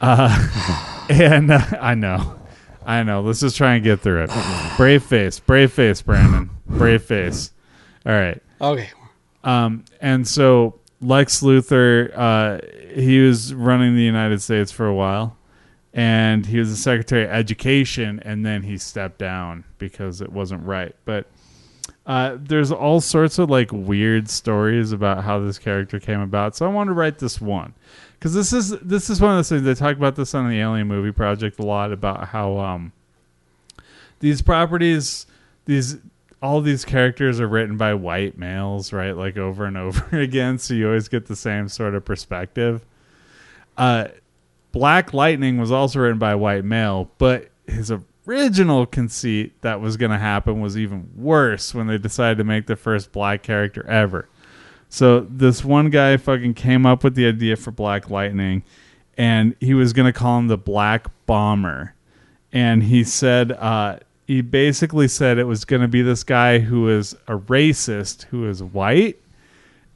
Uh, 0.00 1.06
and 1.08 1.50
uh, 1.50 1.64
I 1.80 1.94
know, 1.94 2.38
I 2.84 3.04
know. 3.04 3.22
Let's 3.22 3.40
just 3.40 3.56
try 3.56 3.76
and 3.76 3.84
get 3.84 4.00
through 4.00 4.24
it. 4.24 4.30
Brave 4.76 5.02
face, 5.02 5.40
brave 5.40 5.72
face, 5.72 6.02
Brandon, 6.02 6.50
brave 6.66 7.02
face. 7.02 7.52
All 8.04 8.12
right. 8.12 8.42
Okay. 8.60 8.90
Um, 9.44 9.84
and 10.00 10.26
so 10.26 10.80
Lex 11.00 11.42
Luthor, 11.42 12.10
uh, 12.16 12.58
he 12.94 13.20
was 13.20 13.54
running 13.54 13.94
the 13.94 14.02
United 14.02 14.42
States 14.42 14.72
for 14.72 14.86
a 14.86 14.94
while, 14.94 15.36
and 15.92 16.46
he 16.46 16.58
was 16.58 16.70
the 16.70 16.76
Secretary 16.76 17.24
of 17.24 17.30
Education, 17.30 18.20
and 18.24 18.44
then 18.44 18.62
he 18.62 18.78
stepped 18.78 19.18
down 19.18 19.64
because 19.78 20.20
it 20.20 20.32
wasn't 20.32 20.64
right. 20.64 20.96
But 21.04 21.26
uh, 22.06 22.36
there's 22.40 22.72
all 22.72 23.00
sorts 23.00 23.38
of 23.38 23.50
like 23.50 23.70
weird 23.72 24.28
stories 24.28 24.92
about 24.92 25.24
how 25.24 25.38
this 25.38 25.58
character 25.58 26.00
came 26.00 26.20
about. 26.20 26.56
So 26.56 26.66
I 26.66 26.68
wanted 26.68 26.90
to 26.90 26.94
write 26.94 27.18
this 27.18 27.40
one 27.40 27.74
because 28.18 28.34
this 28.34 28.52
is 28.52 28.70
this 28.80 29.10
is 29.10 29.20
one 29.20 29.32
of 29.32 29.36
those 29.36 29.48
things 29.50 29.62
they 29.62 29.74
talk 29.74 29.96
about 29.96 30.16
this 30.16 30.34
on 30.34 30.48
the 30.48 30.58
Alien 30.58 30.86
Movie 30.86 31.12
Project 31.12 31.58
a 31.58 31.62
lot 31.62 31.92
about 31.92 32.28
how 32.28 32.58
um, 32.58 32.92
these 34.20 34.42
properties 34.42 35.26
these 35.66 35.96
all 36.42 36.60
these 36.60 36.84
characters 36.84 37.40
are 37.40 37.48
written 37.48 37.76
by 37.76 37.94
white 37.94 38.36
males, 38.36 38.92
right? 38.92 39.16
Like 39.16 39.36
over 39.36 39.64
and 39.64 39.76
over 39.78 40.18
again, 40.18 40.58
so 40.58 40.74
you 40.74 40.88
always 40.88 41.08
get 41.08 41.26
the 41.26 41.36
same 41.36 41.68
sort 41.68 41.94
of 41.94 42.04
perspective. 42.04 42.84
Uh, 43.76 44.08
Black 44.72 45.14
Lightning 45.14 45.58
was 45.58 45.70
also 45.70 46.00
written 46.00 46.18
by 46.18 46.32
a 46.32 46.38
white 46.38 46.64
male, 46.64 47.10
but 47.18 47.50
his 47.66 47.92
original 48.26 48.86
conceit 48.86 49.60
that 49.62 49.80
was 49.80 49.96
going 49.96 50.10
to 50.10 50.18
happen 50.18 50.60
was 50.60 50.76
even 50.76 51.08
worse 51.16 51.74
when 51.74 51.86
they 51.86 51.98
decided 51.98 52.38
to 52.38 52.44
make 52.44 52.66
the 52.66 52.76
first 52.76 53.12
black 53.12 53.42
character 53.42 53.86
ever. 53.86 54.28
So 54.88 55.20
this 55.20 55.64
one 55.64 55.90
guy 55.90 56.16
fucking 56.16 56.54
came 56.54 56.86
up 56.86 57.04
with 57.04 57.14
the 57.14 57.26
idea 57.26 57.56
for 57.56 57.70
Black 57.70 58.10
Lightning, 58.10 58.62
and 59.16 59.56
he 59.60 59.74
was 59.74 59.92
going 59.92 60.12
to 60.12 60.18
call 60.18 60.38
him 60.38 60.48
the 60.48 60.58
Black 60.58 61.08
Bomber, 61.26 61.94
and 62.52 62.82
he 62.82 63.02
said. 63.04 63.52
Uh, 63.52 63.98
he 64.26 64.40
basically 64.40 65.08
said 65.08 65.38
it 65.38 65.44
was 65.44 65.64
going 65.64 65.82
to 65.82 65.88
be 65.88 66.02
this 66.02 66.24
guy 66.24 66.60
who 66.60 66.88
is 66.88 67.14
a 67.28 67.36
racist 67.36 68.24
who 68.24 68.48
is 68.48 68.62
white. 68.62 69.20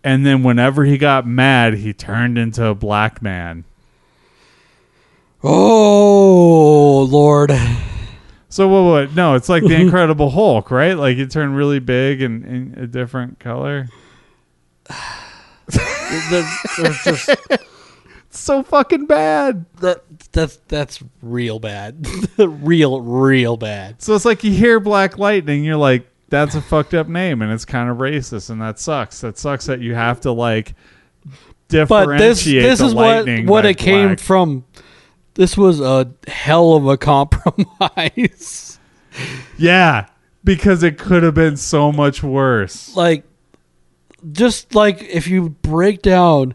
And 0.05 0.25
then 0.25 0.43
whenever 0.43 0.85
he 0.85 0.99
got 0.99 1.27
mad 1.27 1.75
he 1.75 1.93
turned 1.93 2.39
into 2.39 2.65
a 2.65 2.75
black 2.75 3.21
man. 3.21 3.65
Oh 5.43 7.07
Lord. 7.11 7.53
so 8.49 8.69
what, 8.69 8.83
what 8.83 9.17
no 9.17 9.35
it's 9.35 9.49
like 9.49 9.63
the 9.63 9.75
incredible 9.81 10.31
hulk 10.31 10.71
right? 10.71 10.95
Like 10.95 11.17
it 11.17 11.31
turned 11.31 11.57
really 11.57 11.79
big 11.79 12.23
and 12.23 12.45
in 12.45 12.75
a 12.83 12.87
different 12.87 13.39
color. 13.39 13.89
There's 15.69 17.03
just 17.05 17.29
it's 17.51 17.68
so 18.39 18.63
fucking 18.63 19.07
bad 19.07 19.67
that 19.81 20.03
that's 20.33 20.57
that's 20.69 21.03
real 21.23 21.59
bad. 21.59 22.07
real 22.39 23.01
real 23.01 23.57
bad. 23.57 24.01
so 24.03 24.15
it's 24.15 24.25
like 24.25 24.45
you 24.45 24.53
hear 24.53 24.81
black 24.81 25.19
lightning 25.19 25.65
you're 25.65 25.77
like 25.77 26.07
that's 26.29 26.55
a 26.55 26.61
fucked 26.63 26.95
up 26.95 27.09
name 27.09 27.41
and 27.43 27.51
it's 27.53 27.65
kind 27.65 27.89
of 27.91 27.97
racist 27.99 28.51
and 28.51 28.61
that 28.61 28.79
sucks 28.79 29.21
that 29.23 29.39
sucks 29.39 29.67
that 29.67 29.81
you 29.81 29.95
have 29.95 30.21
to 30.21 30.31
like 30.33 30.75
differentiate. 31.69 32.09
But 32.09 32.19
this 32.19 32.45
this 32.45 32.81
is 32.81 32.95
what 32.95 33.27
what 33.45 33.67
it 33.67 33.75
came 33.79 34.09
black. 34.09 34.21
from. 34.21 34.65
This 35.35 35.57
was 35.57 35.81
a 35.81 36.11
hell 36.27 36.75
of 36.75 36.87
a 36.87 36.97
compromise. 36.99 38.79
Yeah, 39.57 40.07
because 40.45 40.83
it 40.83 40.99
could 40.99 41.23
have 41.23 41.35
been 41.35 41.57
so 41.57 41.93
much 41.93 42.23
worse. 42.23 42.95
like 42.97 43.25
just 44.33 44.75
like 44.75 45.03
if 45.03 45.29
you 45.29 45.51
break 45.51 46.03
down 46.03 46.55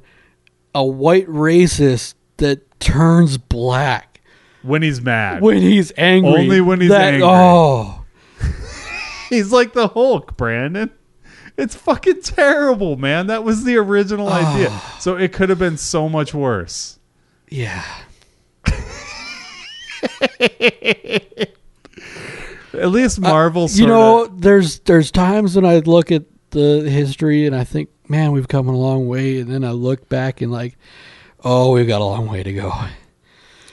a 0.76 0.84
white 0.86 1.28
racist 1.28 2.16
that 2.38 2.80
turns 2.80 3.38
black 3.38 4.22
When 4.64 4.82
he's 4.82 5.02
mad. 5.02 5.42
when 5.42 5.62
he's 5.62 5.92
angry. 5.98 6.32
Only 6.32 6.62
when 6.62 6.82
he's 6.82 6.90
that, 6.90 7.14
angry. 7.14 7.28
Oh, 7.30 8.04
he's 9.30 9.52
like 9.52 9.74
the 9.74 9.88
Hulk, 9.90 10.36
Brandon. 10.38 10.90
It's 11.58 11.76
fucking 11.76 12.22
terrible, 12.24 12.96
man. 12.98 13.28
That 13.28 13.44
was 13.44 13.64
the 13.64 13.78
original 13.78 14.28
idea. 14.28 14.72
So 15.00 15.16
it 15.18 15.32
could 15.34 15.50
have 15.50 15.60
been 15.60 15.78
so 15.78 16.10
much 16.10 16.34
worse. 16.34 16.98
yeah. 17.50 17.84
At 22.74 22.90
least 22.90 23.20
Marvel 23.20 23.66
Uh, 23.66 23.70
you 23.74 23.86
know, 23.86 24.26
there's 24.28 24.80
there's 24.80 25.12
times 25.12 25.56
when 25.56 25.64
I 25.66 25.78
look 25.80 26.12
at 26.12 26.24
the 26.50 26.90
history 26.90 27.46
and 27.46 27.56
I 27.56 27.64
think, 27.64 27.90
man, 28.08 28.32
we've 28.32 28.48
come 28.48 28.68
a 28.68 28.76
long 28.78 29.08
way, 29.08 29.40
and 29.40 29.50
then 29.52 29.64
I 29.64 29.72
look 29.72 30.10
back 30.10 30.42
and 30.42 30.52
like, 30.52 30.78
oh, 31.44 31.72
we've 31.74 31.88
got 31.88 32.02
a 32.02 32.06
long 32.06 32.28
way 32.28 32.44
to 32.44 32.54
go. 32.54 32.72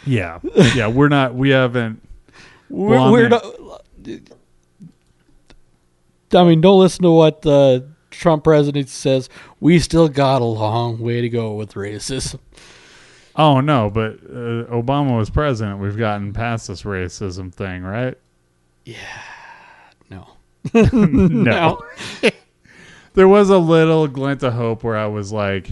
Yeah. 0.07 0.39
Yeah, 0.75 0.89
we're 0.89 1.09
not 1.09 1.35
we 1.35 1.51
haven't 1.51 2.01
We're, 2.69 2.97
I 2.97 3.11
we're 3.11 3.29
mean- 3.29 3.41
not, 4.09 4.25
I 6.33 6.45
mean, 6.45 6.61
don't 6.61 6.79
listen 6.81 7.03
to 7.03 7.11
what 7.11 7.43
the 7.43 7.89
Trump 8.11 8.45
presidency 8.45 8.89
says. 8.89 9.29
We 9.59 9.79
still 9.79 10.09
got 10.09 10.43
a 10.43 10.45
long 10.47 10.99
way 11.01 11.21
to 11.21 11.29
go 11.29 11.55
with 11.55 11.75
racism. 11.75 12.39
Oh 13.37 13.61
no, 13.61 13.91
but 13.91 14.15
uh, 14.25 14.67
Obama 14.71 15.17
was 15.17 15.31
president. 15.31 15.81
We've 15.81 15.97
gotten 15.97 16.33
past 16.33 16.69
this 16.69 16.83
racism 16.83 17.53
thing, 17.53 17.83
right? 17.83 18.17
Yeah. 18.85 18.97
No, 20.11 20.29
no. 20.75 21.81
there 23.15 23.29
was 23.29 23.51
a 23.51 23.59
little 23.59 24.07
glint 24.09 24.43
of 24.43 24.53
hope 24.53 24.85
where 24.85 24.97
I 24.97 25.07
was 25.07 25.33
like, 25.33 25.71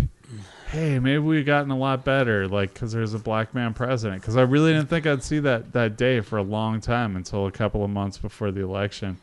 "Hey, 0.70 0.98
maybe 0.98 1.18
we've 1.18 1.46
gotten 1.46 1.70
a 1.70 1.76
lot 1.76 2.04
better." 2.04 2.48
Like, 2.48 2.74
because 2.74 2.92
there's 2.92 3.14
a 3.14 3.18
black 3.18 3.54
man 3.54 3.74
president. 3.74 4.20
Because 4.20 4.36
I 4.36 4.42
really 4.42 4.72
didn't 4.72 4.88
think 4.88 5.06
I'd 5.06 5.22
see 5.22 5.38
that 5.40 5.72
that 5.72 5.96
day 5.96 6.20
for 6.20 6.38
a 6.38 6.42
long 6.42 6.80
time 6.80 7.16
until 7.16 7.46
a 7.46 7.52
couple 7.52 7.84
of 7.84 7.90
months 7.90 8.18
before 8.18 8.50
the 8.50 8.62
election, 8.62 9.18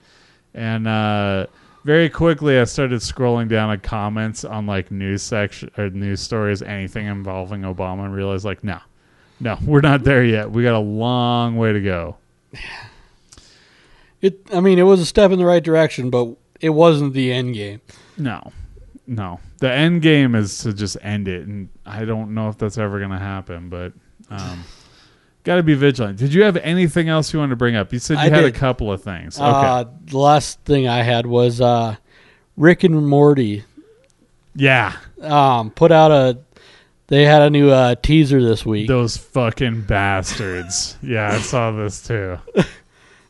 and 0.54 0.88
uh, 0.88 1.48
very 1.84 2.10
quickly 2.10 2.58
I 2.58 2.64
started 2.64 3.00
scrolling 3.02 3.48
down 3.48 3.70
at 3.70 3.84
comments 3.84 4.44
on 4.44 4.66
like 4.66 4.92
news 4.92 5.22
section 5.22 5.70
or 5.78 5.90
news 5.90 6.20
stories, 6.20 6.62
anything 6.62 7.06
involving 7.06 7.62
Obama, 7.62 8.06
and 8.06 8.16
realized 8.16 8.46
like, 8.46 8.64
no, 8.64 8.80
no, 9.40 9.58
we're 9.66 9.82
not 9.82 10.04
there 10.04 10.24
yet. 10.24 10.50
We 10.50 10.64
got 10.64 10.74
a 10.74 10.80
long 10.80 11.58
way 11.58 11.74
to 11.74 11.82
go. 11.82 12.18
it. 14.22 14.40
I 14.54 14.62
mean, 14.62 14.80
it 14.80 14.84
was 14.84 15.00
a 15.00 15.06
step 15.06 15.32
in 15.32 15.40
the 15.40 15.46
right 15.46 15.64
direction, 15.64 16.10
but 16.10 16.36
it 16.66 16.70
wasn't 16.70 17.14
the 17.14 17.32
end 17.32 17.54
game. 17.54 17.82
No, 18.18 18.52
no. 19.06 19.40
The 19.60 19.72
end 19.72 20.02
game 20.02 20.34
is 20.34 20.58
to 20.64 20.74
just 20.74 20.98
end 21.02 21.28
it, 21.28 21.48
and 21.48 21.70
I 21.86 22.06
don't 22.06 22.34
know 22.34 22.50
if 22.50 22.58
that's 22.58 22.78
ever 22.78 22.98
going 22.98 23.12
to 23.12 23.20
happen. 23.20 23.70
But 23.70 23.94
um, 24.30 24.64
got 25.44 25.56
to 25.58 25.64
be 25.64 25.76
vigilant. 25.76 26.18
Did 26.18 26.34
you 26.34 26.44
have 26.44 26.58
anything 26.58 27.08
else 27.08 27.32
you 27.32 27.40
wanted 27.40 27.52
to 27.52 27.56
bring 27.56 27.76
up? 27.76 27.94
You 27.94 28.00
said 28.00 28.16
you 28.16 28.20
I 28.22 28.30
had 28.30 28.42
did. 28.42 28.56
a 28.56 28.58
couple 28.58 28.92
of 28.92 29.04
things. 29.04 29.38
Okay. 29.38 29.46
Uh, 29.46 29.86
the 30.06 30.18
last 30.18 30.60
thing 30.62 30.88
I 30.88 31.04
had 31.04 31.26
was 31.26 31.62
uh, 31.62 31.96
Rick 32.58 32.84
and 32.84 33.08
Morty 33.08 33.64
yeah, 34.56 34.96
um, 35.22 35.70
put 35.72 35.92
out 35.92 36.12
a. 36.12 36.40
They 37.08 37.24
had 37.24 37.44
a 37.44 37.52
new 37.52 37.70
uh, 37.70 37.94
teaser 38.02 38.42
this 38.42 38.66
week. 38.66 38.88
those 38.88 39.16
fucking 39.16 39.82
bastards. 39.82 40.98
yeah, 41.04 41.34
I 41.34 41.38
saw 41.38 41.70
this 41.72 42.02
too. 42.02 42.40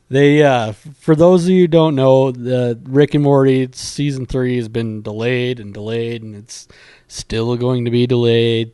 They, 0.07 0.43
uh, 0.43 0.73
for 0.73 1.15
those 1.15 1.45
of 1.45 1.49
you 1.49 1.61
who 1.61 1.67
don't 1.67 1.95
know, 1.95 2.31
the 2.31 2.79
Rick 2.83 3.15
and 3.15 3.23
Morty 3.23 3.67
season 3.73 4.25
three 4.27 4.55
has 4.57 4.67
been 4.67 5.01
delayed 5.01 5.59
and 5.59 5.73
delayed, 5.73 6.21
and 6.21 6.35
it's 6.35 6.67
still 7.07 7.57
going 7.57 7.85
to 7.85 7.91
be 7.91 8.05
delayed. 8.05 8.71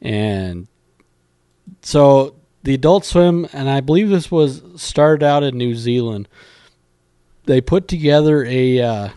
And 0.00 0.68
so 1.82 2.36
the 2.62 2.74
Adult 2.74 3.04
Swim, 3.04 3.48
and 3.52 3.68
I 3.68 3.80
believe 3.80 4.10
this 4.10 4.30
was 4.30 4.62
started 4.76 5.24
out 5.24 5.42
in 5.42 5.58
New 5.58 5.74
Zealand. 5.74 6.28
They 7.46 7.60
put 7.60 7.88
together 7.88 8.44
a 8.44 8.80
uh, 8.80 9.08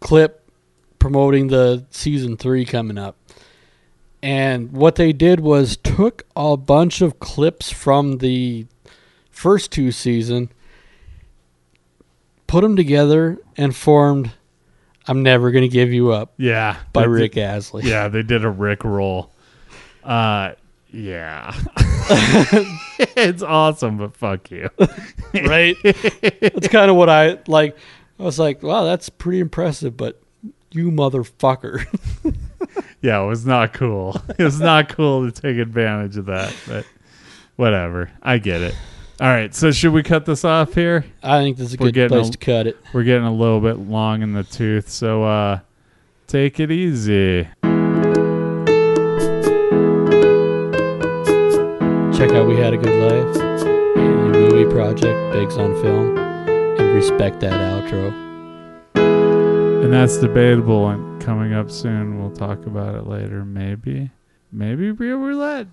clip 0.00 0.50
promoting 0.98 1.48
the 1.48 1.84
season 1.90 2.36
three 2.36 2.64
coming 2.64 2.98
up. 2.98 3.16
And 4.22 4.72
what 4.72 4.96
they 4.96 5.12
did 5.12 5.40
was 5.40 5.76
took 5.76 6.24
a 6.36 6.56
bunch 6.56 7.00
of 7.00 7.18
clips 7.18 7.72
from 7.72 8.18
the 8.18 8.66
first 9.32 9.72
two 9.72 9.90
season, 9.90 10.50
put 12.46 12.60
them 12.62 12.76
together, 12.76 13.38
and 13.56 13.74
formed 13.74 14.30
"I'm 15.06 15.22
Never 15.22 15.50
Gonna 15.50 15.68
Give 15.68 15.92
You 15.92 16.12
Up" 16.12 16.32
Yeah, 16.36 16.76
by 16.92 17.04
Rick 17.04 17.32
did- 17.32 17.42
Astley. 17.42 17.84
yeah, 17.88 18.08
they 18.08 18.22
did 18.22 18.44
a 18.44 18.50
Rick 18.50 18.84
roll. 18.84 19.30
Uh, 20.04 20.52
yeah, 20.92 21.54
it's 23.16 23.42
awesome, 23.42 23.96
but 23.98 24.16
fuck 24.16 24.50
you. 24.50 24.68
right. 25.34 25.76
That's 25.82 26.68
kind 26.68 26.90
of 26.90 26.96
what 26.96 27.08
I 27.08 27.38
like. 27.46 27.76
I 28.18 28.22
was 28.24 28.38
like, 28.38 28.62
wow, 28.62 28.84
that's 28.84 29.08
pretty 29.08 29.40
impressive, 29.40 29.96
but 29.96 30.20
you 30.70 30.90
motherfucker. 30.90 31.84
Yeah, 33.02 33.20
it 33.24 33.26
was 33.26 33.44
not 33.44 33.72
cool. 33.72 34.22
It 34.38 34.44
was 34.44 34.60
not 34.60 34.88
cool 34.88 35.28
to 35.28 35.32
take 35.32 35.58
advantage 35.58 36.16
of 36.16 36.26
that, 36.26 36.54
but 36.68 36.86
whatever. 37.56 38.12
I 38.22 38.38
get 38.38 38.60
it. 38.62 38.76
All 39.22 39.28
right, 39.28 39.54
so 39.54 39.70
should 39.70 39.92
we 39.92 40.02
cut 40.02 40.26
this 40.26 40.44
off 40.44 40.74
here? 40.74 41.04
I 41.22 41.38
think 41.38 41.56
this 41.56 41.68
is 41.68 41.74
a 41.74 41.76
We're 41.78 41.92
good 41.92 42.08
place 42.08 42.26
a- 42.26 42.32
to 42.32 42.38
cut 42.38 42.66
it. 42.66 42.76
We're 42.92 43.04
getting 43.04 43.22
a 43.24 43.32
little 43.32 43.60
bit 43.60 43.74
long 43.78 44.20
in 44.20 44.32
the 44.32 44.42
tooth, 44.42 44.88
so 44.88 45.22
uh 45.22 45.60
take 46.26 46.58
it 46.58 46.72
easy. 46.72 47.44
Check 52.12 52.30
out 52.32 52.48
We 52.48 52.56
Had 52.56 52.74
a 52.74 52.78
Good 52.78 53.12
Life, 53.12 53.34
the 53.34 54.30
movie 54.32 54.68
project, 54.68 55.32
Biggs 55.32 55.56
on 55.56 55.80
Film, 55.82 56.18
and 56.18 56.92
respect 56.92 57.38
that 57.40 57.52
outro. 57.52 58.12
And 59.84 59.92
that's 59.92 60.18
debatable 60.18 60.88
and 60.88 61.22
coming 61.22 61.52
up 61.52 61.70
soon. 61.70 62.20
We'll 62.20 62.32
talk 62.34 62.66
about 62.66 62.96
it 62.96 63.06
later, 63.06 63.44
maybe. 63.44 64.10
Maybe 64.50 64.90
real 64.90 65.18
roulette. 65.18 65.68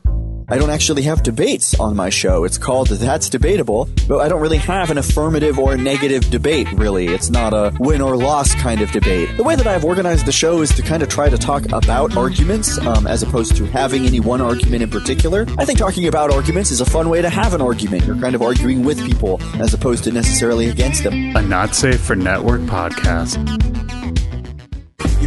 I 0.47 0.57
don't 0.57 0.69
actually 0.69 1.03
have 1.03 1.21
debates 1.23 1.79
on 1.79 1.95
my 1.95 2.09
show. 2.09 2.43
It's 2.43 2.57
called 2.57 2.87
That's 2.87 3.29
Debatable, 3.29 3.89
but 4.07 4.19
I 4.19 4.29
don't 4.29 4.41
really 4.41 4.57
have 4.57 4.89
an 4.89 4.97
affirmative 4.97 5.59
or 5.59 5.77
negative 5.77 6.29
debate, 6.29 6.71
really. 6.71 7.07
It's 7.07 7.29
not 7.29 7.53
a 7.53 7.75
win 7.79 8.01
or 8.01 8.15
loss 8.15 8.55
kind 8.55 8.81
of 8.81 8.91
debate. 8.91 9.35
The 9.37 9.43
way 9.43 9.55
that 9.55 9.67
I've 9.67 9.85
organized 9.85 10.25
the 10.25 10.31
show 10.31 10.61
is 10.61 10.73
to 10.75 10.81
kind 10.81 11.03
of 11.03 11.09
try 11.09 11.29
to 11.29 11.37
talk 11.37 11.71
about 11.71 12.17
arguments 12.17 12.77
um, 12.79 13.05
as 13.05 13.21
opposed 13.21 13.55
to 13.57 13.65
having 13.65 14.05
any 14.05 14.19
one 14.19 14.41
argument 14.41 14.81
in 14.81 14.89
particular. 14.89 15.45
I 15.57 15.65
think 15.65 15.77
talking 15.77 16.07
about 16.07 16.31
arguments 16.31 16.71
is 16.71 16.81
a 16.81 16.85
fun 16.85 17.09
way 17.09 17.21
to 17.21 17.29
have 17.29 17.53
an 17.53 17.61
argument. 17.61 18.05
You're 18.05 18.19
kind 18.19 18.35
of 18.35 18.41
arguing 18.41 18.83
with 18.83 19.05
people 19.05 19.41
as 19.61 19.73
opposed 19.73 20.03
to 20.05 20.11
necessarily 20.11 20.69
against 20.69 21.03
them. 21.03 21.35
A 21.35 21.41
not 21.41 21.75
safe 21.75 22.01
for 22.01 22.15
network 22.15 22.61
podcast. 22.61 23.68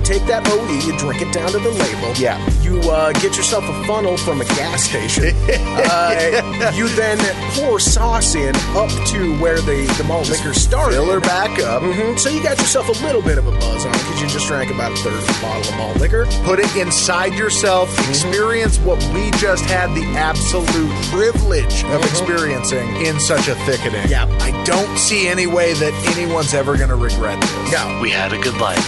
You 0.02 0.18
take 0.18 0.26
that 0.26 0.42
OE, 0.50 0.66
you 0.82 0.98
drink 0.98 1.22
it 1.22 1.32
down 1.32 1.52
to 1.52 1.60
the 1.60 1.70
label. 1.70 2.10
Yeah. 2.18 2.34
You 2.60 2.80
uh, 2.90 3.12
get 3.22 3.36
yourself 3.36 3.62
a 3.62 3.84
funnel 3.86 4.16
from 4.16 4.40
a 4.40 4.44
gas 4.58 4.82
station. 4.82 5.30
uh, 5.46 6.72
you 6.74 6.88
then 6.98 7.18
pour 7.54 7.78
sauce 7.78 8.34
in 8.34 8.50
up 8.74 8.90
to 9.14 9.38
where 9.38 9.60
the, 9.60 9.86
the 9.98 10.04
malt 10.04 10.28
liquor 10.28 10.54
started. 10.54 10.96
Fill 10.96 11.06
her 11.12 11.20
back 11.20 11.56
up. 11.60 11.82
hmm 11.84 12.16
So 12.16 12.30
you 12.30 12.42
got 12.42 12.58
yourself 12.58 12.88
a 12.88 13.04
little 13.06 13.22
bit 13.22 13.38
of 13.38 13.46
a 13.46 13.52
buzz 13.52 13.86
on 13.86 13.92
because 13.92 14.20
you 14.20 14.26
just 14.26 14.48
drank 14.48 14.72
about 14.74 14.90
a 14.90 14.96
third 14.96 15.14
of 15.14 15.22
a 15.38 15.40
bottle 15.40 15.70
of 15.70 15.76
malt 15.78 15.96
liquor. 16.00 16.26
Put 16.42 16.58
it 16.58 16.74
inside 16.74 17.34
yourself. 17.34 17.88
Mm-hmm. 17.94 18.10
Experience 18.10 18.78
what 18.80 18.98
we 19.14 19.30
just 19.38 19.64
had 19.66 19.94
the 19.94 20.02
absolute 20.18 20.90
privilege 21.14 21.84
of 21.84 22.00
Mhm. 22.02 22.10
experiencing 22.10 22.96
in 23.06 23.20
such 23.20 23.46
a 23.46 23.54
thickening. 23.66 24.08
Yeah. 24.08 24.26
I 24.40 24.50
don't 24.64 24.98
see 24.98 25.28
any 25.28 25.46
way 25.46 25.74
that 25.74 25.92
anyone's 26.16 26.54
ever 26.54 26.76
going 26.76 26.88
to 26.90 26.96
regret 26.96 27.40
this. 27.40 27.72
No. 27.72 28.00
We 28.02 28.10
had 28.10 28.32
a 28.32 28.38
good 28.38 28.56
life. 28.58 28.82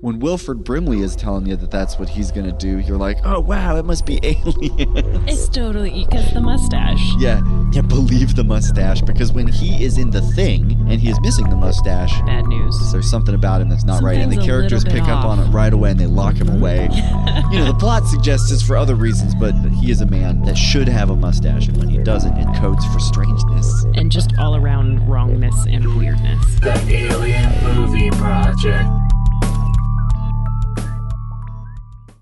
When 0.00 0.20
Wilford 0.20 0.62
Brimley 0.62 1.00
is 1.00 1.16
telling 1.16 1.46
you 1.46 1.56
that 1.56 1.72
that's 1.72 1.98
what 1.98 2.08
he's 2.08 2.30
gonna 2.30 2.56
do, 2.56 2.78
you're 2.78 2.96
like, 2.96 3.18
oh 3.24 3.40
wow, 3.40 3.74
it 3.74 3.84
must 3.84 4.06
be 4.06 4.20
alien. 4.22 4.96
It's 5.28 5.48
totally 5.48 6.06
because 6.08 6.32
the 6.32 6.40
mustache. 6.40 7.00
Yeah, 7.18 7.42
yeah, 7.72 7.82
believe 7.82 8.36
the 8.36 8.44
mustache 8.44 9.00
because 9.02 9.32
when 9.32 9.48
he 9.48 9.82
is 9.84 9.98
in 9.98 10.10
the 10.10 10.20
thing 10.20 10.70
and 10.88 11.00
he 11.00 11.10
is 11.10 11.20
missing 11.20 11.50
the 11.50 11.56
mustache, 11.56 12.12
Bad 12.20 12.46
news. 12.46 12.92
there's 12.92 13.10
something 13.10 13.34
about 13.34 13.60
him 13.60 13.70
that's 13.70 13.82
not 13.82 14.00
right, 14.00 14.18
and 14.18 14.30
the 14.30 14.40
characters 14.40 14.84
pick 14.84 15.02
bit 15.02 15.08
up 15.08 15.24
on 15.24 15.40
it 15.40 15.48
right 15.48 15.72
away 15.72 15.90
and 15.90 15.98
they 15.98 16.06
lock 16.06 16.36
him 16.36 16.48
away. 16.48 16.82
you 17.50 17.58
know, 17.58 17.64
the 17.64 17.76
plot 17.76 18.06
suggests 18.06 18.52
it's 18.52 18.62
for 18.62 18.76
other 18.76 18.94
reasons, 18.94 19.34
but 19.34 19.52
he 19.82 19.90
is 19.90 20.00
a 20.00 20.06
man 20.06 20.42
that 20.42 20.56
should 20.56 20.86
have 20.86 21.10
a 21.10 21.16
mustache, 21.16 21.66
and 21.66 21.76
when 21.76 21.88
he 21.88 21.98
doesn't, 21.98 22.36
it 22.38 22.46
codes 22.60 22.86
for 22.92 23.00
strangeness. 23.00 23.84
And 23.96 24.12
just 24.12 24.32
all 24.38 24.54
around 24.54 25.08
wrongness 25.08 25.56
and 25.66 25.96
weirdness. 25.96 26.44
The 26.60 26.80
Alien 26.88 27.64
Movie 27.74 28.10
Project. 28.10 28.88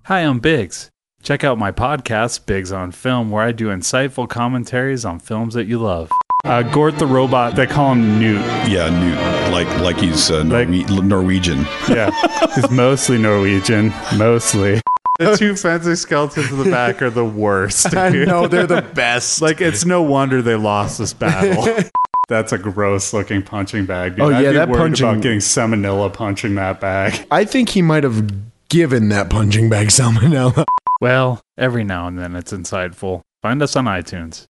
Hi, 0.07 0.21
I'm 0.21 0.39
Biggs. 0.39 0.89
Check 1.21 1.43
out 1.43 1.57
my 1.57 1.71
podcast, 1.71 2.45
Biggs 2.45 2.71
on 2.71 2.91
Film, 2.91 3.29
where 3.29 3.43
I 3.43 3.51
do 3.51 3.67
insightful 3.67 4.29
commentaries 4.29 5.03
on 5.03 5.19
films 5.19 5.53
that 5.55 5.65
you 5.65 5.79
love. 5.79 6.09
Uh, 6.45 6.61
Gort 6.63 6.97
the 6.97 7.05
robot, 7.05 7.55
they 7.55 7.67
call 7.67 7.91
him 7.93 8.17
Newt. 8.19 8.39
Yeah, 8.69 8.89
Newt, 8.89 9.51
like 9.51 9.67
like 9.81 9.97
he's 9.97 10.31
uh, 10.31 10.43
Like- 10.45 10.69
Norwegian. 10.69 11.65
Yeah, 11.89 12.11
he's 12.55 12.69
mostly 12.71 13.17
Norwegian, 13.17 13.91
mostly. 14.17 14.79
The 15.19 15.35
two 15.35 15.55
fancy 15.55 15.95
skeletons 15.95 16.51
in 16.51 16.59
the 16.63 16.69
back 16.71 17.01
are 17.01 17.09
the 17.09 17.25
worst. 17.25 17.93
I 17.97 18.09
know 18.09 18.47
they're 18.47 18.67
the 18.67 18.81
best. 18.93 19.41
Like, 19.41 19.59
it's 19.61 19.83
no 19.83 20.03
wonder 20.03 20.41
they 20.41 20.55
lost 20.55 20.99
this 20.99 21.11
battle. 21.13 21.67
That's 22.29 22.51
a 22.53 22.57
gross 22.57 23.13
looking 23.13 23.41
punching 23.41 23.85
bag. 23.87 24.15
Dude. 24.15 24.21
Oh, 24.25 24.29
I'd 24.29 24.41
yeah, 24.43 24.51
be 24.51 24.57
that 24.57 24.69
worried 24.69 24.79
punching- 24.79 25.07
about 25.09 25.21
getting 25.21 25.39
salmonella 25.39 26.13
punching 26.13 26.55
that 26.55 26.79
bag. 26.79 27.25
I 27.31 27.43
think 27.45 27.67
he 27.69 27.81
might 27.81 28.03
have 28.03 28.31
given 28.69 29.09
that 29.09 29.29
punching 29.29 29.69
bag 29.69 29.87
salmonella. 29.87 30.65
Well, 31.01 31.41
every 31.57 31.83
now 31.83 32.07
and 32.07 32.17
then 32.17 32.35
it's 32.35 32.53
insightful. 32.53 33.21
Find 33.41 33.61
us 33.61 33.75
on 33.75 33.85
iTunes. 33.85 34.45